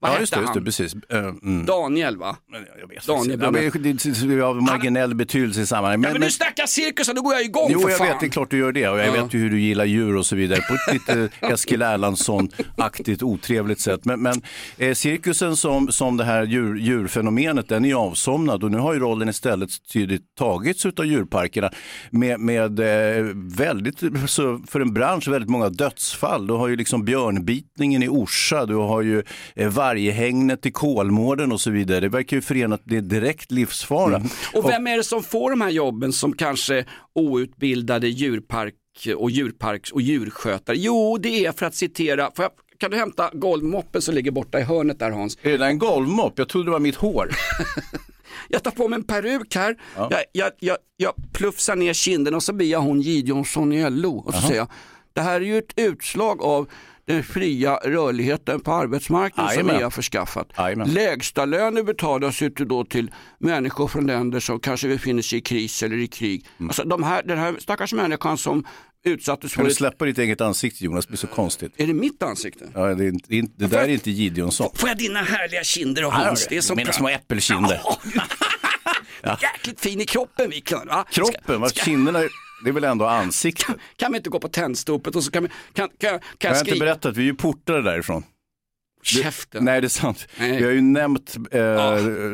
Vad 0.00 0.10
Ja, 0.10 0.20
just 0.20 0.32
det, 0.32 0.40
just 0.40 0.52
det, 0.52 0.58
han? 0.58 0.64
precis. 0.64 0.94
Eh, 1.08 1.18
mm. 1.18 1.66
Daniel 1.66 2.16
va? 2.16 2.36
Jag 2.80 2.88
vet 2.88 3.06
Daniel 3.06 3.40
ja, 3.42 3.50
men 3.50 3.70
det, 3.82 4.34
är 4.34 4.40
av 4.40 4.62
marginell 4.62 5.14
betydelse 5.14 5.60
i 5.60 5.66
sammanhanget. 5.66 6.00
Men, 6.00 6.08
ja, 6.08 6.18
men 6.18 6.26
du 6.28 6.32
snackar 6.32 6.66
cirkus 6.66 7.08
och 7.08 7.14
då 7.14 7.22
går 7.22 7.34
jag 7.34 7.44
igång 7.44 7.68
Jo, 7.70 7.80
för 7.80 7.88
jag 7.88 7.98
fan. 7.98 8.06
vet, 8.06 8.20
det 8.20 8.26
är 8.26 8.30
klart 8.30 8.50
du 8.50 8.58
gör 8.58 8.72
det. 8.72 8.88
Och 8.88 8.98
jag 8.98 9.06
Ja. 9.06 9.22
vet 9.22 9.34
ju 9.34 9.38
hur 9.38 9.50
du 9.50 9.60
gillar 9.60 9.84
djur 9.84 10.16
och 10.16 10.26
så 10.26 10.36
vidare 10.36 10.60
på 10.60 10.74
ett 10.74 10.92
lite 11.08 11.28
Eskil 11.40 11.82
Erlandsson-aktigt 11.82 13.22
otrevligt 13.22 13.80
sätt. 13.80 14.04
Men, 14.04 14.22
men 14.22 14.42
eh, 14.78 14.94
cirkusen 14.94 15.56
som, 15.56 15.92
som 15.92 16.16
det 16.16 16.24
här 16.24 16.44
djur, 16.44 16.76
djurfenomenet, 16.76 17.68
den 17.68 17.84
är 17.84 17.88
ju 17.88 17.94
avsomnad 17.94 18.64
och 18.64 18.70
nu 18.70 18.78
har 18.78 18.94
ju 18.94 19.00
rollen 19.00 19.28
istället 19.28 19.70
tydligt 19.92 20.22
tagits 20.38 20.86
av 20.86 21.06
djurparkerna 21.06 21.70
med, 22.10 22.40
med 22.40 22.80
eh, 22.80 23.24
väldigt, 23.34 24.02
så 24.26 24.60
för 24.68 24.80
en 24.80 24.94
bransch, 24.94 25.28
väldigt 25.28 25.50
många 25.50 25.68
dödsfall. 25.68 26.46
Du 26.46 26.52
har 26.54 26.68
ju 26.68 26.76
liksom 26.76 27.04
björnbitningen 27.04 28.02
i 28.02 28.08
Orsa, 28.08 28.66
du 28.66 28.74
har 28.74 29.02
ju 29.02 29.22
eh, 29.56 29.68
varghägnet 29.88 30.66
i 30.66 30.70
Kolmården 30.70 31.52
och 31.52 31.60
så 31.60 31.70
vidare. 31.70 32.00
Det 32.00 32.08
verkar 32.08 32.36
ju 32.36 32.40
förenat 32.40 32.80
är 32.90 33.00
direkt 33.00 33.50
livsfara. 33.50 34.22
Och 34.54 34.70
vem 34.70 34.86
är 34.86 34.96
det 34.96 35.04
som 35.04 35.22
får 35.22 35.50
de 35.50 35.60
här 35.60 35.70
jobben 35.70 36.12
som 36.12 36.32
kanske 36.32 36.84
outbildade 37.14 38.08
djurpark 38.08 38.74
och 39.16 39.30
djurparks 39.30 39.92
och 39.92 40.00
djurskötare? 40.02 40.76
Jo, 40.76 41.18
det 41.18 41.46
är 41.46 41.52
för 41.52 41.66
att 41.66 41.74
citera, 41.74 42.30
får 42.36 42.42
jag 42.42 42.50
kan 42.78 42.90
du 42.90 42.96
hämta 42.96 43.30
golvmoppen 43.32 44.02
som 44.02 44.14
ligger 44.14 44.30
borta 44.30 44.60
i 44.60 44.62
hörnet 44.62 44.98
där 44.98 45.10
Hans? 45.10 45.38
Är 45.42 45.58
det 45.58 45.66
en 45.66 45.78
golvmopp? 45.78 46.32
Jag 46.36 46.48
trodde 46.48 46.66
det 46.66 46.70
var 46.70 46.80
mitt 46.80 46.96
hår. 46.96 47.30
Jag 48.48 48.62
tar 48.62 48.70
på 48.70 48.88
mig 48.88 48.96
en 48.96 49.04
peruk 49.04 49.54
här, 49.54 49.76
jag, 49.96 50.24
jag, 50.32 50.50
jag, 50.58 50.76
jag 50.96 51.14
pluffsar 51.32 51.76
ner 51.76 51.92
kinden 51.92 52.34
och 52.34 52.42
så 52.42 52.52
blir 52.52 52.70
jag 52.70 52.80
hon 52.80 53.00
Gideonsson 53.00 53.72
i 53.72 53.90
LO. 53.90 54.18
Och 54.18 54.34
så 54.34 54.40
säger 54.40 54.56
jag, 54.56 54.68
det 55.12 55.20
här 55.20 55.40
är 55.40 55.44
ju 55.44 55.58
ett 55.58 55.72
utslag 55.76 56.42
av 56.42 56.68
den 57.08 57.22
fria 57.22 57.76
rörligheten 57.84 58.60
på 58.60 58.72
arbetsmarknaden 58.72 59.48
som 59.50 59.56
Jajamän. 59.58 59.76
vi 59.76 59.82
har 59.82 59.90
förskaffat. 59.90 60.48
Jajamän. 60.58 60.90
Lägsta 60.90 61.44
löner 61.44 61.82
betalas 61.82 62.42
ju 62.42 62.48
då 62.48 62.84
till 62.84 63.10
människor 63.38 63.88
från 63.88 64.06
länder 64.06 64.40
som 64.40 64.60
kanske 64.60 64.88
befinner 64.88 65.22
sig 65.22 65.38
i 65.38 65.42
kris 65.42 65.82
eller 65.82 65.96
i 65.96 66.06
krig. 66.06 66.46
Alltså 66.60 66.84
de 66.84 67.02
här, 67.02 67.22
den 67.22 67.38
här 67.38 67.56
stackars 67.58 67.92
människan 67.92 68.38
som 68.38 68.64
utsattes 69.04 69.54
Kan 69.54 69.60
för 69.62 69.64
du 69.64 69.70
ett... 69.70 69.76
släppa 69.76 70.04
ditt 70.04 70.18
eget 70.18 70.40
ansikte 70.40 70.84
Jonas? 70.84 71.06
Det 71.06 71.10
blir 71.10 71.18
så 71.18 71.26
konstigt. 71.26 71.72
Är 71.76 71.86
det 71.86 71.94
mitt 71.94 72.22
ansikte? 72.22 72.64
Ja, 72.74 72.94
det, 72.94 73.04
är 73.04 73.08
inte- 73.08 73.28
det, 73.28 73.38
är 73.38 73.42
det 73.56 73.66
där 73.66 73.78
är 73.78 73.88
inte 73.88 74.10
Gideonsson. 74.10 74.70
Får 74.74 74.88
jag 74.88 74.98
dina 74.98 75.22
härliga 75.22 75.64
kinder 75.64 76.04
och 76.04 76.12
Hans? 76.12 76.46
Det 76.50 76.56
är 76.56 76.60
som 76.60 76.76
Mina 76.76 76.92
små 76.92 77.08
äppelkinder. 77.08 77.80
Jäkligt 79.42 79.80
fin 79.80 80.00
i 80.00 80.04
kroppen 80.04 80.50
Wiklund. 80.50 80.90
Kroppen, 81.10 81.60
vad 81.60 81.74
kinderna, 81.74 82.18
det 82.64 82.70
är 82.70 82.72
väl 82.72 82.84
ändå 82.84 83.06
ansiktet? 83.06 83.76
Kan 83.96 84.12
vi 84.12 84.16
inte 84.18 84.30
gå 84.30 84.40
på 84.40 84.48
tändstopet 84.48 85.16
och 85.16 85.24
så 85.24 85.30
kan 85.30 85.42
vi, 85.42 85.48
kan, 85.72 85.88
kan, 85.88 85.98
kan 85.98 86.10
Jag 86.10 86.20
jag 86.38 86.50
har 86.50 86.68
inte 86.68 86.78
berättat, 86.78 87.16
vi 87.16 87.22
är 87.22 87.26
ju 87.26 87.34
portade 87.34 87.82
därifrån. 87.82 88.24
Käften. 89.02 89.64
Nej, 89.64 89.80
det 89.80 89.86
är 89.86 89.88
sant. 89.88 90.28
Nej. 90.38 90.58
Vi 90.58 90.64
har 90.64 90.70
ju 90.70 90.80
nämnt 90.80 91.36
eh, 91.50 91.60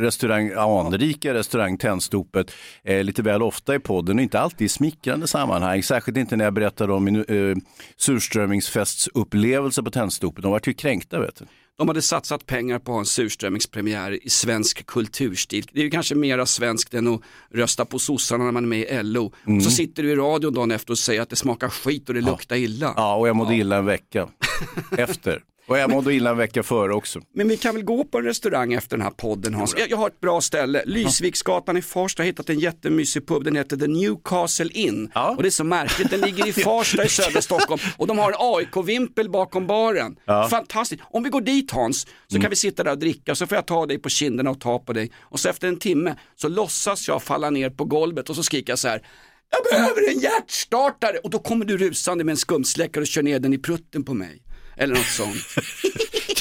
restaurang, 0.00 0.52
anrika 0.52 1.34
restaurang 1.34 1.78
Tändstopet 1.78 2.52
eh, 2.84 3.04
lite 3.04 3.22
väl 3.22 3.42
ofta 3.42 3.74
i 3.74 3.78
podden 3.78 4.16
och 4.18 4.22
inte 4.22 4.40
alltid 4.40 4.64
i 4.64 4.68
smickrande 4.68 5.26
sammanhang. 5.26 5.82
Särskilt 5.82 6.18
inte 6.18 6.36
när 6.36 6.44
jag 6.44 6.54
berättade 6.54 6.92
om 6.92 7.04
min 7.04 7.16
eh, 7.16 7.56
surströmmingsfestsupplevelse 7.96 9.82
på 9.82 9.90
Tändstopet. 9.90 10.42
De 10.42 10.52
vart 10.52 10.66
ju 10.66 10.74
kränkta 10.74 11.20
vet 11.20 11.36
du. 11.36 11.44
De 11.78 11.88
hade 11.88 12.02
satsat 12.02 12.46
pengar 12.46 12.78
på 12.78 12.92
en 12.92 13.06
surströmmingspremiär 13.06 14.26
i 14.26 14.30
svensk 14.30 14.86
kulturstil. 14.86 15.66
Det 15.72 15.80
är 15.80 15.84
ju 15.84 15.90
kanske 15.90 16.14
mera 16.14 16.46
svenskt 16.46 16.94
än 16.94 17.14
att 17.14 17.20
rösta 17.50 17.84
på 17.84 17.98
sossarna 17.98 18.44
när 18.44 18.52
man 18.52 18.64
är 18.64 18.68
med 18.68 18.80
i 18.80 19.02
LO. 19.02 19.32
Och 19.56 19.62
så 19.62 19.70
sitter 19.70 20.02
du 20.02 20.10
i 20.10 20.16
radion 20.16 20.54
dagen 20.54 20.70
efter 20.70 20.90
och 20.92 20.98
säger 20.98 21.20
att 21.20 21.30
det 21.30 21.36
smakar 21.36 21.68
skit 21.68 22.08
och 22.08 22.14
det 22.14 22.20
luktar 22.20 22.56
illa. 22.56 22.94
Ja, 22.96 23.14
och 23.14 23.28
jag 23.28 23.36
mådde 23.36 23.54
illa 23.54 23.76
en 23.76 23.84
vecka 23.84 24.28
efter. 24.98 25.42
Och 25.66 25.78
jag 25.78 25.90
mådde 25.90 26.14
illa 26.14 26.30
en 26.30 26.36
vecka 26.36 26.62
före 26.62 26.94
också. 26.94 27.20
Men 27.34 27.48
vi 27.48 27.56
kan 27.56 27.74
väl 27.74 27.84
gå 27.84 28.04
på 28.04 28.18
en 28.18 28.24
restaurang 28.24 28.72
efter 28.72 28.96
den 28.96 29.04
här 29.04 29.10
podden 29.10 29.54
Hans. 29.54 29.74
Jag, 29.78 29.90
jag 29.90 29.96
har 29.96 30.06
ett 30.06 30.20
bra 30.20 30.40
ställe. 30.40 30.82
Lysviksgatan 30.86 31.76
i 31.76 31.82
Farsta 31.82 32.22
har 32.22 32.26
hittat 32.26 32.50
en 32.50 32.58
jättemysig 32.58 33.26
pub. 33.26 33.44
Den 33.44 33.56
heter 33.56 33.76
The 33.76 33.86
Newcastle 33.86 34.70
Inn. 34.72 35.10
Ja. 35.14 35.30
Och 35.30 35.42
det 35.42 35.48
är 35.48 35.50
så 35.50 35.64
märkligt. 35.64 36.10
Den 36.10 36.20
ligger 36.20 36.46
i 36.46 36.52
Farsta 36.64 37.04
i 37.04 37.08
södra 37.08 37.42
Stockholm. 37.42 37.80
Och 37.96 38.06
de 38.06 38.18
har 38.18 38.32
en 38.32 38.36
AIK-vimpel 38.38 39.30
bakom 39.30 39.66
baren. 39.66 40.16
Fantastiskt. 40.50 41.02
Om 41.10 41.22
vi 41.22 41.30
går 41.30 41.40
dit 41.40 41.70
Hans 41.70 42.06
så 42.26 42.40
kan 42.40 42.50
vi 42.50 42.56
sitta 42.56 42.84
där 42.84 42.90
och 42.90 42.98
dricka. 42.98 43.34
Så 43.34 43.46
får 43.46 43.56
jag 43.56 43.66
ta 43.66 43.86
dig 43.86 43.98
på 43.98 44.08
kinderna 44.08 44.50
och 44.50 44.60
ta 44.60 44.78
på 44.78 44.92
dig. 44.92 45.12
Och 45.20 45.40
så 45.40 45.48
efter 45.48 45.68
en 45.68 45.78
timme 45.78 46.16
så 46.36 46.48
låtsas 46.48 47.08
jag 47.08 47.22
falla 47.22 47.50
ner 47.50 47.70
på 47.70 47.84
golvet 47.84 48.30
och 48.30 48.36
så 48.36 48.42
skriker 48.42 48.72
jag 48.72 48.78
så 48.78 48.88
här. 48.88 49.02
Jag 49.50 49.78
behöver 49.78 50.08
en 50.08 50.20
hjärtstartare! 50.20 51.18
Och 51.18 51.30
då 51.30 51.38
kommer 51.38 51.64
du 51.64 51.78
rusande 51.78 52.24
med 52.24 52.32
en 52.32 52.36
skumsläckare 52.36 53.02
och 53.02 53.06
kör 53.06 53.22
ner 53.22 53.38
den 53.38 53.52
i 53.52 53.58
prutten 53.58 54.04
på 54.04 54.14
mig. 54.14 54.42
Eller 54.76 54.94
något 54.94 55.06
sånt. 55.06 55.36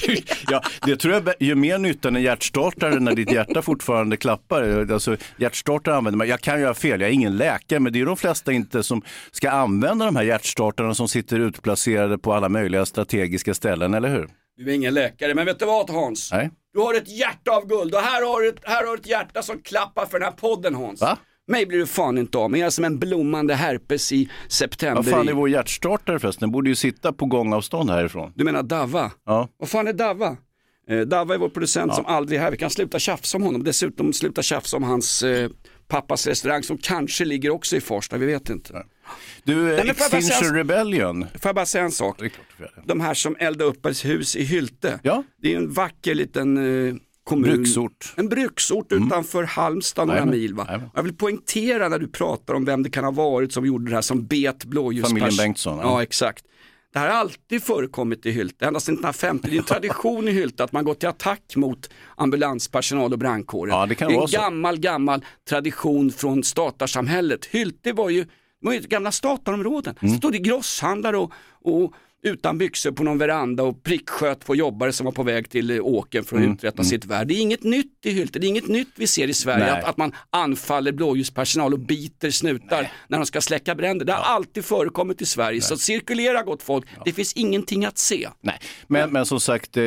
Ja, 0.47 0.61
det 0.85 0.95
tror 0.95 1.13
jag 1.13 1.33
gör 1.39 1.55
mer 1.55 1.77
nytta 1.77 2.07
än 2.07 2.15
en 2.15 2.21
hjärtstartare 2.21 2.99
när 2.99 3.15
ditt 3.15 3.31
hjärta 3.31 3.61
fortfarande 3.61 4.17
klappar. 4.17 4.91
Alltså, 4.91 5.17
hjärtstartare 5.37 5.95
använder 5.95 6.17
man, 6.17 6.27
jag 6.27 6.41
kan 6.41 6.61
göra 6.61 6.73
fel, 6.73 7.01
jag 7.01 7.09
är 7.09 7.13
ingen 7.13 7.37
läkare, 7.37 7.79
men 7.79 7.93
det 7.93 8.01
är 8.01 8.05
de 8.05 8.17
flesta 8.17 8.51
inte 8.51 8.83
som 8.83 9.01
ska 9.31 9.51
använda 9.51 10.05
de 10.05 10.15
här 10.15 10.23
hjärtstartarna 10.23 10.93
som 10.93 11.07
sitter 11.07 11.39
utplacerade 11.39 12.17
på 12.17 12.33
alla 12.33 12.49
möjliga 12.49 12.85
strategiska 12.85 13.53
ställen, 13.53 13.93
eller 13.93 14.09
hur? 14.09 14.29
Du 14.57 14.69
är 14.69 14.75
ingen 14.75 14.93
läkare, 14.93 15.33
men 15.33 15.45
vet 15.45 15.59
du 15.59 15.65
vad 15.65 15.89
Hans? 15.89 16.31
Nej. 16.31 16.49
Du 16.73 16.79
har 16.79 16.93
ett 16.93 17.09
hjärta 17.09 17.51
av 17.51 17.67
guld 17.67 17.93
och 17.93 18.01
här 18.01 18.25
har 18.25 18.41
du 18.41 18.49
ett, 18.49 18.59
här 18.63 18.85
har 18.85 18.95
du 18.95 19.01
ett 19.01 19.07
hjärta 19.07 19.41
som 19.41 19.59
klappar 19.61 20.05
för 20.05 20.19
den 20.19 20.25
här 20.25 20.35
podden 20.35 20.75
Hans. 20.75 21.01
Va? 21.01 21.17
Mig 21.47 21.65
blir 21.65 21.77
du 21.79 21.85
fan 21.85 22.17
inte 22.17 22.37
av 22.37 22.51
med, 22.51 22.59
jag 22.59 22.65
är 22.65 22.69
som 22.69 22.85
en 22.85 22.99
blommande 22.99 23.55
herpes 23.55 24.11
i 24.11 24.29
september. 24.47 24.95
Vad 25.03 25.07
fan 25.11 25.29
är 25.29 25.33
vår 25.33 25.49
hjärtstartare 25.49 26.19
förresten? 26.19 26.39
Den 26.41 26.51
borde 26.51 26.69
ju 26.69 26.75
sitta 26.75 27.13
på 27.13 27.25
gångavstånd 27.25 27.89
härifrån. 27.89 28.31
Du 28.35 28.43
menar 28.43 28.63
Dava? 28.63 29.11
Ja. 29.25 29.49
Vad 29.57 29.69
fan 29.69 29.87
är 29.87 29.93
Dava? 29.93 30.37
Eh, 30.89 30.99
Dava 30.99 31.33
är 31.33 31.37
vår 31.37 31.49
producent 31.49 31.95
som 31.95 32.05
aldrig 32.05 32.39
är 32.39 32.43
här, 32.43 32.51
vi 32.51 32.57
kan 32.57 32.69
sluta 32.69 32.99
tjafsa 32.99 33.37
om 33.37 33.43
honom. 33.43 33.63
Dessutom 33.63 34.13
sluta 34.13 34.41
tjafsa 34.41 34.77
om 34.77 34.83
hans 34.83 35.23
eh, 35.23 35.49
pappas 35.87 36.27
restaurang 36.27 36.63
som 36.63 36.77
kanske 36.77 37.25
ligger 37.25 37.49
också 37.49 37.75
i 37.75 37.81
Farsta, 37.81 38.17
vi 38.17 38.25
vet 38.25 38.49
inte. 38.49 38.85
Du, 39.43 39.55
men 39.55 39.77
får 39.77 39.85
jag 39.87 39.95
bara 39.95 40.05
Extinction 40.05 40.31
säga- 40.43 40.53
Rebellion. 40.53 41.21
Får 41.33 41.49
jag 41.49 41.55
bara 41.55 41.65
säga 41.65 41.83
en 41.83 41.91
sak? 41.91 42.19
Du. 42.19 42.29
De 42.85 43.01
här 43.01 43.13
som 43.13 43.35
eldar 43.39 43.65
upp 43.65 43.85
ett 43.85 44.05
hus 44.05 44.35
i 44.35 44.43
Hylte, 44.43 44.99
Ja. 45.03 45.23
det 45.41 45.53
är 45.53 45.57
en 45.57 45.73
vacker 45.73 46.15
liten 46.15 46.57
eh, 46.87 46.95
kommun. 47.23 47.43
Bruksort. 47.55 48.13
En 48.17 48.29
bruksort 48.29 48.91
utanför 48.91 49.43
Halmstad 49.43 50.07
några 50.07 50.25
mil. 50.25 50.53
Va? 50.53 50.81
Jag 50.95 51.03
vill 51.03 51.13
poängtera 51.13 51.89
när 51.89 51.99
du 51.99 52.07
pratar 52.07 52.53
om 52.53 52.65
vem 52.65 52.83
det 52.83 52.89
kan 52.89 53.03
ha 53.03 53.11
varit 53.11 53.53
som 53.53 53.65
gjorde 53.65 53.89
det 53.89 53.95
här 53.95 54.01
som 54.01 54.25
bet 54.25 54.65
blåljuspers. 54.65 55.09
Familjen 55.09 55.37
Bengtsson, 55.37 55.77
ja. 55.77 55.83
Ja. 55.83 56.03
exakt. 56.03 56.45
Det 56.93 56.99
här 56.99 57.09
har 57.09 57.15
alltid 57.15 57.63
förekommit 57.63 58.25
i 58.25 58.31
Hylte, 58.31 58.65
ända 58.65 58.79
sedan 58.79 58.93
1950. 58.93 59.47
Det 59.49 59.55
är 59.55 59.59
en 59.59 59.65
tradition 59.65 60.27
i 60.27 60.31
Hylte 60.31 60.63
att 60.63 60.71
man 60.71 60.83
går 60.85 60.93
till 60.93 61.09
attack 61.09 61.55
mot 61.55 61.89
ambulanspersonal 62.15 63.13
och 63.13 63.19
brandkåren. 63.19 63.75
Ja, 63.75 63.85
det 63.85 63.95
kan 63.95 64.07
är 64.07 64.11
en 64.11 64.17
vara 64.17 64.27
så. 64.27 64.37
gammal, 64.37 64.79
gammal 64.79 65.25
tradition 65.49 66.11
från 66.11 66.43
statarsamhället. 66.43 67.45
Hylte 67.45 67.93
var 67.93 68.09
ju, 68.09 68.25
var 68.61 68.73
ju 68.73 68.79
gamla 68.79 69.11
statarområden. 69.11 69.95
Mm. 70.01 70.13
Så 70.13 70.17
stod 70.17 70.31
det 70.31 70.37
grosshandlare 70.37 71.17
och, 71.17 71.31
och 71.63 71.93
utan 72.23 72.57
byxor 72.57 72.91
på 72.91 73.03
någon 73.03 73.17
veranda 73.17 73.63
och 73.63 73.83
pricksköt 73.83 74.45
på 74.45 74.55
jobbare 74.55 74.91
som 74.93 75.05
var 75.05 75.11
på 75.11 75.23
väg 75.23 75.49
till 75.49 75.71
eh, 75.71 75.85
åkern 75.85 76.23
för 76.23 76.35
att 76.35 76.43
Mm, 76.43 76.53
uträtta 76.53 76.83
sitt 76.83 77.05
värv. 77.05 77.27
Det 77.27 77.33
är 77.33 77.41
inget 77.41 77.63
nytt 77.63 78.05
i 78.05 78.11
Hylte, 78.11 78.39
det 78.39 78.47
är 78.47 78.49
inget 78.49 78.67
nytt 78.67 78.87
vi 78.95 79.07
ser 79.07 79.27
i 79.27 79.33
Sverige, 79.33 79.65
Nej. 79.65 79.79
att, 79.81 79.83
att 79.83 79.97
man 79.97 80.11
anfaller 80.29 80.91
blåljuspersonal 80.91 81.73
och 81.73 81.79
biter 81.79 82.31
snutar 82.31 82.91
när 83.07 83.17
de 83.17 83.25
ska 83.25 83.41
släcka 83.41 83.75
bränder. 83.75 84.05
Det 84.05 84.13
har 84.13 84.35
alltid 84.35 84.65
förekommit 84.65 85.21
i 85.21 85.25
Sverige, 85.25 85.61
så 85.61 85.77
cirkulera 85.77 86.43
gott 86.43 86.63
folk, 86.63 86.85
det 87.05 87.11
finns 87.11 87.33
ingenting 87.33 87.85
att 87.85 87.97
se. 87.97 88.29
Nej, 88.41 88.59
men, 88.87 89.11
men 89.11 89.25
som 89.25 89.39
sagt, 89.39 89.77
eh, 89.77 89.83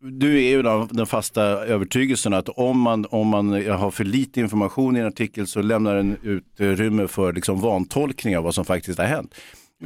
du 0.00 0.44
är 0.44 0.50
ju 0.50 0.62
den, 0.62 0.88
den 0.90 1.06
fasta 1.06 1.42
övertygelsen 1.42 2.34
att 2.34 2.48
om 2.48 2.80
man, 2.80 3.06
om 3.10 3.28
man 3.28 3.66
har 3.66 3.90
för 3.90 4.04
lite 4.04 4.40
information 4.40 4.96
i 4.96 5.00
en 5.00 5.06
artikel 5.06 5.46
så 5.46 5.62
lämnar 5.62 5.94
den 5.94 6.16
utrymme 6.22 7.08
för 7.08 7.32
liksom 7.32 7.60
vantolkning 7.60 8.36
av 8.36 8.44
vad 8.44 8.54
som 8.54 8.64
faktiskt 8.64 8.98
har 8.98 9.06
hänt. 9.06 9.34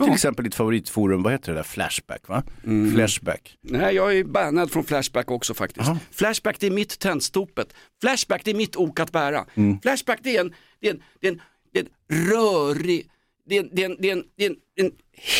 Till 0.04 0.12
exempel 0.12 0.44
ditt 0.44 0.54
favoritforum, 0.54 1.22
vad 1.22 1.32
heter 1.32 1.52
det 1.52 1.58
där, 1.58 1.62
Flashback 1.62 2.28
va? 2.28 2.42
Mm. 2.64 2.94
Flashback. 2.94 3.58
Nej, 3.60 3.94
jag 3.94 4.16
är 4.18 4.24
bannad 4.24 4.70
från 4.70 4.84
Flashback 4.84 5.30
också 5.30 5.54
faktiskt. 5.54 5.90
Flashback 6.10 6.60
det 6.60 6.66
är 6.66 6.70
mitt 6.70 6.98
tändstopet. 6.98 7.74
Flashback 8.00 8.44
det 8.44 8.50
är 8.50 8.54
mitt 8.54 8.76
ok 8.76 9.00
att 9.00 9.12
bära. 9.12 9.46
Mm. 9.54 9.80
Flashback 9.80 10.18
det 10.22 10.36
är 10.36 10.40
en, 10.40 10.54
det 10.80 10.88
är 10.88 10.90
en, 10.90 11.02
det 11.20 11.26
är 11.26 11.32
en, 11.32 11.40
det 11.72 11.78
är 11.78 11.84
en 11.84 12.26
rörig, 12.26 13.10
det 13.48 13.56
är 13.56 13.60
en, 13.60 13.68
det 13.72 13.82
är 13.82 13.86
en, 13.86 13.96
det 14.00 14.08
är 14.08 14.12
en, 14.12 14.24
det 14.36 14.44
är 14.44 14.50
en, 14.50 14.56
en 14.78 14.90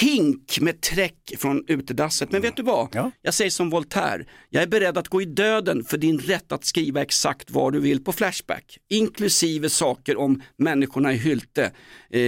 hink 0.01 0.59
med 0.61 0.81
träck 0.81 1.33
från 1.39 1.65
utedasset. 1.69 2.33
Men 2.33 2.43
vet 2.43 2.57
du 2.57 2.63
vad? 2.63 2.89
Ja. 2.93 3.11
Jag 3.23 3.35
säger 3.35 3.51
som 3.51 3.71
Voltaire, 3.71 4.25
jag 4.51 4.63
är 4.63 4.67
beredd 4.67 4.99
att 4.99 5.09
gå 5.09 5.23
i 5.23 5.25
döden 5.25 5.85
för 5.85 5.99
din 5.99 6.19
rätt 6.19 6.53
att 6.53 6.65
skriva 6.65 7.03
exakt 7.03 7.51
vad 7.51 7.73
du 7.73 7.81
vill 7.81 8.05
på 8.05 8.13
Flashback. 8.13 8.79
Inklusive 8.91 9.69
saker 9.71 10.17
om 10.17 10.43
människorna 10.59 11.13
i 11.13 11.17
Hylte, 11.17 11.65
eh, 12.11 12.21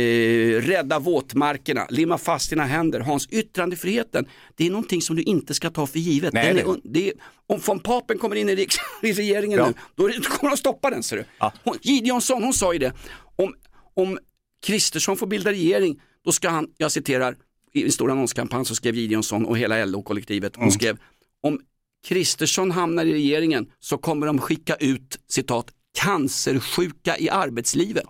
rädda 0.63 0.99
våtmarkerna, 0.99 1.87
limma 1.91 2.19
fast 2.19 2.51
dina 2.51 2.65
händer, 2.65 3.01
Hans, 3.01 3.27
yttrandefriheten. 3.31 4.27
Det 4.57 4.67
är 4.67 4.71
någonting 4.71 5.03
som 5.03 5.17
du 5.17 5.23
inte 5.23 5.55
ska 5.55 5.71
ta 5.71 5.87
för 5.87 5.99
givet. 5.99 6.33
Nej, 6.33 6.55
nej. 6.55 6.63
är, 6.63 6.77
det 6.85 7.09
är, 7.09 7.13
om 7.47 7.61
von 7.67 7.81
Papen 7.81 8.19
kommer 8.19 8.37
in 8.37 8.49
i, 8.49 8.55
riks, 8.57 8.77
i 9.03 9.13
regeringen 9.13 9.59
Ja. 9.59 9.73
nu, 9.97 10.09
det- 10.09 10.17
då 10.19 10.23
kommer 10.29 10.51
de 10.51 10.57
stoppa 10.57 10.91
den. 10.91 11.03
Ser 11.03 11.17
du. 11.17 11.25
Ja. 11.39 11.53
Hon, 11.65 11.77
Gideonsson, 11.83 12.43
hon 12.43 12.53
sa 12.55 12.73
ju 12.73 12.79
det, 12.79 12.93
om, 13.37 13.55
om 13.97 14.19
Kristersson 14.67 15.17
får 15.17 15.27
bilda 15.27 15.51
regering, 15.51 16.01
då 16.29 16.33
ska 16.33 16.49
han, 16.49 16.69
jag 16.77 16.93
citerar, 16.93 17.37
i 17.73 17.85
en 17.85 17.93
stor 17.93 18.11
annonskampanj 18.11 18.65
så 18.65 18.75
skrev 18.75 18.95
Gideonsson 18.95 19.45
och 19.47 19.59
hela 19.59 19.85
LO-kollektivet, 19.85 20.57
hon 20.57 20.73
skrev, 20.73 20.99
om 21.43 21.61
Kristersson 22.07 22.71
hamnar 22.71 23.05
i 23.05 23.13
regeringen 23.13 23.67
så 23.79 23.99
kommer 23.99 24.27
de 24.27 24.39
skicka 24.39 24.75
ut, 24.75 25.19
citat, 25.29 25.67
cancersjuka 25.99 27.19
i 27.19 27.31
arbetslivet. 27.31 28.07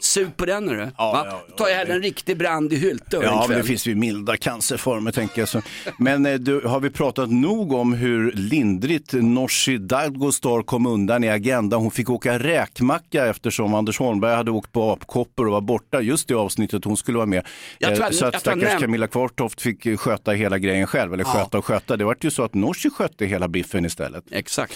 Sug 0.00 0.36
på 0.36 0.46
den 0.46 0.68
hörru. 0.68 0.80
Ja, 0.80 0.90
ja, 0.96 1.26
ja, 1.48 1.54
Tar 1.56 1.68
jag 1.68 1.76
hellre 1.76 1.92
en 1.94 2.02
riktig 2.02 2.36
brand 2.36 2.72
i 2.72 2.76
Hylte 2.76 3.20
Ja, 3.22 3.46
men 3.48 3.58
det 3.58 3.64
finns 3.64 3.86
ju 3.86 3.94
milda 3.94 4.36
cancerformer 4.36 5.12
tänker 5.12 5.40
jag. 5.40 5.48
Så. 5.48 5.62
Men 5.98 6.26
eh, 6.26 6.34
du, 6.34 6.60
har 6.60 6.80
vi 6.80 6.90
pratat 6.90 7.30
nog 7.30 7.72
om 7.72 7.92
hur 7.92 8.32
lindrigt 8.32 9.12
Nooshi 9.12 9.78
Dadgostar 9.78 10.62
kom 10.62 10.86
undan 10.86 11.24
i 11.24 11.28
Agenda? 11.28 11.76
Hon 11.76 11.90
fick 11.90 12.10
åka 12.10 12.38
räkmacka 12.38 13.26
eftersom 13.26 13.74
Anders 13.74 13.98
Holmberg 13.98 14.34
hade 14.34 14.50
åkt 14.50 14.72
på 14.72 14.92
apkoppor 14.92 15.46
och 15.46 15.52
var 15.52 15.60
borta 15.60 16.00
just 16.00 16.28
det 16.28 16.34
avsnittet 16.34 16.84
hon 16.84 16.96
skulle 16.96 17.16
vara 17.16 17.26
med. 17.26 17.46
Jag 17.78 17.96
tror 17.96 18.06
Eh, 18.06 18.10
så 18.10 18.26
att 18.26 18.32
jag 18.32 18.40
stackars 18.40 18.62
näm- 18.62 18.80
Camilla 18.80 19.06
Kvartoft 19.06 19.62
fick 19.62 19.86
eh, 19.86 19.96
sköta 19.96 20.32
hela 20.32 20.58
grejen 20.58 20.86
själv, 20.86 21.14
eller 21.14 21.24
sköta 21.24 21.58
och 21.58 21.64
sköta. 21.64 21.96
Det 21.96 22.04
var 22.04 22.16
ju 22.20 22.30
så 22.30 22.42
att 22.42 22.54
Nooshi 22.54 22.90
skötte 22.90 23.26
hela 23.26 23.48
biffen 23.48 23.84
istället. 23.84 24.24
Exakt. 24.30 24.72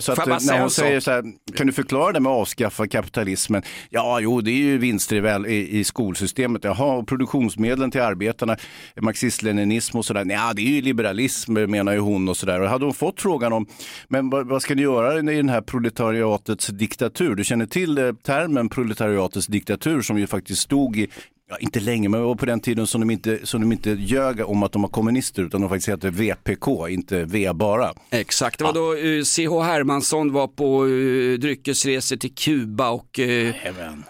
Så 0.00 0.12
att, 0.12 0.18
jag 0.26 0.44
när 0.46 0.60
hon 0.60 0.70
säger 0.70 1.00
sak? 1.00 1.04
så 1.04 1.10
här, 1.10 1.24
kan 1.56 1.66
du 1.66 1.72
förklara 1.72 2.12
det 2.12 2.20
med 2.20 2.32
att 2.32 2.38
avskaffa 2.38 2.86
kapitalismen? 2.86 3.62
Ja, 3.90 4.20
jo, 4.20 4.40
det 4.40 4.50
är 4.50 4.54
ju 4.54 4.67
vinster 4.76 5.16
i, 5.16 5.20
väl, 5.20 5.46
i, 5.46 5.78
i 5.78 5.84
skolsystemet. 5.84 6.64
Jaha, 6.64 6.96
och 6.96 7.08
produktionsmedlen 7.08 7.90
till 7.90 8.00
arbetarna, 8.00 8.56
marxist-leninism 9.00 9.98
och 9.98 10.04
sådär. 10.04 10.24
Ja, 10.28 10.52
det 10.56 10.62
är 10.62 10.70
ju 10.70 10.80
liberalism 10.80 11.52
menar 11.52 11.92
ju 11.92 11.98
hon 11.98 12.28
och 12.28 12.36
sådär. 12.36 12.60
Och 12.60 12.68
hade 12.68 12.84
hon 12.84 12.94
fått 12.94 13.20
frågan 13.20 13.52
om, 13.52 13.66
men 14.08 14.30
vad, 14.30 14.46
vad 14.46 14.62
ska 14.62 14.74
ni 14.74 14.82
göra 14.82 15.18
i 15.18 15.36
den 15.36 15.48
här 15.48 15.60
proletariatets 15.60 16.66
diktatur? 16.66 17.34
Du 17.34 17.44
känner 17.44 17.66
till 17.66 17.98
eh, 17.98 18.12
termen 18.12 18.68
proletariatets 18.68 19.46
diktatur 19.46 20.00
som 20.00 20.18
ju 20.18 20.26
faktiskt 20.26 20.62
stod 20.62 20.96
i 20.96 21.08
Ja, 21.50 21.56
inte 21.60 21.80
länge, 21.80 22.08
men 22.08 22.36
på 22.36 22.46
den 22.46 22.60
tiden 22.60 22.86
som 22.86 23.00
de, 23.00 23.10
inte, 23.10 23.46
som 23.46 23.60
de 23.60 23.72
inte 23.72 23.90
ljög 23.90 24.40
om 24.40 24.62
att 24.62 24.72
de 24.72 24.82
var 24.82 24.88
kommunister 24.88 25.42
utan 25.42 25.60
de 25.60 25.70
faktiskt 25.70 25.88
hette 25.88 26.10
VPK, 26.10 26.88
inte 26.88 27.24
V 27.24 27.52
bara. 27.54 27.92
Exakt, 28.10 28.58
det 28.58 28.64
var 28.64 28.72
då 28.72 28.94
eh, 28.94 29.22
C.H. 29.22 29.62
Hermansson 29.62 30.32
var 30.32 30.46
på 30.48 30.84
uh, 30.84 31.38
dryckesresor 31.38 32.16
till 32.16 32.34
Kuba 32.34 32.88
och 32.88 33.18
uh, 33.18 33.54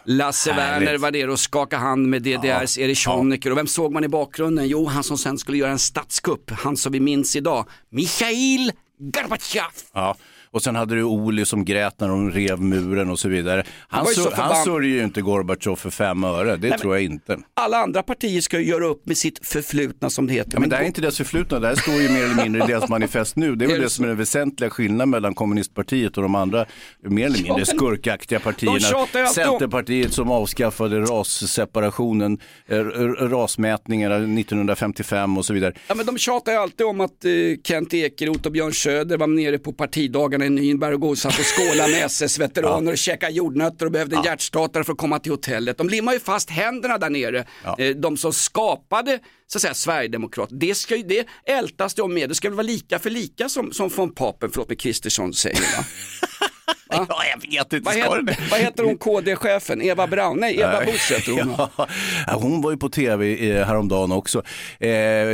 Lasse 0.04 0.52
Härligt. 0.52 0.88
Werner 0.88 0.98
var 0.98 1.10
där 1.10 1.30
och 1.30 1.38
skakade 1.38 1.82
hand 1.82 2.08
med 2.08 2.22
DDRs 2.22 2.78
Erich 2.78 3.06
Honecker. 3.06 3.50
Och 3.50 3.58
vem 3.58 3.66
såg 3.66 3.92
man 3.92 4.04
i 4.04 4.08
bakgrunden? 4.08 4.68
Jo, 4.68 4.86
han 4.86 5.04
som 5.04 5.18
sen 5.18 5.38
skulle 5.38 5.58
göra 5.58 5.70
en 5.70 5.78
statskupp, 5.78 6.50
han 6.50 6.76
som 6.76 6.92
vi 6.92 7.00
minns 7.00 7.36
idag, 7.36 7.66
Mikhail 7.90 8.72
Gorbatjov. 8.98 9.72
Ja. 9.92 10.16
Och 10.50 10.62
sen 10.62 10.76
hade 10.76 10.94
du 10.94 11.02
Oli 11.02 11.44
som 11.44 11.64
grät 11.64 12.00
när 12.00 12.08
de 12.08 12.30
rev 12.30 12.60
muren 12.60 13.10
och 13.10 13.18
så 13.18 13.28
vidare. 13.28 13.64
Han, 13.88 14.06
ju 14.06 14.14
så 14.14 14.30
han 14.34 14.64
sörjer 14.64 14.94
ju 14.94 15.04
inte 15.04 15.22
Gorbatjov 15.22 15.76
för 15.76 15.90
fem 15.90 16.24
öre, 16.24 16.56
det 16.56 16.78
tror 16.78 16.94
jag 16.94 17.04
inte. 17.04 17.38
Alla 17.54 17.78
andra 17.78 18.02
partier 18.02 18.40
ska 18.40 18.60
ju 18.60 18.66
göra 18.66 18.86
upp 18.86 19.06
med 19.06 19.18
sitt 19.18 19.46
förflutna 19.46 20.10
som 20.10 20.26
det 20.26 20.32
heter. 20.32 20.52
Ja, 20.52 20.60
men 20.60 20.68
det 20.68 20.76
här 20.76 20.82
är 20.82 20.86
inte 20.86 21.00
deras 21.00 21.16
förflutna, 21.16 21.60
det 21.60 21.66
här 21.66 21.74
står 21.74 21.94
ju 21.94 22.08
mer 22.08 22.24
eller 22.24 22.42
mindre 22.42 22.64
i 22.64 22.66
deras 22.66 22.88
manifest 22.88 23.36
nu. 23.36 23.54
Det 23.54 23.64
är 23.64 23.68
väl 23.68 23.80
det 23.80 23.90
som 23.90 24.04
är 24.04 24.08
den 24.08 24.16
väsentliga 24.16 24.70
skillnaden 24.70 25.10
mellan 25.10 25.34
kommunistpartiet 25.34 26.16
och 26.16 26.22
de 26.22 26.34
andra 26.34 26.66
mer 27.02 27.26
eller 27.26 27.42
mindre 27.42 27.66
skurkaktiga 27.66 28.40
partierna. 28.40 28.80
Centerpartiet 29.34 30.12
som 30.12 30.30
avskaffade 30.30 31.00
rasseparationen, 31.00 32.38
eh, 32.66 32.76
rasmätningarna 32.78 34.14
1955 34.14 35.38
och 35.38 35.44
så 35.44 35.54
vidare. 35.54 35.72
Ja 35.88 35.94
men 35.94 36.06
de 36.06 36.18
tjatar 36.18 36.52
ju 36.52 36.58
alltid 36.58 36.86
om 36.86 37.00
att 37.00 37.24
eh, 37.24 37.30
Kent 37.64 37.94
Ekeroth 37.94 38.46
och 38.46 38.52
Björn 38.52 38.72
Söder 38.72 39.18
var 39.18 39.26
nere 39.26 39.58
på 39.58 39.72
i 40.42 40.48
Nürnberg 40.48 41.10
och 41.10 41.18
satt 41.18 41.32
och 41.38 41.44
skålade 41.44 41.92
med 41.92 42.04
SS-veteraner 42.04 42.92
och 42.92 42.98
käkade 42.98 43.32
jordnötter 43.32 43.86
och 43.86 43.92
behövde 43.92 44.16
en 44.16 44.22
hjärtstartare 44.22 44.84
för 44.84 44.92
att 44.92 44.98
komma 44.98 45.18
till 45.18 45.32
hotellet. 45.32 45.78
De 45.78 45.88
limmar 45.88 46.12
ju 46.12 46.20
fast 46.20 46.50
händerna 46.50 46.98
där 46.98 47.10
nere. 47.10 47.46
Eh, 47.78 47.96
de 47.96 48.16
som 48.16 48.32
skapade 48.32 49.18
så 49.46 49.58
att 49.58 49.62
säga 49.62 49.74
Sverigedemokrat, 49.74 50.48
det, 50.52 50.74
ska 50.74 50.96
ju, 50.96 51.02
det 51.02 51.26
ältas 51.44 51.98
om 51.98 52.14
med. 52.14 52.28
Det 52.28 52.34
ska 52.34 52.48
väl 52.48 52.56
vara 52.56 52.66
lika 52.66 52.98
för 52.98 53.10
lika 53.10 53.48
som, 53.48 53.72
som 53.72 53.88
von 53.88 54.14
Papen, 54.14 54.50
förlåt 54.50 54.68
mig, 54.68 54.76
Kristersson 54.76 55.34
säger 55.34 55.58
va? 56.68 56.74
Ja, 57.08 57.22
jag 57.34 57.50
vet 57.50 57.72
inte. 57.72 57.84
Vad 57.84 57.94
heter, 57.94 58.50
vad 58.50 58.60
heter 58.60 58.84
hon 58.84 58.98
KD-chefen? 58.98 59.82
Eva 59.82 60.06
Braun? 60.06 60.40
Nej, 60.40 60.60
Eva 60.60 60.80
Busch 60.84 61.12
heter 61.12 61.32
hon. 61.32 61.68
Ja, 62.26 62.34
hon 62.34 62.62
var 62.62 62.70
ju 62.70 62.76
på 62.76 62.88
tv 62.88 63.50
eh, 63.50 63.66
häromdagen 63.66 64.12
också. 64.12 64.42
Eh, 64.80 64.88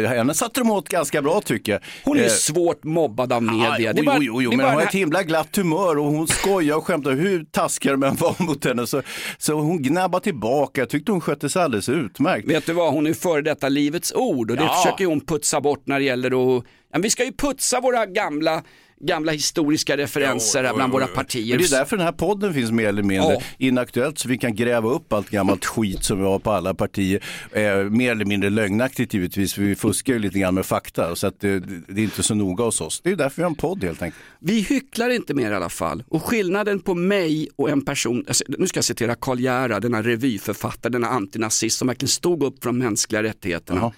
henne 0.08 0.34
satte 0.34 0.60
de 0.60 0.70
åt 0.70 0.88
ganska 0.88 1.22
bra 1.22 1.40
tycker 1.40 1.72
jag. 1.72 1.80
Hon 2.04 2.18
är 2.18 2.22
Eh, 2.24 2.28
svårt 2.28 2.84
mobbad 2.84 3.32
av 3.32 3.42
media. 3.42 3.76
Ja, 3.78 3.92
Det 3.92 3.98
jo, 4.00 4.04
bara- 4.04 4.18
jo, 4.20 4.42
jo, 4.42 4.52
är 4.52 4.56
men 4.56 4.64
bara 4.64 4.72
hon 4.72 4.80
har 4.80 4.88
ett 4.88 4.94
himla 4.94 5.22
glatt 5.22 5.56
humör 5.56 5.98
och 5.98 6.04
hon 6.04 6.28
skojar 6.28 6.76
och 6.76 6.86
skämtar 6.86 7.12
hur 7.12 7.44
taskiga 7.44 7.92
de 7.92 8.02
än 8.02 8.14
var 8.16 8.34
mot 8.38 8.64
henne. 8.64 8.86
Så, 8.86 9.02
så 9.38 9.52
hon 9.54 9.82
gnabbade 9.82 10.24
tillbaka. 10.24 10.80
Jag 10.80 10.88
tyckte 10.88 11.12
hon 11.12 11.20
skötte 11.20 11.48
sig 11.48 11.62
alldeles 11.62 11.88
utmärkt. 11.88 12.48
Vet 12.48 12.66
du 12.66 12.72
vad, 12.72 12.92
hon 12.92 13.06
är 13.06 13.12
före 13.14 13.42
detta 13.42 13.68
Livets 13.68 14.12
Ord 14.12 14.50
och 14.50 14.56
det 14.56 14.62
Ja. 14.62 14.74
försöker 14.84 15.06
hon 15.06 15.20
putsa 15.20 15.60
bort 15.60 15.82
när 15.86 15.98
det 15.98 16.04
gäller 16.04 16.56
att, 16.58 16.64
vi 17.02 17.10
ska 17.10 17.24
ju 17.24 17.32
putsa 17.32 17.80
våra 17.80 18.06
gamla, 18.06 18.62
gamla 19.06 19.32
historiska 19.32 19.96
referenser 19.96 20.64
här 20.64 20.74
bland 20.74 20.92
våra 20.92 21.06
partier. 21.06 21.56
Men 21.56 21.58
det 21.58 21.72
är 21.74 21.78
därför 21.78 21.96
den 21.96 22.06
här 22.06 22.12
podden 22.12 22.54
finns 22.54 22.70
mer 22.72 22.88
eller 22.88 23.02
mindre 23.02 23.32
Ja. 23.32 23.40
inaktuellt 23.58 24.18
så 24.18 24.28
vi 24.28 24.38
kan 24.38 24.54
gräva 24.54 24.90
upp 24.90 25.12
allt 25.12 25.30
gammalt 25.30 25.64
skit 25.64 26.04
som 26.04 26.18
vi 26.18 26.24
har 26.24 26.38
på 26.38 26.50
alla 26.50 26.74
partier. 26.74 27.24
Eh, 27.52 27.76
mer 27.76 28.10
eller 28.12 28.24
mindre 28.24 28.50
lögnaktigt 28.50 29.14
givetvis 29.14 29.54
för 29.54 29.62
vi 29.62 29.74
fuskar 29.76 30.12
ju 30.12 30.18
lite 30.18 30.38
grann 30.38 30.54
med 30.54 30.66
fakta 30.66 31.16
så 31.16 31.26
att 31.26 31.40
det, 31.40 31.58
det 31.88 32.00
är 32.00 32.04
inte 32.04 32.22
så 32.22 32.34
noga 32.34 32.64
hos 32.64 32.80
oss. 32.80 33.00
Det 33.04 33.10
är 33.10 33.16
därför 33.16 33.36
vi 33.36 33.42
har 33.42 33.50
en 33.50 33.56
podd 33.56 33.84
helt 33.84 34.02
enkelt. 34.02 34.22
Vi 34.38 34.60
hycklar 34.60 35.10
inte 35.10 35.34
mer 35.34 35.50
i 35.52 35.54
alla 35.54 35.68
fall. 35.68 36.04
Och 36.08 36.22
skillnaden 36.24 36.80
på 36.80 36.94
mig 36.94 37.48
och 37.56 37.70
en 37.70 37.84
person, 37.84 38.24
alltså, 38.28 38.44
nu 38.48 38.66
ska 38.66 38.78
jag 38.78 38.84
citera 38.84 39.14
Karl 39.14 39.40
Gerhard, 39.40 39.82
denna 39.82 40.02
revyförfattare, 40.02 40.92
denna 40.92 41.08
antinazist 41.08 41.78
som 41.78 41.88
verkligen 41.88 42.08
stod 42.08 42.42
upp 42.42 42.62
för 42.62 42.68
de 42.68 42.78
mänskliga 42.78 43.22
rättigheterna. 43.22 43.80
Jaha. 43.80 43.92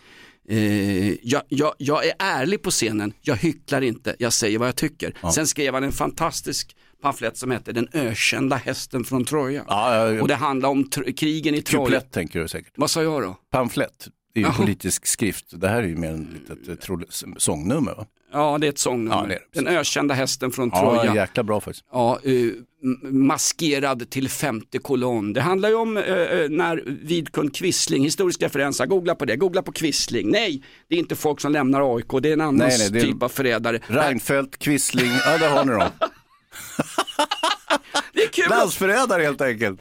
Eh, 0.48 1.26
jag, 1.26 1.42
jag, 1.48 1.74
jag 1.78 2.06
är 2.06 2.12
ärlig 2.18 2.62
på 2.62 2.70
scenen, 2.70 3.12
jag 3.20 3.36
hycklar 3.36 3.80
inte, 3.80 4.16
jag 4.18 4.32
säger 4.32 4.58
vad 4.58 4.68
jag 4.68 4.76
tycker. 4.76 5.32
Sen 5.34 5.46
skrev 5.46 5.74
han 5.74 5.84
en 5.84 5.92
fantastisk 5.92 6.76
pamflett 7.02 7.36
som 7.36 7.50
heter 7.50 7.72
Den 7.72 7.88
ökända 7.92 8.56
hästen 8.56 9.04
från 9.04 9.24
Troja. 9.24 9.64
Ja, 9.68 9.94
ja, 9.96 10.12
ja. 10.12 10.22
Och 10.22 10.28
det 10.28 10.34
handlar 10.34 10.68
om 10.68 10.90
krigen 11.16 11.54
i 11.54 11.62
Troja. 11.62 11.84
Kuplett 11.84 12.12
tänker 12.12 12.40
du 12.40 12.48
säkert. 12.48 12.72
Vad 12.76 12.90
sa 12.90 13.02
jag 13.02 13.22
då? 13.22 13.36
Pamflett. 13.50 14.08
Det 14.36 14.40
är 14.40 14.44
ju 14.44 14.48
en 14.48 14.54
politisk 14.56 15.06
skrift. 15.06 15.44
Det 15.60 15.68
här 15.68 15.82
är 15.82 15.86
ju 15.86 15.96
mer 15.96 16.08
en 16.10 16.28
litet 16.48 16.88
eh, 16.88 16.96
sångnummer 17.36 17.94
va? 17.94 18.06
Ja, 18.32 18.58
det 18.60 18.66
är 18.66 18.68
ett 18.68 18.78
sångnummer. 18.78 19.16
Ja, 19.16 19.26
det 19.28 19.34
är 19.34 19.38
det. 19.52 19.60
Den 19.60 19.66
ökända 19.66 20.14
hästen 20.14 20.50
från 20.50 20.70
Ja, 20.74 20.80
Troja. 20.80 21.14
jäkla 21.14 21.42
bra 21.42 21.60
faktiskt. 21.60 21.84
Ja, 21.92 22.18
eh, 22.24 22.32
maskerad 23.10 24.10
till 24.10 24.28
femte 24.28 24.78
kolonn. 24.78 25.32
Det 25.32 25.40
handlar 25.40 25.68
ju 25.68 25.74
om 25.74 25.96
eh, 25.96 26.02
när 26.50 26.82
Vidkun 26.86 27.50
Quisling, 27.50 28.04
historisk 28.04 28.42
referens, 28.42 28.78
googla 28.80 29.14
på 29.14 29.24
det, 29.24 29.36
googla 29.36 29.62
på 29.62 29.72
Quisling. 29.72 30.30
Nej, 30.30 30.62
det 30.88 30.94
är 30.94 30.98
inte 30.98 31.16
folk 31.16 31.40
som 31.40 31.52
lämnar 31.52 31.96
AIK, 31.96 32.08
det 32.22 32.28
är 32.28 32.32
en 32.32 32.40
annan 32.40 32.56
Nej, 32.56 32.90
nej, 32.90 33.02
typ 33.02 33.22
av 33.22 33.28
förrädare. 33.28 33.80
Reinfeldt, 33.86 34.58
Quisling, 34.58 35.10
ja 35.26 35.38
där 35.38 35.50
har 35.50 35.64
ni 35.64 35.72
dem. 35.72 35.82
Det 38.12 38.22
är 38.22 38.28
kul! 38.28 38.44
Landsförrädare 38.50 39.22
helt 39.22 39.40
enkelt. 39.40 39.80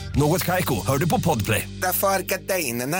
Något 0.15 0.43
Kaiko, 0.45 0.75
hör 0.87 0.97
du 0.97 1.09
på 1.09 1.21
Podplay. 1.21 1.67
Därför 1.81 2.07
är 2.07 2.19
gardinerna. 2.21 2.97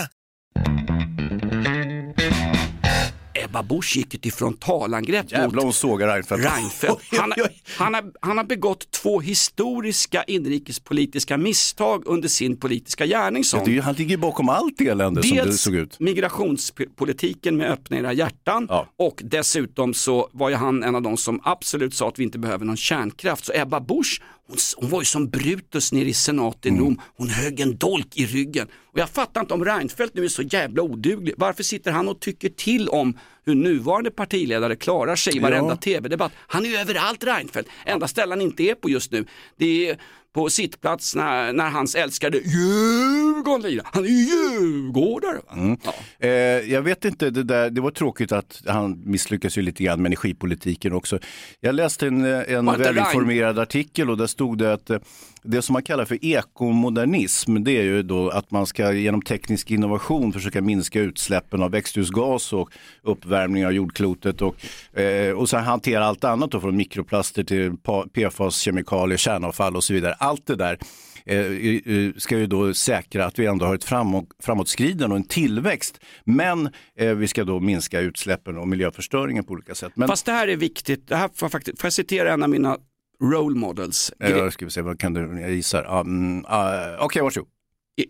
Ebba 3.44 3.62
Busch 3.62 3.96
gick 3.96 4.14
ju 4.14 4.20
till 4.20 4.32
frontalangrepp 4.32 5.32
Jävlar 5.32 5.64
mot 5.64 5.74
sågar 5.74 6.08
Reinfeldt. 6.08 6.44
Reinfeldt. 6.44 7.02
Han, 7.18 7.32
oj. 7.36 7.62
han, 7.78 7.94
har, 7.94 8.04
han 8.20 8.36
har 8.36 8.44
begått 8.44 8.90
två 8.90 9.20
historiska 9.20 10.22
inrikespolitiska 10.22 11.36
misstag 11.36 12.02
under 12.06 12.28
sin 12.28 12.56
politiska 12.56 13.06
gärning. 13.06 13.44
sa 13.44 13.56
hon. 13.56 13.64
det 13.66 13.70
är 13.70 13.74
ju- 13.74 13.80
Han 13.80 13.94
ligger 13.94 14.16
bakom 14.16 14.48
allt 14.48 14.80
elände 14.80 15.22
som 15.22 15.36
det 15.36 15.52
såg 15.52 15.74
ut. 15.74 16.00
migrationspolitiken 16.00 17.56
med 17.56 17.70
öppna 17.70 17.96
era 17.98 18.12
hjärtan 18.12 18.66
Ja. 18.70 18.86
och 18.98 19.20
dessutom 19.24 19.94
så 19.94 20.28
var 20.32 20.48
ju 20.48 20.54
han 20.54 20.82
en 20.82 20.94
av 20.94 21.02
de 21.02 21.16
som 21.16 21.40
absolut 21.44 21.94
sa 21.94 22.08
att 22.08 22.18
vi 22.18 22.22
inte 22.24 22.38
behöver 22.38 22.64
någon 22.64 22.76
kärnkraft. 22.76 23.44
Så 23.44 23.52
Ebba 23.54 23.80
Busch, 23.80 24.22
hon, 24.52 24.58
hon 24.82 24.90
var 24.90 25.00
ju 25.00 25.04
som 25.04 25.28
Brutus 25.28 25.92
nere 25.92 26.08
i 26.08 26.12
senaten 26.14 26.72
i 26.74 26.78
Mm. 26.78 26.84
Rom, 26.84 27.00
hon 27.16 27.28
högg 27.28 27.60
en 27.60 27.76
dolk 27.76 28.16
i 28.16 28.26
ryggen. 28.26 28.68
Och 28.92 28.98
jag 28.98 29.10
fattar 29.10 29.40
inte 29.40 29.54
om 29.54 29.64
Reinfeldt 29.64 30.14
nu 30.14 30.24
är 30.24 30.28
så 30.28 30.42
jävla 30.42 30.82
oduglig, 30.82 31.34
varför 31.36 31.62
sitter 31.62 31.90
han 31.92 32.08
och 32.08 32.20
tycker 32.20 32.48
till 32.48 32.88
om 32.88 33.18
hur 33.44 33.54
nuvarande 33.54 34.10
partiledare 34.10 34.76
klarar 34.76 35.16
sig 35.16 35.36
i 35.36 35.38
varenda 35.38 35.70
Ja. 35.70 35.76
tv-debatt. 35.76 36.32
Han 36.36 36.64
är 36.64 36.68
ju 36.68 36.76
överallt 36.76 37.24
Reinfeldt, 37.24 37.70
enda 37.86 38.08
ställen 38.08 38.30
han 38.30 38.40
inte 38.40 38.62
är 38.62 38.74
på 38.74 38.90
just 38.90 39.12
nu. 39.12 39.24
Det 39.56 39.88
är 39.88 39.98
på 40.32 40.50
sittplats 40.50 41.14
när, 41.14 41.52
när 41.52 41.70
hans 41.70 41.94
älskade 41.94 42.38
Djurgården 42.38 43.70
lirar. 43.70 43.86
Han 43.92 44.04
är 44.04 44.08
ju 44.08 44.14
djurgårdare. 44.14 45.40
Mm. 45.52 45.78
Eh, 46.18 46.30
jag 46.72 46.82
vet 46.82 47.04
inte, 47.04 47.30
det, 47.30 47.42
där, 47.42 47.70
det 47.70 47.80
var 47.80 47.90
tråkigt 47.90 48.32
att 48.32 48.62
han 48.66 49.02
misslyckas 49.04 49.58
ju 49.58 49.62
lite 49.62 49.82
grann 49.84 50.02
med 50.02 50.08
energipolitiken 50.08 50.92
också. 50.92 51.18
Jag 51.60 51.74
läste 51.74 52.06
en, 52.06 52.24
eh, 52.24 52.54
en 52.54 52.66
välinformerad 52.66 53.58
artikel 53.58 54.10
och 54.10 54.16
där 54.16 54.26
stod 54.26 54.58
det 54.58 54.72
att 54.72 54.90
eh, 54.90 54.98
det 55.44 55.62
som 55.62 55.72
man 55.72 55.82
kallar 55.82 56.04
för 56.04 56.24
ekomodernism, 56.24 57.64
det 57.64 57.72
är 57.72 57.82
ju 57.82 58.02
då 58.02 58.30
att 58.30 58.50
man 58.50 58.66
ska 58.66 58.92
genom 58.92 59.22
teknisk 59.22 59.70
innovation 59.70 60.32
försöka 60.32 60.62
minska 60.62 61.00
utsläppen 61.00 61.62
av 61.62 61.70
växthusgas 61.70 62.52
och 62.52 62.70
uppvärmning 63.02 63.66
av 63.66 63.72
jordklotet 63.72 64.42
och, 64.42 64.56
eh, 65.00 65.32
och 65.32 65.48
sen 65.48 65.64
hantera 65.64 66.04
allt 66.04 66.24
annat 66.24 66.50
då 66.50 66.60
från 66.60 66.76
mikroplaster 66.76 67.44
till 67.44 67.72
PFAS-kemikalier, 68.12 69.16
kärnavfall 69.16 69.76
och 69.76 69.84
så 69.84 69.94
vidare. 69.94 70.14
Allt 70.14 70.46
det 70.46 70.56
där 70.56 70.78
eh, 71.24 72.12
ska 72.16 72.38
ju 72.38 72.46
då 72.46 72.74
säkra 72.74 73.26
att 73.26 73.38
vi 73.38 73.46
ändå 73.46 73.66
har 73.66 73.74
ett 73.74 73.84
framåt, 73.84 74.28
framåtskridande 74.42 75.14
och 75.14 75.16
en 75.16 75.28
tillväxt. 75.28 76.00
Men 76.24 76.68
eh, 76.98 77.08
vi 77.08 77.28
ska 77.28 77.44
då 77.44 77.60
minska 77.60 78.00
utsläppen 78.00 78.58
och 78.58 78.68
miljöförstöringen 78.68 79.44
på 79.44 79.52
olika 79.52 79.74
sätt. 79.74 79.92
Men, 79.94 80.08
Fast 80.08 80.26
det 80.26 80.32
här 80.32 80.48
är 80.48 80.56
viktigt, 80.56 81.08
det 81.08 81.16
här 81.16 81.28
får, 81.34 81.46
jag 81.46 81.52
faktiskt, 81.52 81.80
får 81.80 81.86
jag 81.86 81.92
citera 81.92 82.32
en 82.32 82.42
av 82.42 82.50
mina 82.50 82.76
role 83.22 83.58
models, 83.58 84.12
eh, 84.20 84.30
jag 84.30 84.52
ska 84.52 84.64
vi 84.64 84.70
se, 84.70 84.82
vad 84.82 84.98
kan 84.98 85.14
du, 85.14 85.40
jag 85.40 85.50
gissar. 85.50 86.00
Mm, 86.00 86.44
ah, 86.48 86.96
Okej, 86.98 87.22
varsågod. 87.22 87.48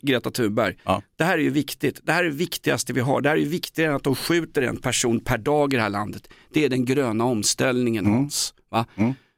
Greta 0.02 0.30
Thunberg. 0.30 0.76
Ja. 0.84 1.02
Det 1.16 1.24
här 1.24 1.38
är 1.38 1.42
ju 1.42 1.50
viktigt, 1.50 2.00
det 2.02 2.12
här 2.12 2.24
är 2.24 2.28
det 2.28 2.36
viktigaste 2.36 2.92
vi 2.92 3.00
har. 3.00 3.20
Det 3.20 3.28
här 3.28 3.36
är 3.36 3.46
viktigare 3.46 3.90
än 3.90 3.96
att 3.96 4.02
de 4.02 4.14
skjuter 4.14 4.62
en 4.62 4.76
person 4.76 5.20
per 5.20 5.38
dag 5.38 5.72
i 5.72 5.76
det 5.76 5.82
här 5.82 5.90
landet. 5.90 6.28
Det 6.52 6.64
är 6.64 6.68
den 6.68 6.84
gröna 6.84 7.24
omställningen 7.24 8.06
Hans. 8.06 8.54
Va? 8.70 8.86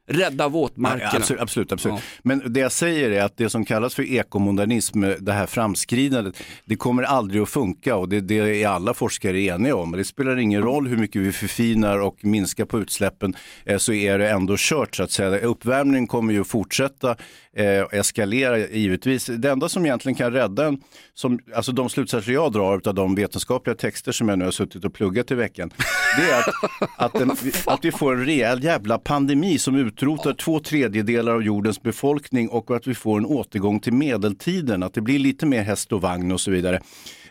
Rädda 0.06 0.48
våtmarkerna. 0.48 1.10
Ja, 1.12 1.18
absolut, 1.18 1.42
absolut. 1.42 1.72
absolut. 1.72 1.98
Ja. 1.98 2.20
Men 2.22 2.52
det 2.52 2.60
jag 2.60 2.72
säger 2.72 3.10
är 3.10 3.22
att 3.22 3.36
det 3.36 3.50
som 3.50 3.64
kallas 3.64 3.94
för 3.94 4.02
ekomodernism, 4.02 5.04
det 5.18 5.32
här 5.32 5.46
framskridandet, 5.46 6.42
det 6.64 6.76
kommer 6.76 7.02
aldrig 7.02 7.42
att 7.42 7.48
funka 7.48 7.96
och 7.96 8.08
det, 8.08 8.20
det 8.20 8.62
är 8.62 8.68
alla 8.68 8.94
forskare 8.94 9.40
eniga 9.40 9.76
om. 9.76 9.92
Det 9.92 10.04
spelar 10.04 10.36
ingen 10.36 10.62
roll 10.62 10.88
hur 10.88 10.96
mycket 10.96 11.22
vi 11.22 11.32
förfinar 11.32 11.98
och 11.98 12.24
minskar 12.24 12.64
på 12.64 12.78
utsläppen 12.78 13.36
eh, 13.64 13.78
så 13.78 13.92
är 13.92 14.18
det 14.18 14.30
ändå 14.30 14.54
kört 14.58 14.96
så 14.96 15.02
att 15.02 15.10
säga. 15.10 15.38
Uppvärmningen 15.38 16.06
kommer 16.06 16.32
ju 16.32 16.40
att 16.40 16.46
fortsätta 16.46 17.16
eh, 17.56 17.98
eskalera 17.98 18.58
givetvis. 18.58 19.26
Det 19.26 19.50
enda 19.50 19.68
som 19.68 19.86
egentligen 19.86 20.16
kan 20.16 20.32
rädda 20.32 20.66
en, 20.66 20.80
som, 21.14 21.38
alltså 21.54 21.72
de 21.72 21.88
slutsatser 21.88 22.32
jag 22.32 22.52
drar 22.52 22.88
av 22.88 22.94
de 22.94 23.14
vetenskapliga 23.14 23.76
texter 23.76 24.12
som 24.12 24.28
jag 24.28 24.38
nu 24.38 24.44
har 24.44 24.52
suttit 24.52 24.84
och 24.84 24.94
pluggat 24.94 25.30
i 25.30 25.34
veckan, 25.34 25.70
det 26.16 26.30
är 26.30 26.38
att, 26.38 26.54
att, 26.96 27.14
en, 27.20 27.30
att 27.66 27.84
vi 27.84 27.92
får 27.92 28.14
en 28.14 28.24
rejäl 28.24 28.64
jävla 28.64 28.98
pandemi 28.98 29.58
som 29.58 29.76
utrotar 29.94 30.32
två 30.32 30.60
tredjedelar 30.60 31.32
av 31.32 31.42
jordens 31.42 31.82
befolkning 31.82 32.48
och 32.48 32.76
att 32.76 32.86
vi 32.86 32.94
får 32.94 33.18
en 33.18 33.26
återgång 33.26 33.80
till 33.80 33.92
medeltiden, 33.92 34.82
att 34.82 34.94
det 34.94 35.00
blir 35.00 35.18
lite 35.18 35.46
mer 35.46 35.62
häst 35.62 35.92
och 35.92 36.00
vagn 36.00 36.32
och 36.32 36.40
så 36.40 36.50
vidare. 36.50 36.80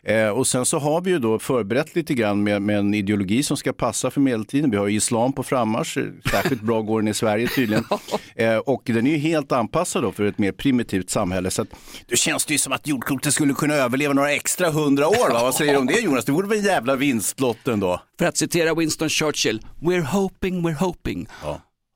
Eh, 0.04 0.30
och 0.30 0.47
sen 0.47 0.65
så 0.65 0.80
har 0.80 1.02
vi 1.02 1.12
ju 1.12 1.19
då 1.19 1.39
förberett 1.39 1.95
lite 1.95 2.13
grann 2.13 2.43
med, 2.43 2.62
med 2.62 2.78
en 2.78 2.93
ideologi 2.93 3.43
som 3.43 3.58
ska 3.58 3.73
passa 3.73 4.12
för 4.12 4.21
medeltiden. 4.21 4.71
Vi 4.71 4.78
har 4.78 4.88
ju 4.88 4.97
islam 4.97 5.34
på 5.34 5.43
frammarsch, 5.43 5.97
särskilt 6.32 6.62
bra 6.62 6.82
går 6.82 7.02
den 7.02 7.08
i 7.08 7.13
Sverige 7.13 7.47
tydligen. 7.47 7.84
Eh, 8.36 8.58
och 8.58 8.82
den 8.86 9.08
är 9.08 9.12
ju 9.12 9.17
helt 9.17 9.52
anpassad 9.52 10.04
då 10.04 10.12
för 10.12 10.23
ett 10.23 10.38
mer 10.38 10.52
primitivt 10.52 11.10
samhälle. 11.10 11.52
Så 11.52 11.62
att, 11.62 11.67
då 12.08 12.15
känns 12.15 12.45
det 12.45 12.54
ju 12.54 12.58
som 12.58 12.73
att 12.73 12.88
jordklotet 12.88 13.34
skulle 13.34 13.54
kunna 13.54 13.73
överleva 13.73 14.13
några 14.13 14.32
extra 14.32 14.69
hundra 14.69 15.08
år. 15.08 15.32
Va? 15.32 15.39
Vad 15.41 15.56
säger 15.56 15.73
du 15.73 15.80
om 15.80 15.86
det 15.86 15.99
Jonas? 15.99 16.26
Det 16.26 16.32
vore 16.32 16.47
väl 16.47 16.58
en 16.58 16.63
jävla 16.63 16.95
vinstlott 16.95 17.67
ändå? 17.67 18.02
För 18.19 18.26
att 18.26 18.38
citera 18.38 18.73
Winston 18.73 19.10
Churchill, 19.10 19.62
we're 19.82 20.02
hoping, 20.02 20.67
we're 20.67 20.76
hoping. 20.76 21.28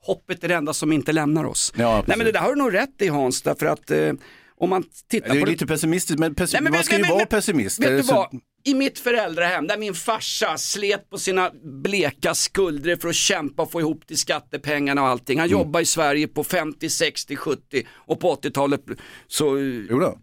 Hoppet 0.07 0.43
är 0.43 0.47
det 0.47 0.55
enda 0.55 0.73
som 0.73 0.91
inte 0.91 1.11
lämnar 1.11 1.43
oss. 1.45 1.73
Ja, 1.77 2.03
Nej 2.07 2.17
men 2.17 2.25
det 2.25 2.31
där 2.31 2.39
har 2.39 2.49
du 2.49 2.55
nog 2.55 2.73
rätt 2.73 3.01
i 3.01 3.07
Hans, 3.07 3.41
därför 3.41 3.65
att 3.65 3.91
eh, 3.91 4.13
om 4.59 4.69
man 4.69 4.83
tittar 5.09 5.29
Det 5.33 5.37
är 5.39 5.41
på 5.41 5.49
lite 5.51 5.65
pessimistiskt, 5.67 6.19
men, 6.19 6.35
pessim- 6.35 6.53
Nej, 6.53 6.61
men- 6.63 6.71
man 6.73 6.83
ska 6.83 6.93
men- 6.93 7.01
ju 7.03 7.07
men- 7.07 7.15
vara 7.17 7.25
pessimist. 7.25 7.79
Vet 7.79 7.87
Det 7.87 7.97
du 7.97 8.03
så- 8.03 8.13
vad? 8.15 8.39
I 8.63 8.73
mitt 8.73 8.99
föräldrahem 8.99 9.67
där 9.67 9.77
min 9.77 9.93
farsa 9.93 10.57
slet 10.57 11.09
på 11.09 11.17
sina 11.17 11.51
bleka 11.83 12.33
skuldror 12.35 12.95
för 12.95 13.09
att 13.09 13.15
kämpa 13.15 13.61
och 13.63 13.71
få 13.71 13.79
ihop 13.81 14.07
till 14.07 14.17
skattepengarna 14.17 15.01
och 15.01 15.07
allting. 15.07 15.39
Han 15.39 15.47
Mm. 15.49 15.59
jobbade 15.59 15.83
i 15.83 15.85
Sverige 15.85 16.27
på 16.27 16.43
50, 16.43 16.89
60, 16.89 17.35
70 17.35 17.87
och 17.93 18.19
på 18.19 18.29
80-talet 18.31 18.81
så 19.27 19.57
Jodå. 19.59 20.17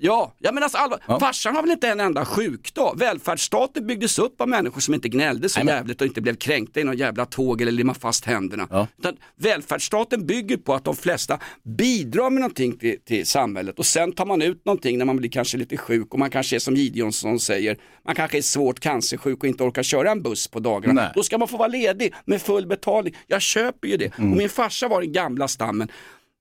Ja, 0.00 0.34
ja 0.38 0.52
men 0.52 0.62
alltså 0.62 0.78
allvar, 0.78 1.18
farsan 1.20 1.54
har 1.54 1.62
väl 1.62 1.70
inte 1.70 1.88
en 1.88 2.00
enda 2.00 2.24
sjukdag. 2.24 2.94
Välfärdsstaten 2.98 3.86
byggdes 3.86 4.18
upp 4.18 4.40
av 4.40 4.48
människor 4.48 4.80
som 4.80 4.94
inte 4.94 5.08
gnällde 5.08 5.48
så 5.48 5.60
jävligt 5.60 6.00
och 6.00 6.06
inte 6.06 6.20
blev 6.20 6.36
kränkta 6.36 6.80
i 6.80 6.84
någon 6.84 6.96
jävla 6.96 7.26
tåg 7.26 7.62
eller 7.62 7.72
limma 7.72 7.94
fast 7.94 8.24
händerna. 8.24 8.88
Utan 8.98 9.16
välfärdsstaten 9.36 10.26
bygger 10.26 10.56
på 10.56 10.74
att 10.74 10.84
de 10.84 10.96
flesta 10.96 11.38
bidrar 11.62 12.30
med 12.30 12.40
någonting 12.40 12.78
till, 12.78 13.00
till 13.04 13.26
samhället 13.26 13.78
och 13.78 13.86
sen 13.86 14.12
tar 14.12 14.26
man 14.26 14.42
ut 14.42 14.64
någonting 14.64 14.98
när 14.98 15.04
man 15.04 15.16
blir 15.16 15.30
kanske 15.30 15.56
lite 15.58 15.76
sjuk 15.76 16.12
och 16.12 16.18
man 16.18 16.30
kanske 16.30 16.56
är 16.56 16.60
som 16.60 16.74
Gideonsson 16.74 17.40
säger, 17.40 17.76
man 18.04 18.14
kanske 18.14 18.38
är 18.38 18.42
svårt 18.42 18.80
cancersjuk 18.80 19.38
och 19.38 19.48
inte 19.48 19.64
orkar 19.64 19.82
köra 19.82 20.10
en 20.10 20.22
buss 20.22 20.48
på 20.48 20.60
dagarna. 20.60 21.02
Nej. 21.02 21.12
Då 21.14 21.22
ska 21.22 21.38
man 21.38 21.48
få 21.48 21.56
vara 21.56 21.68
ledig 21.68 22.14
med 22.24 22.42
full 22.42 22.66
betalning. 22.66 23.16
Jag 23.26 23.42
köper 23.42 23.88
ju 23.88 23.96
det. 23.96 24.18
Mm. 24.18 24.32
Och 24.32 24.38
min 24.38 24.48
farsa 24.48 24.88
var 24.88 25.00
den 25.00 25.12
gamla 25.12 25.48
stammen. 25.48 25.88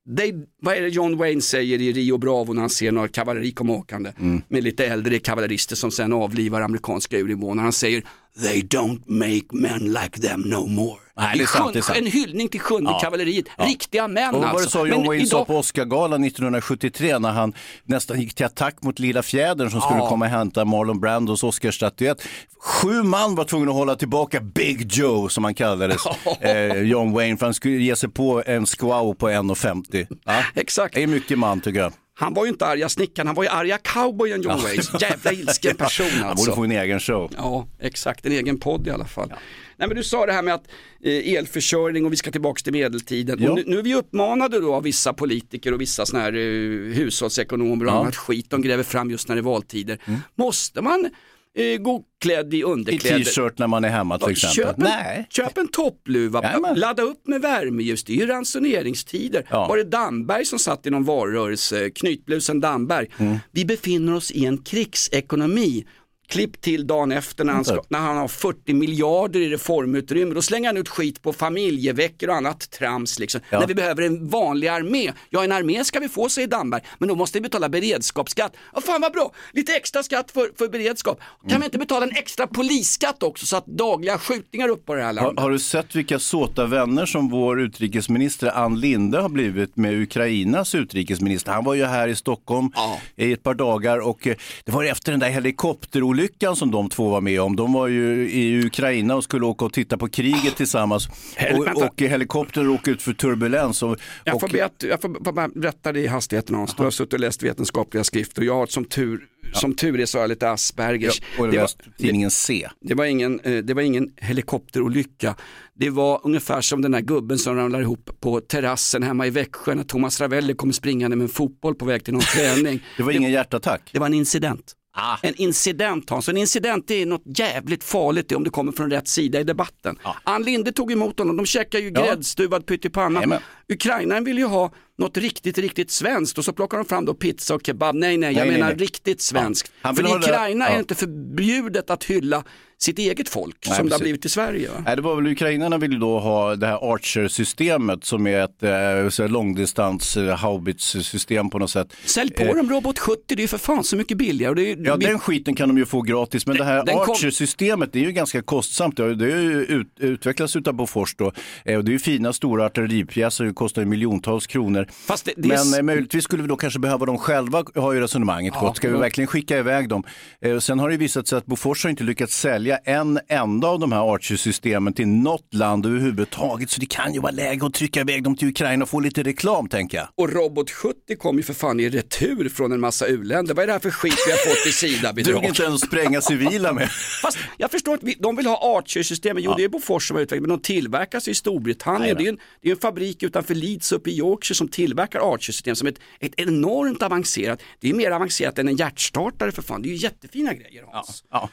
Det, 0.10 0.34
vad 0.62 0.76
är 0.78 0.82
det 0.82 0.88
John 0.90 1.18
Wayne 1.18 1.42
säger 1.42 1.82
i 1.82 1.92
Rio 1.94 2.18
Bravo 2.18 2.54
när 2.54 2.62
han 2.62 2.70
ser 2.70 2.92
några 2.92 3.08
kavalleri 3.08 3.52
komma 3.52 3.74
åkande 3.74 4.14
Mm. 4.20 4.42
med 4.48 4.64
lite 4.64 4.86
äldre 4.86 5.20
kavallerister 5.20 5.76
som 5.76 5.92
sen 5.92 6.14
avlivar 6.14 6.62
amerikanska 6.62 7.18
urinvånare. 7.18 7.64
Han 7.64 7.74
säger 7.74 8.04
They 8.42 8.62
don't 8.62 9.02
make 9.06 9.46
men 9.52 9.80
like 9.94 10.22
them 10.22 10.42
no 10.42 10.68
more. 10.68 10.98
Nej, 11.20 11.38
det 11.38 11.44
är 11.44 11.48
sant, 11.48 11.74
det 11.74 11.80
är 11.80 11.82
sant. 11.84 11.98
En 11.98 12.06
hyllning 12.06 12.50
till 12.50 12.60
sjunde 12.60 12.92
Ja. 12.92 13.00
kavalleriet, 13.00 13.46
riktiga 13.58 14.08
män 14.08 14.36
Och 14.36 14.42
vad 14.42 14.42
var 14.42 14.48
det 14.60 14.64
alltså. 14.64 14.70
så 14.80 14.88
John 14.88 15.08
Wayne 15.08 15.26
sa 15.26 15.38
idag- 15.38 15.48
på 15.48 15.58
Oscargalan 15.58 16.24
1973 16.24 17.20
när 17.20 17.32
han 17.32 17.54
nästan 17.86 18.22
gick 18.22 18.34
till 18.36 18.46
attack 18.46 18.76
mot 18.82 19.00
Lilla 19.00 19.24
Fjädern 19.24 19.70
som 19.72 19.82
skulle 19.82 20.00
Ja. 20.00 20.10
komma 20.10 20.26
och 20.26 20.32
hämta 20.32 20.66
Marlon 20.66 21.00
Brandos 21.00 21.44
Oscarsstatyett. 21.44 22.22
Sju 22.60 23.04
man 23.04 23.36
var 23.36 23.44
tvungna 23.44 23.72
att 23.72 23.78
hålla 23.78 23.96
tillbaka 23.96 24.42
Big 24.42 24.92
Joe 24.94 25.30
som 25.30 25.44
han 25.44 25.54
kallades, 25.56 26.02
eh, 26.42 26.78
John 26.82 27.12
Wayne, 27.12 27.38
för 27.38 27.46
han 27.46 27.54
skulle 27.54 27.76
ge 27.84 27.96
sig 27.96 28.10
på 28.10 28.44
en 28.46 28.66
squaw 28.66 29.14
på 29.20 29.30
1,50. 29.30 30.08
Ja. 30.26 30.44
Exakt. 30.56 30.96
Det 30.96 31.04
är 31.04 31.08
mycket 31.08 31.40
man 31.40 31.62
tycker 31.62 31.80
jag. 31.80 31.94
Han 32.20 32.34
var 32.34 32.46
ju 32.46 32.52
inte 32.52 32.66
arga 32.66 32.90
snickaren, 32.90 33.28
han 33.28 33.36
var 33.36 33.44
ju 33.44 33.50
arga 33.50 33.78
cowboyen 33.78 34.42
John 34.42 34.62
Wayne. 34.64 34.84
Jävla 35.02 35.32
ilsken 35.32 35.76
person 35.78 36.06
Han 36.10 36.20
borde 36.22 36.30
alltså. 36.32 36.56
få 36.56 36.64
en 36.64 36.72
egen 36.72 37.00
show. 37.00 37.32
Ja, 37.38 37.68
exakt, 37.80 38.26
en 38.26 38.32
egen 38.32 38.60
podd 38.60 38.88
i 38.88 38.90
alla 38.90 39.06
fall. 39.06 39.30
Nej 39.78 39.88
men 39.88 39.98
du 39.98 40.04
sa 40.04 40.26
det 40.26 40.34
här 40.34 40.42
med 40.42 40.54
att 40.54 40.68
eh, 41.04 41.34
elförsörjning 41.34 42.06
och 42.06 42.12
vi 42.14 42.18
ska 42.18 42.32
tillbaka 42.32 42.62
till 42.64 42.74
medeltiden. 42.74 43.38
Ja. 43.44 43.54
Nu, 43.54 43.64
nu 43.68 43.80
är 43.80 43.84
vi 43.84 43.96
uppmanade 43.96 44.60
då 44.60 44.74
av 44.76 44.84
vissa 44.84 45.14
politiker 45.14 45.74
och 45.74 45.82
vissa 45.82 46.06
sådana 46.06 46.26
här 46.26 46.34
eh, 46.34 46.94
hushållsekonomer 46.94 47.86
och 47.86 47.92
Ja. 47.92 48.00
annat 48.00 48.16
skit 48.16 48.50
de 48.50 48.62
gräver 48.62 48.84
fram 48.84 49.12
just 49.12 49.28
när 49.28 49.36
det 49.36 49.40
är 49.40 49.44
valtider. 49.44 50.00
Måste 50.36 50.82
man 50.82 51.10
eh, 51.58 51.78
gå 51.78 52.04
klädd 52.22 52.54
i 52.54 52.58
I 52.58 52.64
underkläder? 52.64 53.18
t-shirt 53.24 53.58
när 53.58 53.68
man 53.68 53.84
är 53.86 53.90
hemma 53.90 54.20
till 54.20 54.32
exempel. 54.32 54.56
Köp 54.56 54.78
en, 54.78 54.84
Nej. 54.84 55.28
köp 55.30 55.58
en 55.58 55.68
toppluva, 55.68 56.44
Jajamän. 56.44 56.80
ladda 56.80 57.04
upp 57.04 57.28
med 57.28 57.42
värmeljus, 57.42 58.04
det 58.04 58.14
är 58.14 58.18
ju 58.18 58.26
ransoneringstider. 58.26 59.46
Ja. 59.50 59.68
Var 59.68 59.78
det 59.78 59.84
Damberg 59.84 60.46
som 60.46 60.60
satt 60.60 60.86
i 60.86 60.90
någon 60.90 61.04
valrörelse, 61.04 61.90
knytblusen 61.90 62.60
Damberg. 62.60 63.08
Mm. 63.18 63.38
Vi 63.52 63.66
befinner 63.66 64.16
oss 64.16 64.32
i 64.32 64.46
en 64.46 64.58
krigsekonomi. 64.58 65.86
Klipp 66.30 66.62
till 66.62 66.88
dagen 66.88 67.12
efter 67.12 67.44
när 67.44 67.54
han, 67.54 67.66
ska, 67.66 67.82
när 67.90 68.00
han 68.00 68.18
har 68.18 68.28
40 68.28 68.74
miljarder 68.74 69.40
i 69.40 69.50
reformutrymme. 69.50 70.34
Då 70.36 70.42
slänger 70.42 70.70
han 70.70 70.78
ut 70.78 70.90
skit 70.90 71.22
på 71.22 71.34
familjeveckor 71.34 72.30
och 72.30 72.36
annat 72.36 72.72
trams. 72.72 73.20
Liksom. 73.20 73.42
Ja. 73.50 73.60
När 73.60 73.68
vi 73.68 73.76
behöver 73.76 74.04
en 74.04 74.28
vanlig 74.30 74.68
armé. 74.68 75.12
Ja, 75.30 75.44
en 75.44 75.52
armé 75.52 75.84
ska 75.84 76.00
vi 76.00 76.10
få, 76.10 76.30
säger 76.30 76.48
Damberg. 76.48 76.82
Men 77.00 77.10
då 77.10 77.16
måste 77.16 77.38
vi 77.38 77.42
betala 77.42 77.70
beredskapsskatt. 77.70 78.54
Ja, 78.76 78.82
fan 78.82 79.02
vad 79.02 79.14
bra, 79.14 79.32
lite 79.54 79.74
extra 79.76 80.04
skatt 80.04 80.32
för, 80.32 80.50
för 80.58 80.68
beredskap. 80.68 81.20
Kan 81.42 81.50
Mm. 81.52 81.60
vi 81.62 81.66
inte 81.66 81.78
betala 81.78 82.06
en 82.06 82.16
extra 82.16 82.48
polisskatt 82.48 83.24
också 83.24 83.46
så 83.46 83.58
att 83.58 83.66
dagliga 83.66 84.18
skjutningar 84.18 84.68
upp 84.70 84.86
på 84.86 84.94
det 84.96 85.02
här 85.02 85.08
Har, 85.08 85.14
landet? 85.14 85.40
har 85.44 85.50
du 85.50 85.60
sett 85.60 85.96
vilka 85.96 86.20
såta 86.20 86.66
vänner 86.66 87.06
som 87.06 87.30
vår 87.30 87.62
utrikesminister 87.62 88.48
Ann 88.58 88.80
Linde 88.80 89.20
har 89.20 89.30
blivit 89.30 89.76
med 89.78 90.02
Ukrainas 90.02 90.76
utrikesminister? 90.76 91.52
Han 91.52 91.64
var 91.64 91.74
ju 91.74 91.86
här 91.86 92.08
i 92.08 92.16
Stockholm 92.16 92.72
Ja. 92.76 93.00
i 93.16 93.32
ett 93.34 93.44
par 93.44 93.54
dagar 93.54 93.98
och 94.00 94.28
eh, 94.28 94.36
det 94.66 94.72
var 94.72 94.84
efter 94.84 95.12
den 95.12 95.20
där 95.20 95.30
helikopterolyckan 95.30 96.17
som 96.56 96.72
de 96.72 96.90
två 96.90 97.10
var 97.10 97.22
med 97.22 97.42
om. 97.42 97.56
De 97.56 97.74
var 97.74 97.88
ju 97.88 98.30
i 98.32 98.66
Ukraina 98.66 99.16
och 99.16 99.24
skulle 99.24 99.46
åka 99.46 99.66
och 99.66 99.74
titta 99.74 99.98
på 99.98 100.08
kriget 100.08 100.56
tillsammans 100.58 101.10
Hel- 101.36 101.56
och, 101.56 101.84
och 101.84 102.02
helikoptern 102.02 102.66
råkade 102.66 102.92
ut 102.92 103.02
för 103.02 103.14
turbulens. 103.14 103.84
Och, 103.84 103.98
Jag 104.24 104.40
får, 104.40 104.48
och, 104.48 104.54
be 104.54 104.66
att, 104.66 104.84
jag 104.84 105.02
får 105.02 105.10
bara 105.34 105.48
berätta 105.48 105.92
det 105.92 106.00
i 106.00 106.08
hastigheten 106.08 106.56
Hans. 106.56 106.76
Du 106.76 106.84
har 106.84 106.92
suttit 106.92 107.14
och 107.14 107.20
läst 107.20 107.44
vetenskapliga 107.44 108.04
skrifter 108.04 108.42
och 108.42 108.46
jag 108.46 108.54
har 108.56 108.66
som 108.66 108.86
tur, 108.86 109.26
som 109.54 109.76
tur 109.76 110.00
är 110.00 110.06
så 110.06 110.18
har 110.18 110.24
jag 110.24 110.30
lite 110.30 110.46
ja, 110.46 110.52
Aspergers. 110.52 111.22
och 111.40 111.48
det, 111.48 111.58
var, 111.58 111.64
läst 111.64 111.80
tidningen 111.98 112.32
C. 112.32 112.68
det, 112.82 112.94
var 112.94 113.06
ingen, 113.06 113.40
eh, 113.40 113.58
det 113.58 113.74
var 113.74 113.82
ingen 113.82 114.12
helikopterolycka. 114.18 115.36
Det 115.74 115.90
var 115.90 116.22
ungefär 116.24 116.62
som 116.62 116.82
den 116.82 116.92
där 116.92 117.02
gubben 117.02 117.38
som 117.38 117.56
ramlar 117.56 117.82
ihop 117.82 118.10
på 118.20 118.40
terrassen 118.42 119.04
hemma 119.04 119.28
i 119.28 119.30
Växjö 119.30 119.76
när 119.76 119.84
Thomas 119.84 120.22
Ravelli 120.22 120.54
kommer 120.54 120.74
springande 120.74 121.16
med 121.18 121.24
en 121.24 121.30
fotboll 121.30 121.76
på 121.76 121.86
väg 121.86 122.04
till 122.04 122.14
någon 122.14 122.22
träning. 122.36 122.80
Det 122.98 123.04
var 123.04 123.12
ingen 123.12 123.32
hjärtattack. 123.32 123.90
Det 123.94 124.00
var 124.00 124.08
en 124.08 124.14
incident. 124.14 124.74
Ah. 125.00 125.18
En 125.22 125.34
incident 125.36 126.10
Hans, 126.10 126.30
en 126.30 126.38
incident 126.38 126.92
är 126.92 127.06
något 127.06 127.24
jävligt 127.38 127.84
farligt 127.84 128.32
om 128.32 128.44
det 128.44 128.50
kommer 128.50 128.72
från 128.72 128.92
rätt 128.92 129.08
sida 129.08 129.40
i 129.40 129.44
debatten. 129.44 130.00
Ann 130.24 130.44
Linde 130.44 130.72
tog 130.72 130.92
emot 130.92 131.20
honom, 131.20 131.38
de 131.38 131.46
käkade 131.46 131.84
ju 131.84 131.92
Ja. 131.96 132.06
gräddstuvad 132.06 132.66
pyttipanna. 132.66 133.42
Ukrainaren 133.70 134.24
vill 134.24 134.38
ju 134.38 134.46
ha 134.46 134.72
något 134.98 135.18
riktigt, 135.18 135.58
riktigt 135.58 135.92
svenskt 135.92 136.38
och 136.38 136.46
så 136.46 136.54
plockar 136.54 136.78
de 136.78 136.86
fram 136.86 137.06
då 137.06 137.14
pizza 137.14 137.56
och 137.56 137.62
kebab. 137.66 137.96
Nej, 137.96 138.18
nej, 138.18 138.36
jag 138.36 138.48
Nej, 138.48 138.52
menar 138.58 138.68
nej. 138.68 138.78
riktigt 138.78 139.22
svenskt. 139.22 139.72
Han 139.82 139.96
För 139.96 140.04
i 140.04 140.08
ha 140.08 140.18
det- 140.18 140.26
Ukraina 140.26 140.66
är 140.66 140.70
ja. 140.70 140.76
det 140.76 140.80
inte 140.80 140.96
förbjudet 140.96 141.90
att 141.90 142.04
hylla 142.04 142.44
sitt 142.80 143.00
eget 143.00 143.30
folk 143.30 143.58
Nej, 143.68 143.76
som 143.78 143.86
det 143.86 143.94
har 143.94 144.00
precis. 144.00 144.02
blivit 144.04 144.26
i 144.26 144.30
Sverige. 144.30 144.70
Va? 144.70 144.82
Nej, 144.86 144.96
det 144.96 145.02
var 145.02 145.16
väl 145.16 145.28
ukrainarna 145.28 145.78
ville 145.78 145.98
då 146.00 146.20
ha 146.20 146.56
det 146.56 146.68
här 146.68 146.94
Archer-systemet 146.94 148.04
som 148.06 148.28
är 148.28 148.40
ett 148.44 148.64
eh, 148.64 148.70
här 148.70 149.28
långdistans 149.28 150.18
eh, 150.18 150.36
haubits-system 150.38 151.50
på 151.50 151.60
något 151.60 151.70
sätt. 151.70 151.94
Sälj 152.06 152.32
på 152.32 152.44
Eh, 152.44 152.56
dem 152.56 152.70
Robot 152.70 153.00
70, 153.00 153.22
det 153.28 153.34
är 153.34 153.42
ju 153.42 153.48
för 153.48 153.58
fan 153.58 153.84
så 153.84 153.96
mycket 153.98 154.18
billigare. 154.18 154.54
Det 154.54 154.72
är, 154.72 154.78
Ja, 154.86 154.96
vi- 154.96 155.06
den 155.06 155.20
skiten 155.20 155.56
kan 155.56 155.70
de 155.70 155.78
ju 155.78 155.86
få 155.86 156.02
gratis, 156.02 156.48
men 156.48 156.58
det 156.58 156.64
här 156.64 156.86
den 156.86 156.96
kom- 156.98 157.10
Archer-systemet 157.12 157.94
det 157.94 158.00
är 158.00 158.04
ju 158.04 158.12
ganska 158.12 158.42
kostsamt. 158.42 158.98
Det 158.98 159.16
det 159.16 159.32
har 159.32 159.40
ju 159.42 159.62
ut, 159.64 159.88
utvecklats 160.00 160.56
utav 160.56 160.74
Bofors 160.74 161.16
då. 161.16 161.32
Eh, 161.66 161.78
och 161.78 161.86
det 161.86 161.90
är 161.90 161.94
ju 161.94 162.00
fina 162.00 162.34
stora 162.34 162.66
artilleripjäser, 162.66 163.46
det 163.46 163.54
kostar 163.54 163.82
ju 163.82 163.86
miljontals 163.86 164.48
kronor. 164.48 164.87
Fast 164.92 165.26
det- 165.26 165.34
det 165.38 165.44
är 165.48 165.48
men 165.48 165.58
s- 165.58 165.78
eh, 165.78 165.84
möjligtvis 165.84 166.24
skulle 166.24 166.42
vi 166.42 166.48
då 166.50 166.56
kanske 166.56 166.80
behöva 166.80 167.06
dem 167.06 167.18
själva, 167.18 167.64
har 167.76 167.94
ju 167.94 168.00
resonemanget 168.02 168.54
Ja, 168.56 168.62
gått. 168.68 168.78
Ska 168.78 168.88
vi 168.88 168.94
ja. 168.94 169.00
verkligen 169.00 169.28
skicka 169.28 169.58
iväg 169.58 169.90
dem? 169.90 170.04
Eh, 170.42 170.60
sen 170.60 170.80
har 170.80 170.90
det 170.90 170.98
visat 170.98 171.28
sig 171.28 171.38
att 171.38 171.46
Bofors 171.46 171.84
har 171.84 171.90
inte 171.90 172.04
lyckats 172.04 172.38
sälja 172.40 172.78
en 172.78 173.20
enda 173.28 173.68
av 173.68 173.80
de 173.80 173.92
här 173.92 174.14
Archer-systemen 174.16 174.94
till 174.94 175.08
något 175.08 175.54
land 175.54 175.86
överhuvudtaget. 175.86 176.70
Så 176.70 176.80
det 176.80 176.86
kan 176.86 177.14
ju 177.14 177.20
vara 177.20 177.32
läge 177.32 177.66
att 177.66 177.74
trycka 177.74 178.00
iväg 178.02 178.24
dem 178.24 178.36
till 178.36 178.48
Ukraina 178.48 178.84
och 178.84 178.90
få 178.90 179.00
lite 179.00 179.24
reklam, 179.24 179.70
tänker 179.70 179.98
jag. 179.98 180.08
Och 180.16 180.30
Robot 180.34 180.72
70 180.72 181.16
kom 181.20 181.38
ju 181.38 181.44
för 181.44 181.54
fan 181.54 181.80
i 181.80 181.90
retur 181.90 182.50
från 182.50 182.72
en 182.72 182.80
massa 182.80 183.08
u-länder. 183.08 183.54
Vad 183.54 183.64
är 183.64 183.68
det 183.68 183.74
här 183.74 183.80
för 183.80 183.92
skit 183.92 184.14
vi 184.28 184.32
har 184.32 184.38
fått 184.38 184.68
i 184.68 184.72
Sida-bidrag? 184.72 185.34
Drog 185.34 185.46
inte 185.46 185.64
ens 185.64 185.82
spränga 185.82 186.22
civila 186.22 186.74
med. 186.74 186.90
Fast 187.22 187.38
jag 187.58 187.72
förstår 187.72 187.94
att 187.94 188.04
vi, 188.04 188.16
de 188.20 188.36
vill 188.36 188.46
ha 188.46 188.78
Archer-systemet, 188.80 189.44
jo 189.44 189.54
det 189.58 189.64
är 189.64 189.70
Bofors 189.70 190.08
som 190.08 190.16
har 190.16 190.22
utvecklat 190.24 190.42
men 190.42 190.58
de 190.58 190.62
tillverkas 190.62 191.28
i 191.28 191.34
Storbritannien. 191.36 192.18
Det 192.18 192.26
är, 192.26 192.30
en, 192.30 192.38
det 192.62 192.70
är 192.70 192.74
en 192.74 192.80
fabrik 192.80 193.24
utanför 193.24 193.56
Leeds 193.56 193.92
uppe 193.92 194.10
i 194.10 194.18
Yorkshire 194.18 194.56
som 194.56 194.68
tillverkar 194.78 195.34
Archer-system 195.34 195.76
som 195.76 195.88
är 195.88 195.92
ett, 195.92 196.00
ett 196.20 196.34
enormt 196.38 197.02
avancerat, 197.04 197.60
det 197.80 197.90
är 197.90 197.94
mer 197.94 198.12
avancerat 198.12 198.60
än 198.60 198.68
en 198.68 198.76
hjärtstartare 198.76 199.52
för 199.52 199.62
fan, 199.62 199.82
det 199.82 199.88
är 199.90 199.92
ju 199.92 199.96
jättefina 200.04 200.54
grejer 200.54 200.84
Hans. 200.92 201.24
Ja. 201.32 201.50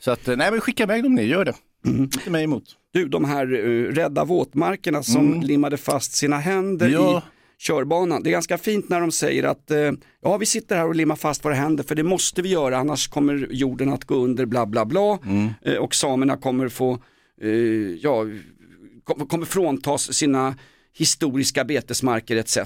Så 0.00 0.10
att, 0.10 0.28
eh, 0.28 0.36
nej 0.36 0.50
men 0.50 0.60
skicka 0.60 0.82
iväg 0.82 1.02
dem 1.02 1.14
ni, 1.14 1.22
gör 1.22 1.44
det. 1.44 1.54
Mm. 1.86 2.02
Inte 2.02 2.30
mig 2.30 2.44
emot. 2.44 2.64
Du, 2.92 3.08
de 3.08 3.24
här 3.24 3.52
uh, 3.54 3.92
rädda 3.92 4.24
våtmarkerna 4.24 5.02
som 5.02 5.40
limmade 5.40 5.76
fast 5.76 6.12
sina 6.12 6.38
händer 6.38 6.86
Mm. 6.88 7.00
Ja. 7.02 7.18
i 7.18 7.22
körbanan. 7.62 8.22
Det 8.22 8.30
är 8.30 8.32
ganska 8.32 8.58
fint 8.58 8.88
när 8.88 9.00
de 9.00 9.10
säger 9.12 9.44
att 9.44 9.70
eh, 9.70 9.92
ja, 10.22 10.36
vi 10.36 10.46
sitter 10.46 10.76
här 10.76 10.86
och 10.88 10.94
limmar 10.94 11.16
fast 11.16 11.44
våra 11.44 11.54
händer 11.54 11.84
för 11.84 11.94
det 11.94 12.02
måste 12.02 12.42
vi 12.42 12.48
göra 12.48 12.78
annars 12.78 13.08
kommer 13.08 13.46
jorden 13.50 13.92
att 13.92 14.04
gå 14.04 14.14
under 14.14 14.46
bla 14.46 14.66
bla 14.66 14.84
bla 14.84 15.18
Mm. 15.26 15.48
eh, 15.62 15.74
och 15.76 15.94
samerna 15.94 16.36
kommer 16.36 16.68
få 16.68 16.92
eh, 17.42 17.48
ja, 18.02 18.24
kom- 19.04 19.26
kommer 19.26 19.46
fråntas 19.46 20.14
sina 20.14 20.54
historiska 20.98 21.64
betesmarker 21.64 22.36
etc. 22.36 22.54
Så 22.54 22.60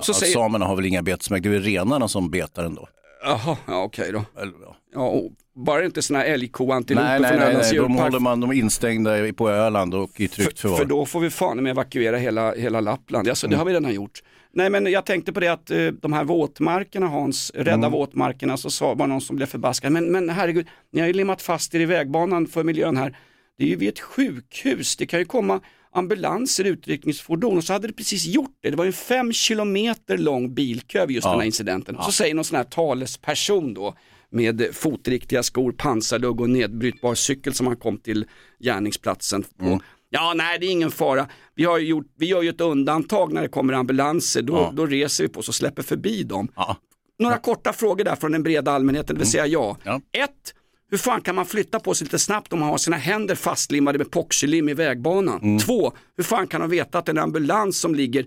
Så 0.00 0.14
säger, 0.14 0.32
Samerna 0.32 0.66
har 0.66 0.76
väl 0.76 0.84
inga 0.86 1.02
betesmarker, 1.02 1.50
det 1.50 1.56
är 1.56 1.60
renarna 1.60 2.08
som 2.08 2.30
betar 2.30 2.64
ändå. 2.64 2.88
jaha, 3.24 3.56
ja 3.66 3.82
okej 3.82 4.12
då. 4.12 4.24
Ja. 4.64 4.76
Ja, 4.94 5.22
bara 5.54 5.84
inte 5.84 6.02
sådana 6.02 6.24
här 6.24 6.30
älgkoantiloper 6.30 7.08
Nej, 7.08 7.20
nej, 7.20 7.30
från 7.30 7.40
nej, 7.40 7.56
nej. 7.62 7.74
de 7.76 7.96
håller 7.96 8.18
man 8.18 8.40
de 8.40 8.52
instängda 8.52 9.32
på 9.32 9.50
Öland 9.50 9.94
och 9.94 10.20
i 10.20 10.28
tryggt 10.28 10.60
För, 10.60 10.68
förvar. 10.68 10.76
för 10.78 10.84
då 10.84 11.06
får 11.06 11.20
vi 11.20 11.30
fan 11.30 11.62
med 11.62 11.70
evakuera 11.70 12.16
hela, 12.16 12.54
hela 12.54 12.80
Lappland. 12.80 13.28
Alltså, 13.28 13.48
Det 13.48 13.56
har 13.56 13.64
vi 13.64 13.72
redan 13.72 13.94
gjort. 13.94 14.22
Nej 14.52 14.70
men 14.70 14.86
jag 14.86 15.06
tänkte 15.06 15.32
på 15.32 15.40
det 15.40 15.48
att 15.48 15.70
eh, 15.70 15.86
de 15.86 16.12
här 16.12 16.24
våtmarkerna 16.24 17.06
Hans, 17.06 17.52
rädda 17.54 17.88
våtmarkerna, 17.88 18.56
så 18.56 18.70
sa 18.70 18.94
var 18.94 19.06
någon 19.06 19.20
som 19.20 19.36
blev 19.36 19.46
förbaskad. 19.46 19.92
Men, 19.92 20.12
men 20.12 20.28
herregud, 20.30 20.66
ni 20.92 21.00
har 21.00 21.06
ju 21.06 21.12
limmat 21.12 21.42
fast 21.42 21.74
er 21.74 21.80
i 21.80 21.84
vägbanan 21.84 22.46
för 22.46 22.64
miljön 22.64 22.96
här. 22.96 23.16
Det 23.58 23.64
är 23.64 23.68
ju 23.68 23.76
vid 23.76 23.88
ett 23.88 24.00
sjukhus, 24.00 24.96
det 24.96 25.06
kan 25.06 25.18
ju 25.18 25.24
komma 25.24 25.60
ambulanser, 25.96 26.64
utryckningsfordon 26.64 27.56
och 27.56 27.64
så 27.64 27.72
hade 27.72 27.86
det 27.86 27.92
precis 27.92 28.26
gjort 28.26 28.58
det. 28.62 28.70
Det 28.70 28.76
var 28.76 28.86
en 28.86 28.92
fem 28.92 29.32
kilometer 29.32 30.18
lång 30.18 30.54
bilkö 30.54 31.06
vid 31.06 31.14
just 31.14 31.24
Ja. 31.24 31.30
den 31.30 31.40
här 31.40 31.46
incidenten. 31.46 31.96
Och 31.96 32.04
så 32.04 32.12
säger 32.12 32.34
någon 32.34 32.44
sån 32.44 32.56
här 32.56 32.64
talesperson 32.64 33.74
då 33.74 33.94
med 34.30 34.68
fotriktiga 34.72 35.42
skor, 35.42 35.72
pansarlugg 35.72 36.40
och 36.40 36.50
nedbrytbar 36.50 37.14
cykel 37.14 37.54
som 37.54 37.66
han 37.66 37.76
kom 37.76 37.98
till 37.98 38.24
gärningsplatsen 38.60 39.42
på. 39.58 39.80
Ja, 40.10 40.32
nej 40.36 40.58
det 40.58 40.66
är 40.66 40.70
ingen 40.70 40.90
fara. 40.90 41.28
Vi, 41.54 41.64
har 41.64 41.78
ju 41.78 41.86
gjort, 41.86 42.06
vi 42.18 42.26
gör 42.26 42.42
ju 42.42 42.48
ett 42.48 42.60
undantag 42.60 43.32
när 43.32 43.42
det 43.42 43.48
kommer 43.48 43.72
ambulanser, 43.72 44.42
då, 44.42 44.54
Ja. 44.54 44.72
då 44.74 44.86
reser 44.86 45.24
vi 45.24 45.28
på 45.28 45.40
oss 45.40 45.48
och 45.48 45.54
släpper 45.54 45.82
förbi 45.82 46.22
dem. 46.22 46.48
Ja. 46.56 46.76
Några 47.18 47.38
korta 47.38 47.72
frågor 47.72 48.04
där 48.04 48.16
från 48.16 48.32
den 48.32 48.42
breda 48.42 48.70
allmänheten, 48.72 49.16
det 49.16 49.18
vill 49.20 49.30
säga 49.30 49.46
ja. 49.46 49.76
Ja. 49.84 50.00
Ett, 50.12 50.54
hur 50.90 50.98
fan 50.98 51.20
kan 51.20 51.34
man 51.34 51.46
flytta 51.46 51.80
på 51.80 51.94
sig 51.94 52.04
lite 52.04 52.18
snabbt 52.18 52.52
om 52.52 52.58
man 52.58 52.68
har 52.68 52.78
sina 52.78 52.96
händer 52.96 53.34
fastlimmade 53.34 53.98
med 53.98 54.06
epoxylim 54.06 54.68
i 54.68 54.74
vägbanan? 54.74 55.40
Mm. 55.42 55.58
Två, 55.58 55.92
hur 56.16 56.24
fan 56.24 56.46
kan 56.46 56.60
de 56.60 56.70
veta 56.70 56.98
att 56.98 57.08
en 57.08 57.18
ambulans 57.18 57.80
som 57.80 57.94
ligger 57.94 58.26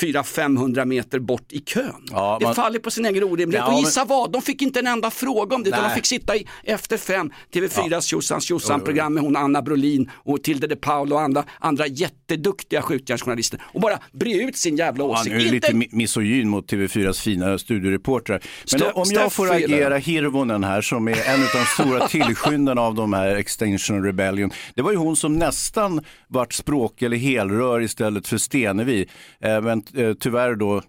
400-500 0.00 0.84
meter 0.84 1.18
bort 1.18 1.52
i 1.52 1.60
kön. 1.60 1.92
Ja, 2.10 2.36
det 2.40 2.46
man- 2.46 2.54
faller 2.54 2.78
på 2.78 2.90
sin 2.90 3.06
egen 3.06 3.24
orimlighet. 3.24 3.54
Ja, 3.62 3.66
och 3.66 3.72
men- 3.72 3.80
gissa 3.80 4.04
vad, 4.04 4.32
de 4.32 4.42
fick 4.42 4.62
inte 4.62 4.78
en 4.78 4.86
enda 4.86 5.10
fråga 5.10 5.56
om 5.56 5.62
det, 5.62 5.68
utan 5.68 5.82
de 5.88 5.94
fick 5.94 6.06
sitta 6.06 6.36
i 6.36 6.46
Efter 6.64 6.96
fem, 6.96 7.30
TV4s 7.54 8.00
Tjosans 8.06 8.44
Tjosan-program 8.44 9.14
med 9.14 9.22
hon 9.22 9.36
Anna 9.36 9.62
Brolin 9.62 10.10
och 10.14 10.42
Tilde 10.42 10.66
de 10.66 10.76
Paul 10.76 11.12
och 11.12 11.20
andra, 11.20 11.44
andra 11.58 11.86
jätteduktiga 11.86 12.82
skjutjärnsjournalister 12.82 13.60
och 13.74 13.80
bara 13.80 13.98
bre 14.12 14.32
ut 14.42 14.56
sin 14.56 14.76
jävla 14.76 15.04
Ja, 15.04 15.10
åsikt. 15.10 15.30
nu 15.36 15.40
är 15.40 15.50
det 15.50 15.54
Inte- 15.56 15.72
lite 15.72 15.72
mi- 15.78 15.96
misogyn 15.96 16.48
mot 16.48 16.66
TV4s 16.72 17.20
fina 17.20 17.58
studioreportrar. 17.58 18.40
Men 18.72 18.80
Stö- 18.80 18.92
om 18.92 19.04
jag 19.10 19.32
får 19.32 19.52
agera 19.52 19.96
Hirvonen 19.98 20.64
här 20.64 20.80
som 20.82 21.08
är 21.08 21.28
en 21.28 21.42
av 21.42 21.48
de 21.54 21.64
stora 21.82 22.08
tillskyndarna 22.08 22.80
av 22.80 22.94
de 22.94 23.12
här 23.12 23.36
Extinction 23.36 24.04
Rebellion. 24.04 24.50
Det 24.74 24.82
var 24.82 24.90
ju 24.90 24.96
hon 24.96 25.16
som 25.16 25.36
nästan 25.38 26.00
vart 26.28 26.52
språk 26.52 27.02
eller 27.02 27.16
helrör 27.16 27.80
istället 27.82 28.28
för 28.28 28.38
Stenevi. 28.38 29.06
Eh, 29.40 29.60
Men 29.62 29.81
Eh, 29.94 30.14
tyvärr 30.14 30.54
då 30.54 30.82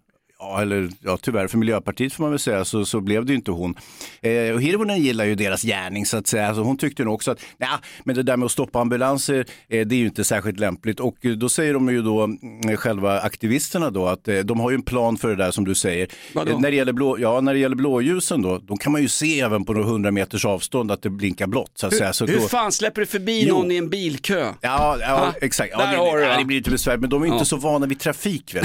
Ja, 0.44 0.62
eller 0.62 0.90
ja, 1.00 1.18
tyvärr 1.18 1.48
för 1.48 1.58
Miljöpartiet 1.58 2.14
får 2.14 2.24
man 2.24 2.32
väl 2.32 2.40
säga 2.40 2.66
så, 2.66 2.86
så 2.86 3.02
blev 3.02 3.26
det 3.26 3.34
inte 3.34 3.52
hon. 3.52 3.76
Eh, 4.22 4.54
och 4.54 4.62
Hirvonen 4.62 5.02
gillar 5.02 5.26
ju 5.26 5.36
deras 5.36 5.62
gärning 5.62 6.06
så 6.06 6.18
att 6.18 6.28
säga. 6.28 6.48
Alltså, 6.48 6.64
hon 6.64 6.78
tyckte 6.78 7.04
nog 7.04 7.14
också 7.14 7.32
att 7.32 7.40
ja, 7.58 7.80
men 8.04 8.16
det 8.16 8.24
där 8.24 8.38
med 8.38 8.46
att 8.46 8.52
stoppa 8.52 8.80
ambulanser 8.80 9.46
eh, 9.70 9.88
det 9.88 9.96
är 9.96 10.00
ju 10.00 10.06
inte 10.06 10.24
särskilt 10.24 10.60
lämpligt. 10.60 11.00
Och 11.00 11.26
eh, 11.26 11.32
då 11.32 11.50
säger 11.50 11.74
de 11.74 11.90
ju 11.90 12.02
då 12.02 12.24
mm, 12.24 12.78
själva 12.78 13.20
aktivisterna 13.20 13.90
då 13.90 14.08
att 14.08 14.28
eh, 14.28 14.40
de 14.40 14.60
har 14.60 14.70
ju 14.70 14.76
en 14.76 14.82
plan 14.82 15.18
för 15.18 15.30
det 15.30 15.36
där 15.36 15.52
som 15.52 15.66
du 15.66 15.76
säger. 15.76 16.08
Eh, 16.36 16.60
när, 16.60 16.72
det 16.72 16.78
gäller 16.78 16.94
blå, 16.94 17.20
ja, 17.20 17.42
när 17.42 17.54
det 17.54 17.60
gäller 17.60 17.76
blåljusen 17.76 18.42
då, 18.42 18.58
då 18.58 18.76
kan 18.78 18.92
man 18.92 19.02
ju 19.02 19.08
se 19.08 19.42
även 19.42 19.66
på 19.66 19.74
några 19.74 19.88
hundra 19.88 20.12
meters 20.12 20.46
avstånd 20.46 20.92
att 20.92 21.02
det 21.02 21.10
blinkar 21.10 21.48
blått. 21.48 21.72
Så 21.76 21.88
att 21.88 21.96
säga. 21.96 22.14
Så 22.14 22.26
Hur 22.26 22.40
då, 22.40 22.48
fan 22.48 22.72
släpper 22.72 23.02
du 23.02 23.08
förbi 23.08 23.46
Jo. 23.48 23.56
någon 23.56 23.72
i 23.72 23.78
en 23.78 23.90
bilkö? 23.90 24.54
Ja, 24.62 24.98
ja 25.00 25.34
exakt. 25.42 25.70
Ja, 25.72 25.78
där 25.78 25.92
det, 25.92 25.98
har 25.98 26.18
du 26.18 26.24
ja, 26.24 26.30
det. 26.30 26.40
det 26.40 26.46
blir 26.46 26.58
lite 26.58 26.72
besvärligt, 26.72 27.02
men 27.02 27.10
de 27.10 27.24
är 27.24 27.28
inte 27.28 27.46
så 27.46 27.58
vana 27.58 27.86
vid 27.86 28.00
trafik. 28.00 28.56
Vet 28.56 28.64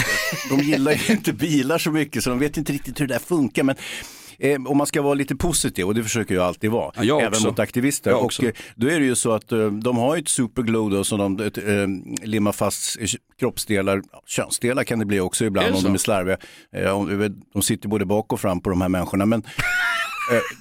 du. 0.49 0.57
De 0.57 0.63
gillar 0.63 0.93
ju 0.93 0.99
inte 1.13 1.33
bilar 1.33 1.68
så 1.79 1.91
mycket, 1.91 2.25
så 2.25 2.31
de 2.31 2.39
vet 2.39 2.57
inte 2.57 2.73
riktigt 2.73 3.01
hur 3.01 3.07
det 3.07 3.15
där 3.15 3.19
funkar. 3.21 3.63
Men 3.63 3.77
eh, 4.39 4.61
om 4.67 4.77
man 4.77 4.87
ska 4.87 5.03
vara 5.03 5.15
lite 5.15 5.37
positiv, 5.37 5.87
och 5.87 5.95
det 5.95 6.03
försöker 6.03 6.35
jag 6.35 6.45
alltid 6.45 6.71
vara, 6.71 6.93
Ja, 6.97 7.03
jag 7.05 7.21
även 7.21 7.33
också. 7.33 7.47
mot 7.47 7.59
aktivister. 7.59 8.11
Jag 8.11 8.19
och 8.19 8.25
också. 8.25 8.43
eh, 8.47 8.53
då 8.77 8.87
är 8.91 9.01
det 9.01 9.07
ju 9.07 9.15
så 9.15 9.33
att 9.33 9.53
eh, 9.53 9.67
de 9.67 9.97
har 9.97 10.17
ett 10.17 10.29
superglue 10.29 10.91
då, 10.91 11.05
som 11.05 11.19
de 11.37 11.41
eh, 11.45 12.27
limmar 12.29 12.53
fast 12.53 12.97
kroppsdelar, 13.41 14.03
könsdelar 14.27 14.85
kan 14.85 14.99
det 14.99 15.05
bli 15.05 15.21
också 15.21 15.45
ibland 15.45 15.75
om 15.75 15.81
så? 15.81 15.87
de 15.87 15.95
är 15.95 15.99
slarviga. 15.99 16.37
De 17.53 17.63
sitter 17.63 17.89
både 17.89 18.05
bak 18.07 18.33
och 18.33 18.41
fram 18.41 18.61
på 18.61 18.71
de 18.71 18.81
här 18.81 18.89
människorna. 18.89 19.27
Men 19.27 19.43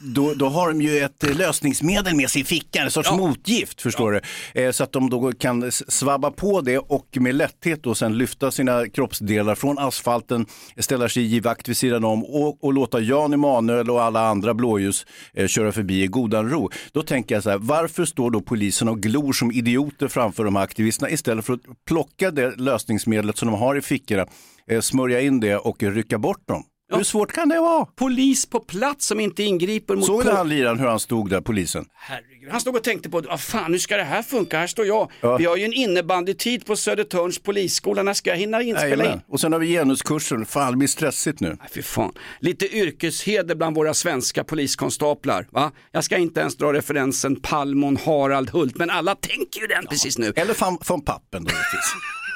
Då, 0.01 0.33
då 0.33 0.49
har 0.49 0.67
de 0.67 0.81
ju 0.81 0.97
ett 0.97 1.23
eh, 1.23 1.35
lösningsmedel 1.37 2.15
med 2.15 2.29
sig 2.29 2.41
i 2.41 2.45
fickan, 2.45 2.83
en 2.83 2.91
sorts 2.91 3.11
motgift 3.11 3.81
förstår 3.81 4.11
du. 4.11 4.21
Eh, 4.61 4.71
Så 4.71 4.83
att 4.83 4.91
de 4.91 5.09
då 5.09 5.31
kan 5.31 5.71
svabba 5.71 6.31
på 6.31 6.61
det 6.61 6.77
och 6.77 7.07
med 7.19 7.35
lätthet 7.35 7.83
då 7.83 7.95
sen 7.95 8.17
lyfta 8.17 8.51
sina 8.51 8.89
kroppsdelar 8.89 9.55
från 9.55 9.79
asfalten, 9.79 10.45
ställa 10.79 11.09
sig 11.09 11.23
i 11.23 11.25
givakt 11.25 11.69
vid 11.69 11.77
sidan 11.77 12.03
om 12.03 12.23
och, 12.25 12.63
och 12.63 12.73
låta 12.73 12.99
Jan 12.99 13.33
Emanuel 13.33 13.89
och 13.89 14.01
alla 14.03 14.27
andra 14.27 14.53
blåljus 14.53 15.05
eh, 15.33 15.47
köra 15.47 15.71
förbi 15.71 16.03
i 16.03 16.07
godan 16.07 16.49
ro. 16.49 16.69
Då 16.91 17.03
tänker 17.03 17.35
jag 17.35 17.43
så 17.43 17.49
här, 17.49 17.57
varför 17.57 18.05
står 18.05 18.31
då 18.31 18.41
polisen 18.41 18.87
och 18.87 18.99
glor 18.99 19.33
som 19.33 19.51
idioter 19.51 20.07
framför 20.07 20.43
de 20.43 20.55
här 20.55 20.63
aktivisterna 20.63 21.09
istället 21.09 21.45
för 21.45 21.53
att 21.53 21.61
plocka 21.87 22.31
det 22.31 22.55
lösningsmedlet 22.55 23.37
som 23.37 23.47
de 23.51 23.57
har 23.59 23.75
i 23.75 23.81
fickorna, 23.81 24.25
eh, 24.71 24.81
smörja 24.81 25.21
in 25.21 25.39
det 25.39 25.55
och 25.57 25.83
rycka 25.83 26.17
bort 26.17 26.47
dem? 26.47 26.63
Hur 26.95 27.03
svårt 27.03 27.31
kan 27.31 27.49
det 27.49 27.59
vara? 27.59 27.85
Polis 27.85 28.45
på 28.45 28.59
plats 28.59 29.05
som 29.05 29.19
inte 29.19 29.43
ingriper 29.43 29.95
mot 29.95 30.05
Såg 30.05 30.25
du 30.25 30.31
han 30.31 30.49
liraren 30.49 30.79
hur 30.79 30.87
han 30.87 30.99
stod 30.99 31.29
där, 31.29 31.41
polisen? 31.41 31.85
Herregud. 31.93 32.51
Han 32.51 32.61
stod 32.61 32.75
och 32.75 32.83
tänkte 32.83 33.09
på, 33.09 33.23
ah, 33.29 33.37
fan 33.37 33.71
hur 33.71 33.79
ska 33.79 33.97
det 33.97 34.03
här 34.03 34.21
funka? 34.21 34.57
Här 34.59 34.67
står 34.67 34.85
jag. 34.85 35.11
Ja. 35.21 35.37
Vi 35.37 35.45
har 35.45 35.57
ju 35.57 35.65
en 35.65 35.73
innebandytid 35.73 36.65
på 36.65 36.75
Södertörns 36.75 37.39
polisskola. 37.39 38.03
När 38.03 38.13
ska 38.13 38.29
jag 38.29 38.37
hinna 38.37 38.61
inspela 38.61 39.13
in? 39.13 39.21
Och 39.27 39.39
sen 39.39 39.53
har 39.53 39.59
vi 39.59 39.67
genuskursen, 39.67 40.45
fan 40.45 40.71
det 40.71 40.77
blir 40.77 40.87
stressigt 40.87 41.39
nu. 41.39 41.47
Nej, 41.47 41.69
fy 41.71 41.81
fan. 41.81 42.11
Lite 42.39 42.75
yrkesheder 42.77 43.55
bland 43.55 43.75
våra 43.75 43.93
svenska 43.93 44.43
poliskonstaplar. 44.43 45.47
Va? 45.51 45.71
Jag 45.91 46.03
ska 46.03 46.17
inte 46.17 46.39
ens 46.39 46.55
dra 46.55 46.73
referensen 46.73 47.35
Palmon 47.35 47.97
Harald 47.97 48.49
Hult, 48.49 48.75
men 48.75 48.89
alla 48.89 49.15
tänker 49.15 49.61
ju 49.61 49.67
den 49.67 49.85
precis 49.85 50.17
nu. 50.17 50.33
Eller 50.35 50.53
van, 50.59 50.77
van 50.87 51.01
Pappen 51.01 51.43
då. 51.43 51.51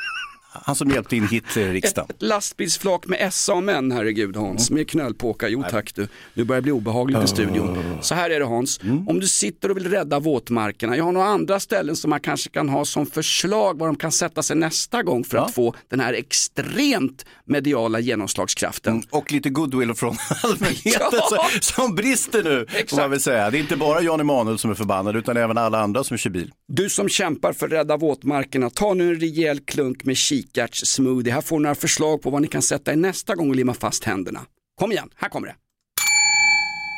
Han 0.54 0.76
som 0.76 0.90
hjälpte 0.90 1.16
in 1.16 1.28
Hitler 1.28 1.64
i 1.64 1.74
riksdagen. 1.74 2.10
Ett 2.10 2.22
lastbilsflak 2.22 3.08
med 3.08 3.34
SA-män, 3.34 3.92
herregud 3.92 4.36
Hans, 4.36 4.70
Mm. 4.70 4.80
med 4.80 4.90
knölpåkar. 4.90 5.48
Jo 5.48 5.64
tack 5.70 5.96
du, 5.96 6.08
nu 6.34 6.44
börjar 6.44 6.58
det 6.62 6.64
bli 6.64 6.72
obehagligt 6.72 7.24
i 7.24 7.28
studion. 7.28 7.78
Så 8.02 8.16
här 8.16 8.30
är 8.30 8.40
det 8.40 8.46
Hans, 8.46 8.80
Mm. 8.84 9.08
om 9.08 9.20
du 9.20 9.28
sitter 9.28 9.72
och 9.72 9.78
vill 9.78 9.90
rädda 9.90 10.20
våtmarkerna, 10.20 10.98
jag 10.98 11.04
har 11.04 11.12
några 11.12 11.28
andra 11.28 11.60
ställen 11.60 11.96
som 11.96 12.10
man 12.10 12.20
kanske 12.20 12.50
kan 12.50 12.70
ha 12.70 12.86
som 12.86 13.06
förslag 13.06 13.80
var 13.80 13.88
de 13.88 13.96
kan 13.96 14.12
sätta 14.12 14.44
sig 14.44 14.56
nästa 14.56 15.04
gång 15.04 15.24
för 15.24 15.38
att 15.38 15.54
få 15.54 15.76
den 15.90 16.00
här 16.00 16.14
extremt 16.14 17.26
mediala 17.46 18.00
genomslagskraften. 18.00 19.04
Och 19.10 19.32
lite 19.32 19.50
goodwill 19.50 19.94
från 19.94 20.18
allmänheten 20.44 21.20
Ja. 21.32 21.48
som- 21.62 21.96
brister 21.96 22.44
nu. 22.44 22.66
Exakt. 22.74 22.94
man 23.02 23.10
väl 23.10 23.20
säga. 23.20 23.50
Det 23.50 23.58
är 23.58 23.60
inte 23.60 23.76
bara 23.78 24.02
Jan 24.02 24.20
Emanuel 24.20 24.58
som 24.58 24.72
är 24.72 24.76
förbannad 24.76 25.16
utan 25.16 25.38
även 25.38 25.58
alla 25.58 25.80
andra 25.80 26.04
som 26.04 26.18
kör 26.18 26.30
bil. 26.30 26.52
Du 26.68 26.90
som 26.90 27.10
kämpar 27.10 27.54
för 27.54 27.66
att 27.66 27.72
rädda 27.72 27.98
våtmarkerna, 27.98 28.70
ta 28.70 28.94
nu 28.94 29.10
en 29.10 29.20
rejäl 29.20 29.60
klunk 29.60 30.04
med 30.04 30.18
kikärtssmoothie. 30.42 31.34
Här 31.34 31.42
får 31.42 31.58
du 31.58 31.64
några 31.64 31.76
förslag 31.76 32.22
på 32.22 32.30
vad 32.30 32.42
ni 32.42 32.48
kan 32.48 32.62
sätta 32.62 32.94
i 32.94 32.96
nästa 32.96 33.36
gång 33.36 33.50
och 33.50 33.56
limma 33.56 33.74
fast 33.74 34.04
händerna. 34.04 34.40
Kom 34.80 34.92
igen, 34.92 35.10
här 35.16 35.30
kommer 35.30 35.48
det. 35.48 35.56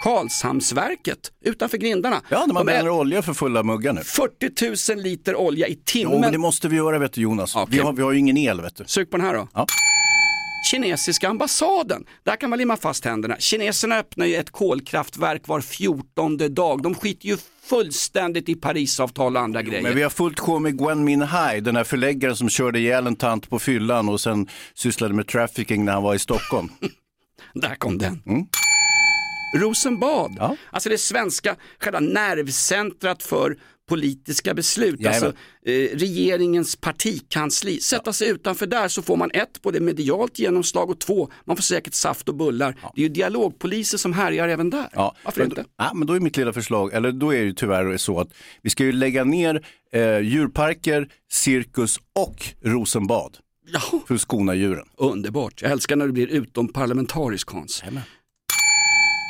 Karlshamnsverket 0.04 1.32
utanför 1.46 1.78
grindarna. 1.78 2.22
Ja, 2.30 2.46
när 2.46 2.54
man 2.54 2.66
bränner 2.66 2.90
olja 2.90 3.22
för 3.22 3.34
fulla 3.34 3.64
muggar 3.64 3.94
nu. 3.94 4.02
40 4.04 4.94
000 4.96 5.04
liter 5.04 5.36
olja 5.36 5.68
i 5.68 5.72
Jo, 5.74 5.80
timmen. 5.86 6.22
men 6.22 6.32
det 6.32 6.38
måste 6.38 6.68
vi 6.68 6.76
göra 6.76 7.00
vet 7.00 7.14
du 7.14 7.22
Jonas. 7.22 7.56
Okej. 7.56 7.78
Vi, 7.78 7.80
har, 7.84 7.94
vi 7.94 8.02
har 8.02 8.12
ju 8.12 8.20
ingen 8.20 8.38
el 8.38 8.62
vet 8.62 8.76
du. 8.76 8.84
Sug 8.88 9.10
på 9.12 9.18
den 9.18 9.26
här 9.26 9.34
då. 9.34 9.48
Ja. 9.54 9.66
Kinesiska 10.72 11.30
ambassaden, 11.30 12.06
där 12.24 12.36
kan 12.36 12.50
man 12.50 12.60
limma 12.60 12.78
fast 12.78 13.06
händerna. 13.06 13.36
Kineserna 13.40 13.96
öppnar 13.98 14.26
ju 14.26 14.36
ett 14.36 14.50
kolkraftverk 14.52 15.48
var 15.48 15.62
fjortonde 15.62 16.50
dag. 16.50 16.84
De 16.84 16.96
skiter 16.96 17.28
ju 17.28 17.38
fullständigt 17.64 18.50
i 18.50 18.56
Parisavtal 18.56 19.36
och 19.36 19.42
andra 19.42 19.62
grejer. 19.62 19.84
Men 19.84 19.96
vi 19.96 20.04
har 20.04 20.10
fullt 20.10 20.40
sjå 20.40 20.60
med 20.60 20.78
Gwen 20.78 21.04
Min 21.04 21.22
Hai, 21.22 21.62
den 21.62 21.76
här 21.76 21.84
förläggaren 21.84 22.36
som 22.36 22.50
körde 22.50 22.80
ihjäl 22.80 23.08
en 23.08 23.16
tant 23.16 23.50
på 23.50 23.60
fyllan 23.60 24.10
och 24.10 24.22
sen 24.22 24.48
sysslade 24.74 25.14
med 25.14 25.28
trafficking 25.28 25.86
när 25.86 25.94
han 25.94 26.04
var 26.04 26.16
i 26.16 26.20
Stockholm. 26.20 26.70
Där 27.54 27.76
kom 27.76 27.98
den. 27.98 28.22
Rosenbad, 29.54 30.36
Ja. 30.40 30.56
alltså 30.72 30.90
det 30.90 30.98
svenska 30.98 31.56
själva 31.80 32.00
nervcentrat 32.00 33.24
för 33.24 33.58
politiska 33.90 34.54
beslut, 34.54 35.00
Jajamän. 35.00 35.24
alltså 35.28 35.42
eh, 35.72 35.98
regeringens 35.98 36.76
partikansli. 36.76 37.80
Sätta 37.80 38.14
sig 38.14 38.30
utanför 38.30 38.68
där 38.68 38.88
så 38.88 39.02
får 39.02 39.18
man 39.18 39.32
ett, 39.34 39.62
både 39.62 39.80
medialt 39.80 40.40
genomslag 40.40 40.90
och 40.90 41.00
två, 41.00 41.30
man 41.46 41.56
får 41.56 41.64
säkert 41.64 41.94
saft 41.94 42.30
och 42.30 42.36
bullar. 42.36 42.76
Det 42.96 43.02
är 43.02 43.04
ju 43.04 43.10
dialogpoliser 43.10 43.98
som 43.98 44.14
härjar 44.14 44.48
även 44.48 44.70
där. 44.70 44.90
Ja, 44.94 45.16
Varför 45.26 45.40
men, 45.42 45.50
inte? 45.50 45.66
Ja, 45.78 45.92
men 45.94 46.08
då 46.08 46.14
är 46.14 46.20
mitt 46.20 46.38
lilla 46.38 46.54
förslag, 46.54 46.94
eller 46.94 47.12
då 47.12 47.34
är 47.34 47.38
det 47.40 47.46
ju 47.46 47.54
tyvärr 47.54 47.98
så 47.98 48.20
att 48.20 48.30
vi 48.62 48.70
ska 48.70 48.84
ju 48.84 48.92
lägga 48.92 49.24
ner 49.24 49.66
eh, 49.94 50.20
djurparker, 50.20 51.08
cirkus 51.32 52.00
och 52.20 52.46
Rosenbad 52.62 53.38
Ja, 53.68 54.00
för 54.08 54.16
att 54.16 54.22
skona 54.22 54.56
djuren. 54.56 54.86
underbart. 54.98 55.62
Jag 55.62 55.72
älskar 55.72 55.96
när 55.96 56.06
det 56.08 56.14
blir 56.14 56.28
utomparlamentarisk 56.28 57.52
Hans. 57.52 57.84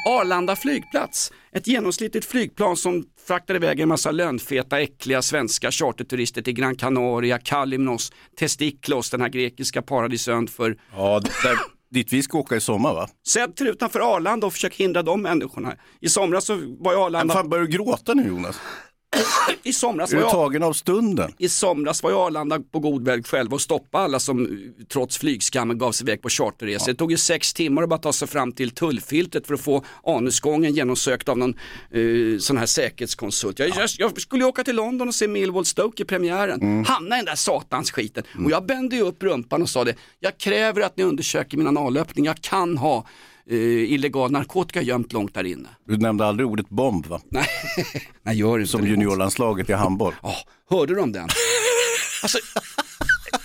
Arlanda 0.05 0.55
flygplats, 0.55 1.31
ett 1.51 1.67
genomsnittligt 1.67 2.25
flygplan 2.25 2.77
som 2.77 3.05
fraktar 3.27 3.55
iväg 3.55 3.79
en 3.79 3.89
massa 3.89 4.11
lönfeta, 4.11 4.81
äckliga 4.81 5.21
svenska 5.21 5.71
charterturister 5.71 6.41
till 6.41 6.53
Gran 6.53 6.75
Canaria, 6.75 7.39
Kalimnos, 7.39 8.11
Testiklos, 8.39 9.09
den 9.09 9.21
här 9.21 9.29
grekiska 9.29 9.81
paradisön 9.81 10.47
för 10.47 10.77
Ja, 10.95 11.19
där, 11.43 11.57
dit 11.91 12.13
vi 12.13 12.23
ska 12.23 12.37
åka 12.37 12.55
i 12.55 12.61
sommar 12.61 12.93
va? 12.93 13.07
Sätt 13.27 13.61
er 13.61 13.65
utanför 13.65 14.15
Arlanda 14.15 14.47
och 14.47 14.53
försök 14.53 14.75
hindra 14.75 15.03
de 15.03 15.21
människorna. 15.21 15.73
I 15.99 16.09
somras 16.09 16.45
så 16.45 16.53
var 16.55 16.91
ju 16.91 16.97
Men 16.97 17.05
Arlanda, 17.05 17.33
fan 17.33 17.49
börjar 17.49 17.65
du 17.65 17.71
gråta 17.71 18.13
nu 18.13 18.27
Jonas? 18.27 18.59
I 19.63 19.73
somras 19.73 20.13
var 20.13 20.19
jag, 20.21 20.31
tagen 20.31 20.63
av 20.63 20.73
stunden? 20.73 21.33
i 21.37 21.49
somras 21.49 22.03
var 22.03 22.09
ju 22.09 22.15
Arlanda 22.17 22.59
på 22.71 22.79
god 22.79 23.05
väg 23.05 23.27
själv 23.27 23.53
och 23.53 23.61
stoppa 23.61 23.99
alla 23.99 24.19
som 24.19 24.59
trots 24.89 25.17
flygskammen 25.17 25.77
gav 25.77 25.91
sig 25.91 26.05
iväg 26.05 26.21
på 26.21 26.29
charterresor. 26.29 26.91
Det 26.91 26.97
tog 26.97 27.11
ju 27.11 27.17
sex 27.17 27.53
timmar 27.53 27.83
att 27.83 27.89
bara 27.89 27.99
ta 27.99 28.13
sig 28.13 28.27
fram 28.27 28.51
till 28.51 28.71
tullfiltret 28.71 29.47
för 29.47 29.53
att 29.53 29.61
få 29.61 29.83
anusgången 30.03 30.73
genomsökt 30.73 31.29
av 31.29 31.37
någon 31.37 31.53
eh, 31.91 32.39
sån 32.39 32.57
här 32.57 32.65
säkerhetskonsult. 32.65 33.59
Jag, 33.59 33.69
jag, 33.69 33.89
jag 33.97 34.21
skulle 34.21 34.45
åka 34.45 34.63
till 34.63 34.75
London 34.75 35.07
och 35.07 35.15
se 35.15 35.27
Millwall 35.27 35.65
Stoke 35.65 36.03
i 36.03 36.05
premiären, 36.05 36.61
Mm. 36.61 36.83
hamna 36.85 37.15
i 37.15 37.19
den 37.19 37.25
där 37.25 37.35
satans 37.35 37.91
skiten. 37.91 38.23
Och 38.45 38.51
jag 38.51 38.65
bände 38.65 38.95
ju 38.95 39.01
upp 39.01 39.23
rumpan 39.23 39.61
och 39.61 39.69
sa 39.69 39.83
det, 39.83 39.95
jag 40.19 40.37
kräver 40.37 40.81
att 40.81 40.97
ni 40.97 41.03
undersöker 41.03 41.57
min 41.57 41.67
analöppning, 41.67 42.25
jag 42.25 42.41
kan 42.41 42.77
ha 42.77 43.05
eh, 43.49 43.57
illegal 43.93 44.31
narkotika 44.31 44.81
gömt 44.81 45.13
långt 45.13 45.33
där 45.33 45.43
inne. 45.43 45.69
Du 45.87 45.97
nämnde 45.97 46.25
aldrig 46.25 46.47
ordet 46.47 46.69
bomb 46.69 47.05
va? 47.05 47.21
Nej, 47.31 47.45
Nej 48.23 48.37
gör 48.37 48.59
inte 48.59 48.71
Som 48.71 48.81
det. 48.81 48.87
juniorlandslaget 48.87 49.69
i 49.69 49.73
handboll. 49.73 50.13
Ja, 50.23 50.35
hörde 50.69 50.93
du 50.95 51.01
om 51.01 51.11
den? 51.11 51.27
Alltså, 52.23 52.37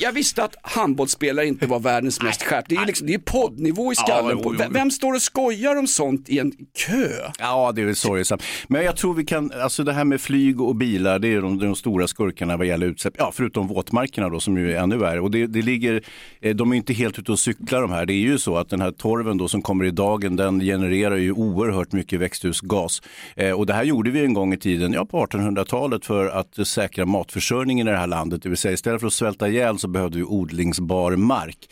jag 0.00 0.12
visste 0.12 0.44
att 0.44 0.54
handbollsspelare 0.62 1.46
inte 1.46 1.66
var 1.66 1.80
världens 1.80 2.22
mest 2.22 2.42
skärpta. 2.42 2.66
Det 2.68 2.74
är 2.76 2.80
ju 2.80 2.86
liksom, 2.86 3.06
det 3.06 3.14
är 3.14 3.18
poddnivå 3.18 3.92
i 3.92 3.96
skallen. 3.96 4.30
jo, 4.36 4.42
på. 4.42 4.50
Vem- 4.58 4.72
Vem 4.72 4.90
står 4.90 5.14
och 5.14 5.22
skojar 5.22 5.76
om 5.76 5.86
sånt 5.86 6.28
i 6.28 6.38
en 6.38 6.52
kö? 6.86 7.08
Ja, 7.38 7.72
det 7.72 7.80
är 7.82 7.86
väl 7.86 7.96
sorgesamt. 7.96 8.42
Men 8.68 8.84
jag 8.84 8.96
tror 8.96 9.14
vi 9.14 9.24
kan, 9.24 9.52
alltså 9.62 9.84
det 9.84 9.92
här 9.92 10.04
med 10.04 10.20
flyg 10.20 10.60
och 10.60 10.76
bilar, 10.76 11.18
det 11.18 11.28
är 11.28 11.40
de, 11.40 11.58
de 11.58 11.74
stora 11.76 12.06
skurkarna 12.06 12.56
vad 12.56 12.66
gäller 12.66 12.86
utsläpp. 12.86 13.14
Ja, 13.18 13.30
förutom 13.34 13.66
våtmarkerna 13.68 14.28
då 14.28 14.40
som 14.40 14.58
ju 14.58 14.72
är 14.72 14.80
ännu 14.80 14.96
värre. 14.96 15.20
Och 15.20 15.30
det, 15.30 15.46
det 15.46 15.62
ligger, 15.62 16.02
eh, 16.40 16.56
de 16.56 16.72
är 16.72 16.76
inte 16.76 16.92
helt 16.92 17.18
ute 17.18 17.32
och 17.32 17.38
cyklar 17.38 17.80
de 17.82 17.90
här. 17.92 18.06
Det 18.06 18.12
är 18.12 18.14
ju 18.14 18.38
så 18.38 18.56
att 18.56 18.68
den 18.70 18.80
här 18.80 18.90
torven 18.90 19.38
då 19.38 19.48
som 19.48 19.62
kommer 19.62 19.84
i 19.84 19.90
dagen, 19.90 20.36
den 20.36 20.60
genererar 20.60 21.16
ju 21.16 21.32
oerhört 21.32 21.92
mycket 21.92 22.20
växthusgas. 22.20 23.02
Eh, 23.36 23.52
och 23.52 23.66
det 23.66 23.72
här 23.74 23.84
gjorde 23.84 24.10
vi 24.10 24.24
en 24.24 24.34
gång 24.34 24.52
i 24.54 24.56
tiden, 24.58 24.92
ja 24.92 25.06
på 25.06 25.26
1800-talet 25.26 26.06
för 26.06 26.26
att 26.28 26.68
säkra 26.68 27.06
matförsörjningen 27.06 27.88
i 27.88 27.90
det 27.90 27.96
här 27.96 28.06
landet. 28.06 28.42
Det 28.42 28.48
vill 28.48 28.58
säga 28.58 28.72
istället 28.74 29.00
för 29.00 29.06
att 29.06 29.12
svälta 29.12 29.48
ihjäl 29.48 29.78
så 29.78 29.87
behövde 29.88 30.18
vi 30.18 30.24
odlingsbar 30.24 31.16
mark. 31.16 31.68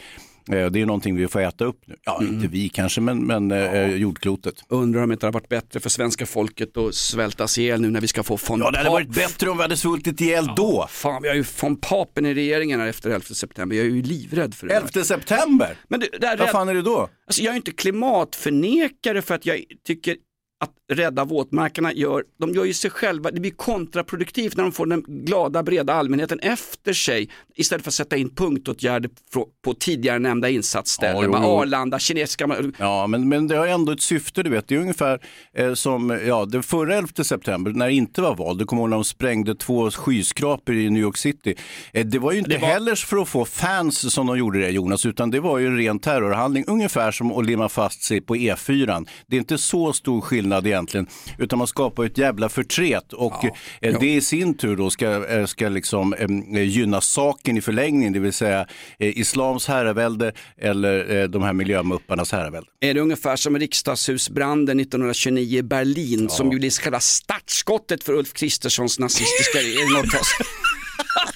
Eh, 0.52 0.66
Det 0.66 0.80
är 0.80 0.86
någonting 0.86 1.16
vi 1.16 1.28
får 1.28 1.40
äta 1.40 1.64
upp 1.64 1.80
nu. 1.86 1.96
Ja, 2.04 2.22
inte 2.22 2.48
vi 2.48 2.68
kanske, 2.68 3.00
men, 3.00 3.26
men 3.26 3.50
eh, 3.52 3.94
jordklotet. 3.94 4.54
Undrar 4.68 5.02
om 5.02 5.08
det 5.08 5.12
inte 5.12 5.26
hade 5.26 5.34
varit 5.34 5.48
bättre 5.48 5.80
för 5.80 5.90
svenska 5.90 6.26
folket 6.26 6.76
att 6.76 6.94
svältas 6.94 7.58
ihjäl 7.58 7.80
nu 7.80 7.90
när 7.90 8.00
vi 8.00 8.08
ska 8.08 8.22
få 8.22 8.38
von 8.48 8.60
Ja, 8.60 8.70
det 8.70 8.78
hade 8.78 8.90
varit 8.90 9.14
bättre 9.14 9.50
om 9.50 9.56
vi 9.56 9.62
hade 9.62 9.76
svultit 9.76 10.20
ihjäl 10.20 10.50
då. 10.56 10.86
Fan, 10.90 11.22
vi 11.22 11.28
har 11.28 11.34
ju 11.34 11.44
von 11.62 11.76
Papen 11.76 12.26
i 12.26 12.34
regeringen 12.34 12.80
här 12.80 12.86
efter 12.86 13.10
11 13.10 13.24
september. 13.24 13.76
Jag 13.76 13.86
är 13.86 13.90
ju 13.90 14.02
livrädd 14.02 14.54
för 14.54 14.66
det. 14.66 14.74
där. 14.74 14.80
11 14.80 15.04
september? 15.04 15.76
Men 15.88 16.00
det 16.20 16.26
här 16.26 16.36
Vad 16.36 16.48
fan 16.50 16.68
är 16.68 16.74
det 16.74 16.82
då? 16.82 17.08
Alltså 17.26 17.42
jag 17.42 17.52
är 17.52 17.56
inte 17.56 17.70
klimatförnekare 17.72 19.22
för 19.22 19.34
att 19.34 19.46
jag 19.46 19.62
tycker 19.86 20.16
att 20.60 20.70
rädda 20.92 21.24
våtmarkerna 21.24 21.92
gör, 21.92 22.24
de 22.40 22.54
gör 22.54 22.64
ju 22.64 22.72
sig 22.74 22.90
själva, 22.90 23.30
det 23.30 23.40
blir 23.40 23.50
kontraproduktivt 23.50 24.56
när 24.56 24.62
de 24.64 24.72
får 24.72 24.86
den 24.86 25.02
glada 25.08 25.62
breda 25.62 25.92
allmänheten 25.94 26.38
efter 26.40 26.92
sig 26.92 27.28
istället 27.54 27.84
för 27.84 27.90
att 27.90 27.94
sätta 27.94 28.16
in 28.16 28.34
punktåtgärder 28.34 29.10
på, 29.34 29.48
på 29.64 29.74
tidigare 29.74 30.18
nämnda 30.18 30.48
insatsställen, 30.48 31.16
Ja, 31.16 31.24
jo, 31.24 31.30
med 31.30 31.40
jo. 31.42 31.48
Arlanda, 31.60 31.98
kinesiska, 31.98 32.56
Ja, 32.78 33.06
men, 33.06 33.28
men 33.28 33.48
det 33.48 33.56
har 33.56 33.66
ändå 33.66 33.92
ett 33.92 34.00
syfte, 34.02 34.42
du 34.42 34.50
vet. 34.50 34.68
Det 34.68 34.74
är 34.74 34.78
ungefär 34.78 35.20
eh, 35.54 35.74
som 35.74 36.20
ja, 36.26 36.44
den 36.44 36.62
förra 36.62 36.94
11 36.96 37.24
september 37.24 37.70
när 37.70 37.86
det 37.86 37.92
inte 37.92 38.22
var 38.22 38.34
val. 38.34 38.58
Du 38.58 38.64
kommer 38.64 38.82
ihåg 38.82 38.90
när 38.90 38.96
de 38.96 39.04
sprängde 39.04 39.54
två 39.54 39.90
skyskrapor 39.90 40.74
i 40.74 40.90
New 40.90 41.02
York 41.02 41.16
City. 41.16 41.54
Eh, 41.92 42.06
det 42.06 42.18
var 42.18 42.32
ju 42.32 42.38
inte 42.38 42.50
Det 42.50 42.58
var- 42.58 42.68
heller 42.68 42.94
för 42.94 43.16
att 43.16 43.28
få 43.28 43.44
fans 43.44 44.14
som 44.14 44.26
de 44.26 44.38
gjorde 44.38 44.58
det, 44.60 44.70
Jonas, 44.70 45.06
utan 45.06 45.30
det 45.30 45.40
var 45.40 45.58
ju 45.58 45.66
en 45.66 45.76
ren 45.76 45.98
terrorhandling. 45.98 46.64
Ungefär 46.66 47.10
som 47.12 47.32
att 47.32 47.46
limma 47.46 47.68
fast 47.68 48.02
sig 48.02 48.20
på 48.20 48.36
E4. 48.36 49.06
Det 49.26 49.36
är 49.36 49.40
inte 49.40 49.58
så 49.58 49.92
stor 49.92 50.20
skillnad 50.20 50.66
egentligen, 50.76 51.06
utan 51.38 51.58
man 51.58 51.66
skapar 51.66 52.04
ett 52.04 52.18
jävla 52.18 52.48
förtret 52.48 53.12
och 53.12 53.44
eh, 53.82 54.00
det 54.00 54.14
i 54.14 54.20
sin 54.20 54.56
tur 54.56 54.76
då 54.76 54.90
ska, 54.90 55.26
eh, 55.26 55.46
ska 55.46 55.68
liksom 55.68 56.14
eh, 56.14 56.62
gynna 56.62 57.00
saken 57.00 57.56
i 57.56 57.60
förlängningen, 57.60 58.12
det 58.12 58.18
vill 58.18 58.32
säga 58.32 58.66
islams 58.98 59.68
herravälde 59.68 60.32
eller 60.58 61.28
de 61.28 61.42
här 61.42 61.52
miljömupparnas 61.52 62.32
herravälde. 62.32 62.68
är 62.80 62.94
det 62.94 63.00
ungefär 63.00 63.36
som 63.36 63.58
riksdagshusbranden 63.58 64.80
1929 64.80 65.58
i 65.58 65.62
Berlin 65.62 66.28
som 66.28 66.52
ju 66.52 66.58
blir 66.58 66.70
själva 66.70 67.00
startskottet 67.00 68.04
för 68.04 68.12
Ulf 68.12 68.32
Kristerssons 68.32 68.98
nazistiska 68.98 69.58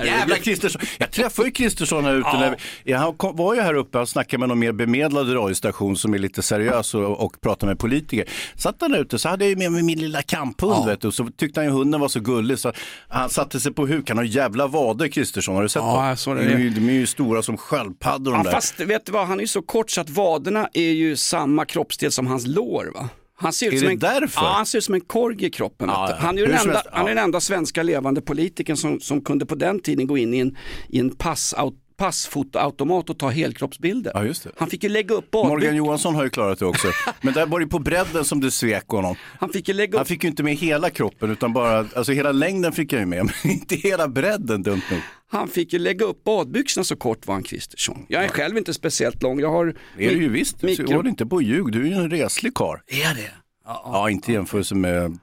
av- 0.00 0.06
Jävla 0.06 0.36
Kristersson. 0.36 0.80
Jag 0.98 1.10
träffade 1.10 1.48
ju 1.48 1.52
Kristersson 1.52 2.04
här 2.04 2.14
ute. 2.14 2.32
När 2.32 2.50
vi, 2.50 2.56
ja, 2.92 2.98
han 2.98 3.14
kom, 3.16 3.36
var 3.36 3.54
ju 3.54 3.60
här 3.60 3.74
uppe 3.74 3.98
och 3.98 4.08
snackade 4.08 4.38
med 4.38 4.48
någon 4.48 4.58
mer 4.58 4.72
bemedlad 4.72 5.34
radiostation 5.34 5.96
som 5.96 6.14
är 6.14 6.18
lite 6.18 6.42
seriös 6.42 6.94
och, 6.94 7.24
och 7.24 7.40
pratar 7.40 7.66
med 7.66 7.78
politiker. 7.78 8.24
Satt 8.56 8.76
han 8.80 8.90
där 8.90 8.98
ute 8.98 9.18
så 9.18 9.28
hade 9.28 9.44
jag 9.44 9.50
ju 9.50 9.56
med 9.56 9.72
mig 9.72 9.82
min 9.82 9.98
lilla 9.98 10.22
kamphund 10.22 10.86
vet 10.86 11.00
du, 11.00 11.08
och 11.08 11.14
så 11.14 11.28
tyckte 11.36 11.60
han 11.60 11.64
ju 11.66 11.70
hunden 11.72 12.00
var 12.00 12.08
så 12.08 12.20
gullig 12.20 12.58
så 12.58 12.72
han 13.08 13.30
satte 13.30 13.60
sig 13.60 13.72
på 13.72 13.86
huk. 13.86 14.08
Han 14.08 14.16
har 14.18 14.24
jävla 14.24 14.66
vader 14.66 15.08
Kristersson, 15.08 15.54
har 15.54 15.62
du 15.62 15.68
sett 15.68 15.82
Ja, 15.82 16.08
jag 16.08 16.18
såg 16.18 16.36
det. 16.36 16.42
De 16.44 16.54
är 16.54 16.58
ju- 16.58 16.70
De 16.70 16.88
är 16.88 16.92
ju 16.92 17.06
stora 17.06 17.42
som 17.42 17.56
sköldpaddor 17.56 18.32
de 18.32 18.36
Ja, 18.38 18.42
där. 18.44 18.50
fast 18.52 18.80
vet 18.80 19.06
du 19.06 19.12
vad, 19.12 19.26
han 19.26 19.38
är 19.38 19.42
ju 19.42 19.48
så 19.48 19.62
kort 19.62 19.90
så 19.90 20.00
att 20.00 20.10
vaderna 20.10 20.68
är 20.74 20.90
ju 20.92 21.16
samma 21.16 21.64
kroppsdel 21.64 22.12
som 22.12 22.26
hans 22.26 22.46
lår 22.46 22.90
va? 22.94 23.08
Han 23.36 23.52
ser 23.52 23.66
ut 23.66 23.72
Är 23.72 23.78
som 23.78 23.88
en, 23.88 23.98
därför? 23.98 24.42
Ja, 24.42 24.52
han 24.52 24.66
ser 24.66 24.78
ut 24.78 24.84
som 24.84 24.94
en 24.94 25.00
korg 25.00 25.44
i 25.44 25.50
kroppen. 25.50 25.88
Ja, 25.88 26.06
ja. 26.10 26.16
Han 26.18 26.38
är 26.38 26.46
den 26.46 26.58
enda, 26.58 26.82
han 26.92 27.04
är 27.04 27.08
den 27.08 27.24
enda 27.24 27.40
svenska 27.40 27.82
levande 27.82 28.20
politikern 28.20 28.76
som, 28.76 29.00
som 29.00 29.20
kunde 29.20 29.46
på 29.46 29.54
den 29.54 29.80
tiden 29.80 30.06
gå 30.06 30.18
in 30.18 30.34
i 30.34 30.38
en, 30.38 30.56
i 30.88 30.98
en 30.98 31.16
pass, 31.16 31.54
passfotoautomat 31.96 33.10
och 33.10 33.18
ta 33.18 33.28
helkroppsbilder. 33.28 34.12
Ja, 34.14 34.24
just 34.24 34.44
det. 34.44 34.50
Han 34.56 34.70
fick 34.70 34.82
ju 34.82 34.88
lägga 34.88 35.14
upp 35.14 35.30
badbyxor. 35.30 35.48
Morgan 35.56 35.76
Johansson 35.76 36.14
har 36.14 36.24
ju 36.24 36.30
klarat 36.30 36.58
det 36.58 36.66
också. 36.66 36.88
Men 37.20 37.34
där 37.34 37.46
var 37.46 37.60
det 37.60 37.66
på 37.66 37.78
bredden 37.78 38.24
som 38.24 38.40
det 38.40 38.50
svek 38.50 38.88
honom. 38.88 39.16
Han 39.40 39.48
fick 39.48 39.68
ju 39.68 39.74
lägga 39.74 39.98
Han 39.98 40.02
upp 40.02 40.08
fick 40.08 40.24
ju 40.24 40.30
inte 40.30 40.42
med 40.42 40.54
hela 40.56 40.90
kroppen 40.90 41.30
utan 41.30 41.52
bara, 41.52 41.78
alltså 41.78 42.12
hela 42.12 42.32
längden 42.32 42.72
fick 42.72 42.92
jag 42.92 43.00
ju 43.00 43.06
med, 43.06 43.24
men 43.42 43.52
inte 43.52 43.74
hela 43.76 44.08
bredden 44.08 44.62
dumt 44.62 44.82
nog. 44.90 45.00
Han 45.30 45.48
fick 45.48 45.72
ju 45.72 45.78
lägga 45.78 46.04
upp 46.04 46.24
badbyxorna 46.24 46.84
så 46.84 46.96
kort 46.96 47.26
var 47.26 47.34
han 47.34 47.42
Kristersson. 47.42 48.06
Jag 48.08 48.24
är 48.24 48.28
själv 48.28 48.58
inte 48.58 48.74
speciellt 48.74 49.22
lång. 49.22 49.40
Jag 49.40 49.50
har 49.50 49.74
Det 49.98 50.06
är 50.06 50.10
du 50.10 50.22
ju 50.22 50.28
visst, 50.28 50.62
mikro- 50.62 50.94
håll 50.94 51.06
inte 51.06 51.26
på 51.26 51.36
och 51.36 51.42
ljug, 51.42 51.72
du 51.72 51.82
är 51.82 51.86
ju 51.86 51.92
en 51.94 52.10
reslig 52.10 52.54
karl. 52.54 52.78
Är 52.86 53.14
det? 53.14 53.30
Ja, 53.66 54.10
inte 54.10 54.30
i 54.30 54.34
jämförelse 54.34 54.74
med, 54.74 55.18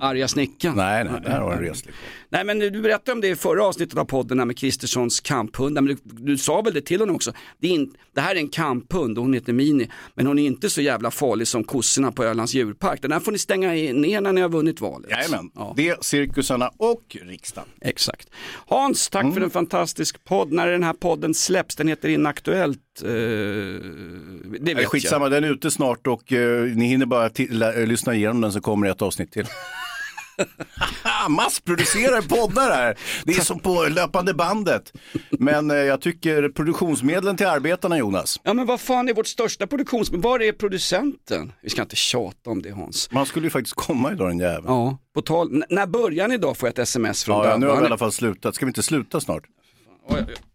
Arga 0.00 0.28
snickaren. 0.28 0.76
nej, 0.76 1.04
nej, 1.04 1.20
där 1.24 1.40
har 1.40 1.50
du 1.50 1.56
en 1.56 1.62
reslig. 1.62 1.94
Nej 2.28 2.44
men 2.44 2.58
du 2.58 2.70
berättade 2.82 3.12
om 3.12 3.20
det 3.20 3.28
i 3.28 3.36
förra 3.36 3.64
avsnittet 3.64 3.98
av 3.98 4.04
podden 4.04 4.38
här 4.38 4.46
med 4.46 4.58
Kristerssons 4.58 5.20
kamphund. 5.20 5.74
Men 5.74 5.84
du, 5.86 5.96
du 6.04 6.38
sa 6.38 6.60
väl 6.62 6.74
det 6.74 6.80
till 6.80 7.00
honom 7.00 7.16
också. 7.16 7.32
Det, 7.60 7.68
in, 7.68 7.94
det 8.14 8.20
här 8.20 8.34
är 8.34 8.38
en 8.40 8.48
kamphund 8.48 9.18
och 9.18 9.24
hon 9.24 9.34
heter 9.34 9.52
Mini. 9.52 9.88
Men 10.14 10.26
hon 10.26 10.38
är 10.38 10.46
inte 10.46 10.70
så 10.70 10.80
jävla 10.80 11.10
farlig 11.10 11.46
som 11.48 11.64
kossorna 11.64 12.12
på 12.12 12.24
Ölands 12.24 12.54
djurpark. 12.54 13.02
Den 13.02 13.12
här 13.12 13.20
får 13.20 13.32
ni 13.32 13.38
stänga 13.38 13.68
ner 13.70 14.20
när 14.20 14.32
ni 14.32 14.40
har 14.40 14.48
vunnit 14.48 14.80
valet. 14.80 15.10
Jajamän, 15.10 15.50
Ja. 15.54 15.74
det, 15.76 16.04
cirkusarna 16.04 16.70
och 16.76 17.16
riksdagen. 17.22 17.68
Exakt. 17.80 18.28
Hans, 18.66 19.08
tack 19.10 19.22
Mm. 19.22 19.34
för 19.34 19.40
en 19.40 19.50
fantastisk 19.50 20.24
podd. 20.24 20.52
När 20.52 20.66
den 20.66 20.82
här 20.82 20.92
podden 20.92 21.34
släpps, 21.34 21.76
den 21.76 21.88
heter 21.88 22.08
Inaktuellt. 22.08 22.78
Eh, 23.02 23.08
det 24.60 24.74
vet 24.74 24.86
skitsamma, 24.86 25.28
den 25.28 25.44
är 25.44 25.50
ute 25.50 25.70
snart 25.70 26.06
och 26.06 26.32
eh, 26.32 26.62
ni 26.62 26.86
hinner 26.86 27.06
bara 27.06 27.30
lyssna 27.86 28.14
igenom 28.14 28.40
den 28.40 28.52
så 28.52 28.60
kommer 28.60 28.86
det 28.86 28.92
ett 28.92 29.02
avsnitt 29.02 29.32
till. 29.32 29.46
Massproducerar 31.28 32.22
poddar 32.22 32.70
här. 32.70 32.98
Det 33.24 33.32
är 33.32 33.40
som 33.40 33.58
på 33.58 33.86
löpande 33.90 34.34
bandet. 34.34 34.92
Men 35.30 35.70
eh, 35.70 35.76
jag 35.76 36.00
tycker 36.00 36.48
produktionsmedlen 36.48 37.36
till 37.36 37.46
arbetarna 37.46 37.98
Jonas. 37.98 38.40
Ja 38.42 38.54
men 38.54 38.66
vad 38.66 38.80
fan 38.80 39.08
är 39.08 39.14
vårt 39.14 39.26
största 39.26 39.66
produktions... 39.66 40.10
Var 40.10 40.42
är 40.42 40.52
producenten? 40.52 41.52
Vi 41.62 41.70
ska 41.70 41.82
inte 41.82 41.96
tjata 41.96 42.50
om 42.50 42.62
det 42.62 42.70
Hans. 42.70 43.10
Man 43.12 43.26
skulle 43.26 43.46
ju 43.46 43.50
faktiskt 43.50 43.76
komma 43.76 44.12
idag 44.12 44.28
den 44.30 44.38
jäveln. 44.38 44.64
Ja, 44.66 44.98
på 45.14 45.22
tal... 45.22 45.48
N- 45.54 45.64
när 45.70 46.28
ni 46.28 46.34
idag 46.34 46.56
får 46.56 46.66
jag 46.66 46.72
ett 46.72 46.78
sms 46.78 47.24
från 47.24 47.44
Ja, 47.44 47.50
ja, 47.50 47.56
nu 47.56 47.66
har 47.66 47.76
vi 47.76 47.82
i 47.82 47.86
alla 47.86 47.98
fall 47.98 48.12
slutat. 48.12 48.54
Ska 48.54 48.66
vi 48.66 48.70
inte 48.70 48.82
sluta 48.82 49.20
snart? 49.20 49.42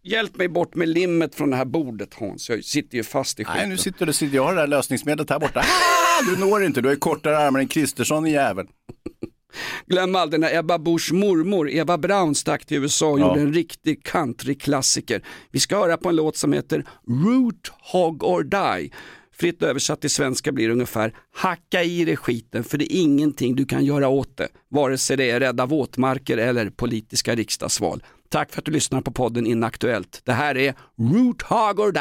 Hjälp 0.04 0.38
mig 0.38 0.48
bort 0.48 0.76
med 0.76 0.88
limmet 0.90 1.36
från 1.36 1.50
det 1.50 1.56
här 1.56 1.66
bordet 1.66 2.14
Hans, 2.14 2.50
jag 2.50 2.64
sitter 2.64 2.98
ju 2.98 3.04
fast 3.04 3.40
i 3.40 3.44
skiten. 3.46 3.60
Nej, 3.60 3.70
nu 3.70 3.78
sitter 3.78 4.06
du, 4.06 4.14
sitter- 4.14 4.36
jag 4.36 4.44
har 4.44 4.54
det 4.56 4.60
här 4.60 4.68
lösningsmedlet 4.68 5.30
här 5.30 5.40
borta. 5.40 5.60
Ah, 5.60 6.22
du 6.36 6.40
når 6.40 6.64
inte, 6.64 6.82
du 6.82 6.88
har 6.88 6.94
ju 6.94 7.00
kortare 7.00 7.38
armar 7.38 7.60
än 7.60 7.68
Kristersson 7.68 8.28
i 8.28 8.32
jäveln. 8.32 8.68
Glöm 9.88 10.16
aldrig 10.16 10.40
när 10.40 10.56
Ebba 10.58 10.78
Buschs 10.80 11.12
mormor 11.12 11.70
Eva 11.70 11.98
Braun 11.98 12.36
stack 12.36 12.66
till 12.66 12.78
USA 12.78 13.08
och 13.08 13.20
Ja. 13.20 13.28
gjorde 13.28 13.42
en 13.42 13.54
riktig 13.54 14.04
countryklassiker. 14.04 15.22
Vi 15.52 15.60
ska 15.60 15.78
höra 15.78 15.98
på 15.98 16.10
en 16.10 16.16
låt 16.16 16.38
som 16.38 16.54
heter 16.54 16.86
Root 17.08 17.72
Hog 17.92 18.24
or 18.24 18.44
Die. 18.44 18.92
Fritt 19.40 19.64
översatt 19.64 20.02
till 20.02 20.10
svenska 20.10 20.52
blir 20.52 20.68
det 20.68 20.74
ungefär 20.74 21.14
hacka 21.36 21.84
i 21.84 22.06
dig 22.06 22.18
skiten 22.18 22.64
för 22.64 22.78
det 22.78 22.94
är 22.96 23.02
ingenting 23.02 23.56
du 23.56 23.66
kan 23.66 23.86
göra 23.86 24.08
åt 24.08 24.38
det. 24.38 24.48
Vare 24.70 24.98
sig 24.98 25.18
det 25.18 25.30
är 25.30 25.40
rädda 25.40 25.66
våtmarker 25.66 26.38
eller 26.38 26.70
politiska 26.70 27.36
riksdagsval. 27.36 28.04
Tack 28.30 28.52
för 28.52 28.62
att 28.62 28.66
du 28.66 28.72
lyssnar 28.72 29.02
på 29.02 29.12
podden 29.12 29.48
Inaktuellt. 29.48 30.22
Det 30.24 30.34
här 30.34 30.58
är 30.58 30.76
Root 30.98 31.42
Hog 31.42 31.80
or 31.80 31.92
Die. 31.92 32.00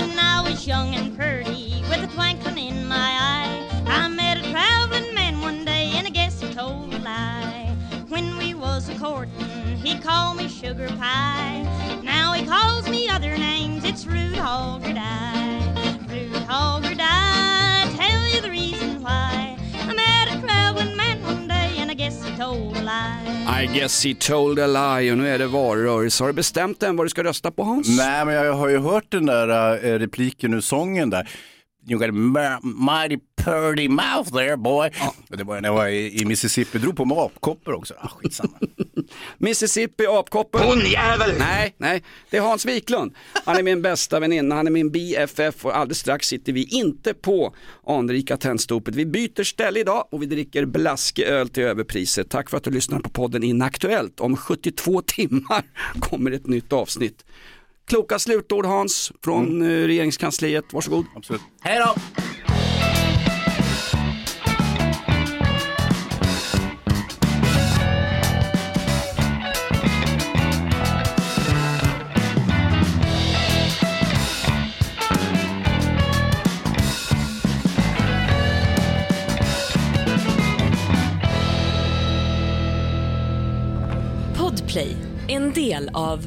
When 0.00 0.10
I 0.10 0.50
was 0.50 0.68
young 0.68 0.94
and 0.96 1.16
pretty, 1.18 1.82
with 1.90 2.04
a 2.04 2.08
twinkling 2.14 2.68
in 2.68 2.88
my 2.88 2.94
eye, 2.94 3.62
I 3.86 4.08
met 4.08 4.38
a 4.38 4.42
traveling 4.50 5.14
man 5.14 5.40
one 5.42 5.64
day, 5.64 5.92
and 5.98 6.06
I 6.06 6.10
guess 6.10 6.40
he 6.42 6.54
told 6.54 6.94
a 6.94 6.98
lie. 6.98 7.76
When 8.08 8.38
we 8.38 8.54
was 8.54 8.88
a 8.88 8.94
courting, 8.98 9.76
he 9.84 9.98
called 9.98 10.36
me 10.36 10.48
sugar 10.48 10.88
pie. 10.88 11.64
Now 12.02 12.32
he 12.32 12.44
calls 12.46 12.88
me 12.88 13.08
other 13.08 13.38
names. 13.38 13.84
It's 13.84 14.06
rude 14.06 14.36
hog 14.38 14.84
or 14.84 14.92
die, 14.92 15.98
rude 16.10 16.46
hog 16.48 16.85
I 23.48 23.66
guess 23.66 24.04
he 24.04 24.14
told 24.14 24.58
a 24.58 24.66
lie 24.66 25.12
och 25.12 25.18
nu 25.18 25.28
är 25.28 25.38
det 25.38 25.46
valrörelse. 25.46 26.22
Har 26.22 26.28
du 26.28 26.34
bestämt 26.34 26.82
än 26.82 26.96
vad 26.96 27.06
du 27.06 27.10
ska 27.10 27.24
rösta 27.24 27.50
på 27.50 27.62
Hans? 27.62 27.98
Nej, 27.98 28.24
men 28.24 28.34
jag 28.34 28.52
har 28.52 28.68
ju 28.68 28.78
hört 28.78 29.04
den 29.08 29.26
där 29.26 29.48
äh, 29.84 29.98
repliken 29.98 30.54
ur 30.54 30.60
sången 30.60 31.10
där. 31.10 31.28
You 31.88 31.98
got 31.98 32.08
a 32.08 32.60
mighty 32.62 33.18
purty 33.36 33.88
mouth 33.88 34.32
there 34.32 34.56
boy. 34.56 34.90
Det 35.28 35.44
var 35.44 35.60
när 35.60 35.68
jag 35.68 35.74
var 35.74 35.86
i, 35.86 36.20
i 36.20 36.24
Mississippi, 36.24 36.78
drog 36.78 36.96
på 36.96 37.04
mig 37.04 37.18
apkoppor 37.18 37.74
också. 37.74 37.94
Ah, 37.98 38.08
skitsamma. 38.08 38.58
Mississippi, 39.38 40.06
apkoppor. 40.06 40.60
Hon 40.60 40.80
jävel! 40.80 41.34
Nej, 41.38 41.74
nej, 41.78 42.02
det 42.30 42.36
är 42.36 42.40
Hans 42.40 42.66
Wiklund. 42.66 43.14
Han 43.44 43.56
är 43.56 43.62
min 43.62 43.82
bästa 43.82 44.20
väninna, 44.20 44.54
han 44.54 44.66
är 44.66 44.70
min 44.70 44.90
BFF 44.90 45.64
och 45.64 45.76
alldeles 45.76 45.98
strax 45.98 46.26
sitter 46.26 46.52
vi 46.52 46.64
inte 46.64 47.14
på 47.14 47.54
anrika 47.86 48.36
tändstopet. 48.36 48.94
Vi 48.94 49.06
byter 49.06 49.44
ställe 49.44 49.80
idag 49.80 50.08
och 50.10 50.22
vi 50.22 50.26
dricker 50.26 50.64
blaskig 50.64 51.52
till 51.52 51.62
överpriset. 51.62 52.30
Tack 52.30 52.50
för 52.50 52.56
att 52.56 52.64
du 52.64 52.70
lyssnar 52.70 53.00
på 53.00 53.10
podden 53.10 53.42
Inaktuellt. 53.42 54.20
Om 54.20 54.36
72 54.36 55.02
timmar 55.02 55.64
kommer 56.00 56.30
ett 56.30 56.46
nytt 56.46 56.72
avsnitt. 56.72 57.24
Kloka 57.86 58.18
slutord 58.18 58.66
Hans 58.66 59.12
från 59.24 59.62
eh, 59.62 59.86
regeringskansliet, 59.86 60.64
varsågod. 60.72 61.04
Absolut. 61.16 61.42
Hej 61.60 61.78
då! 61.78 61.94
Podplay, 84.38 84.96
en 85.28 85.52
del 85.52 85.90
av 85.94 86.26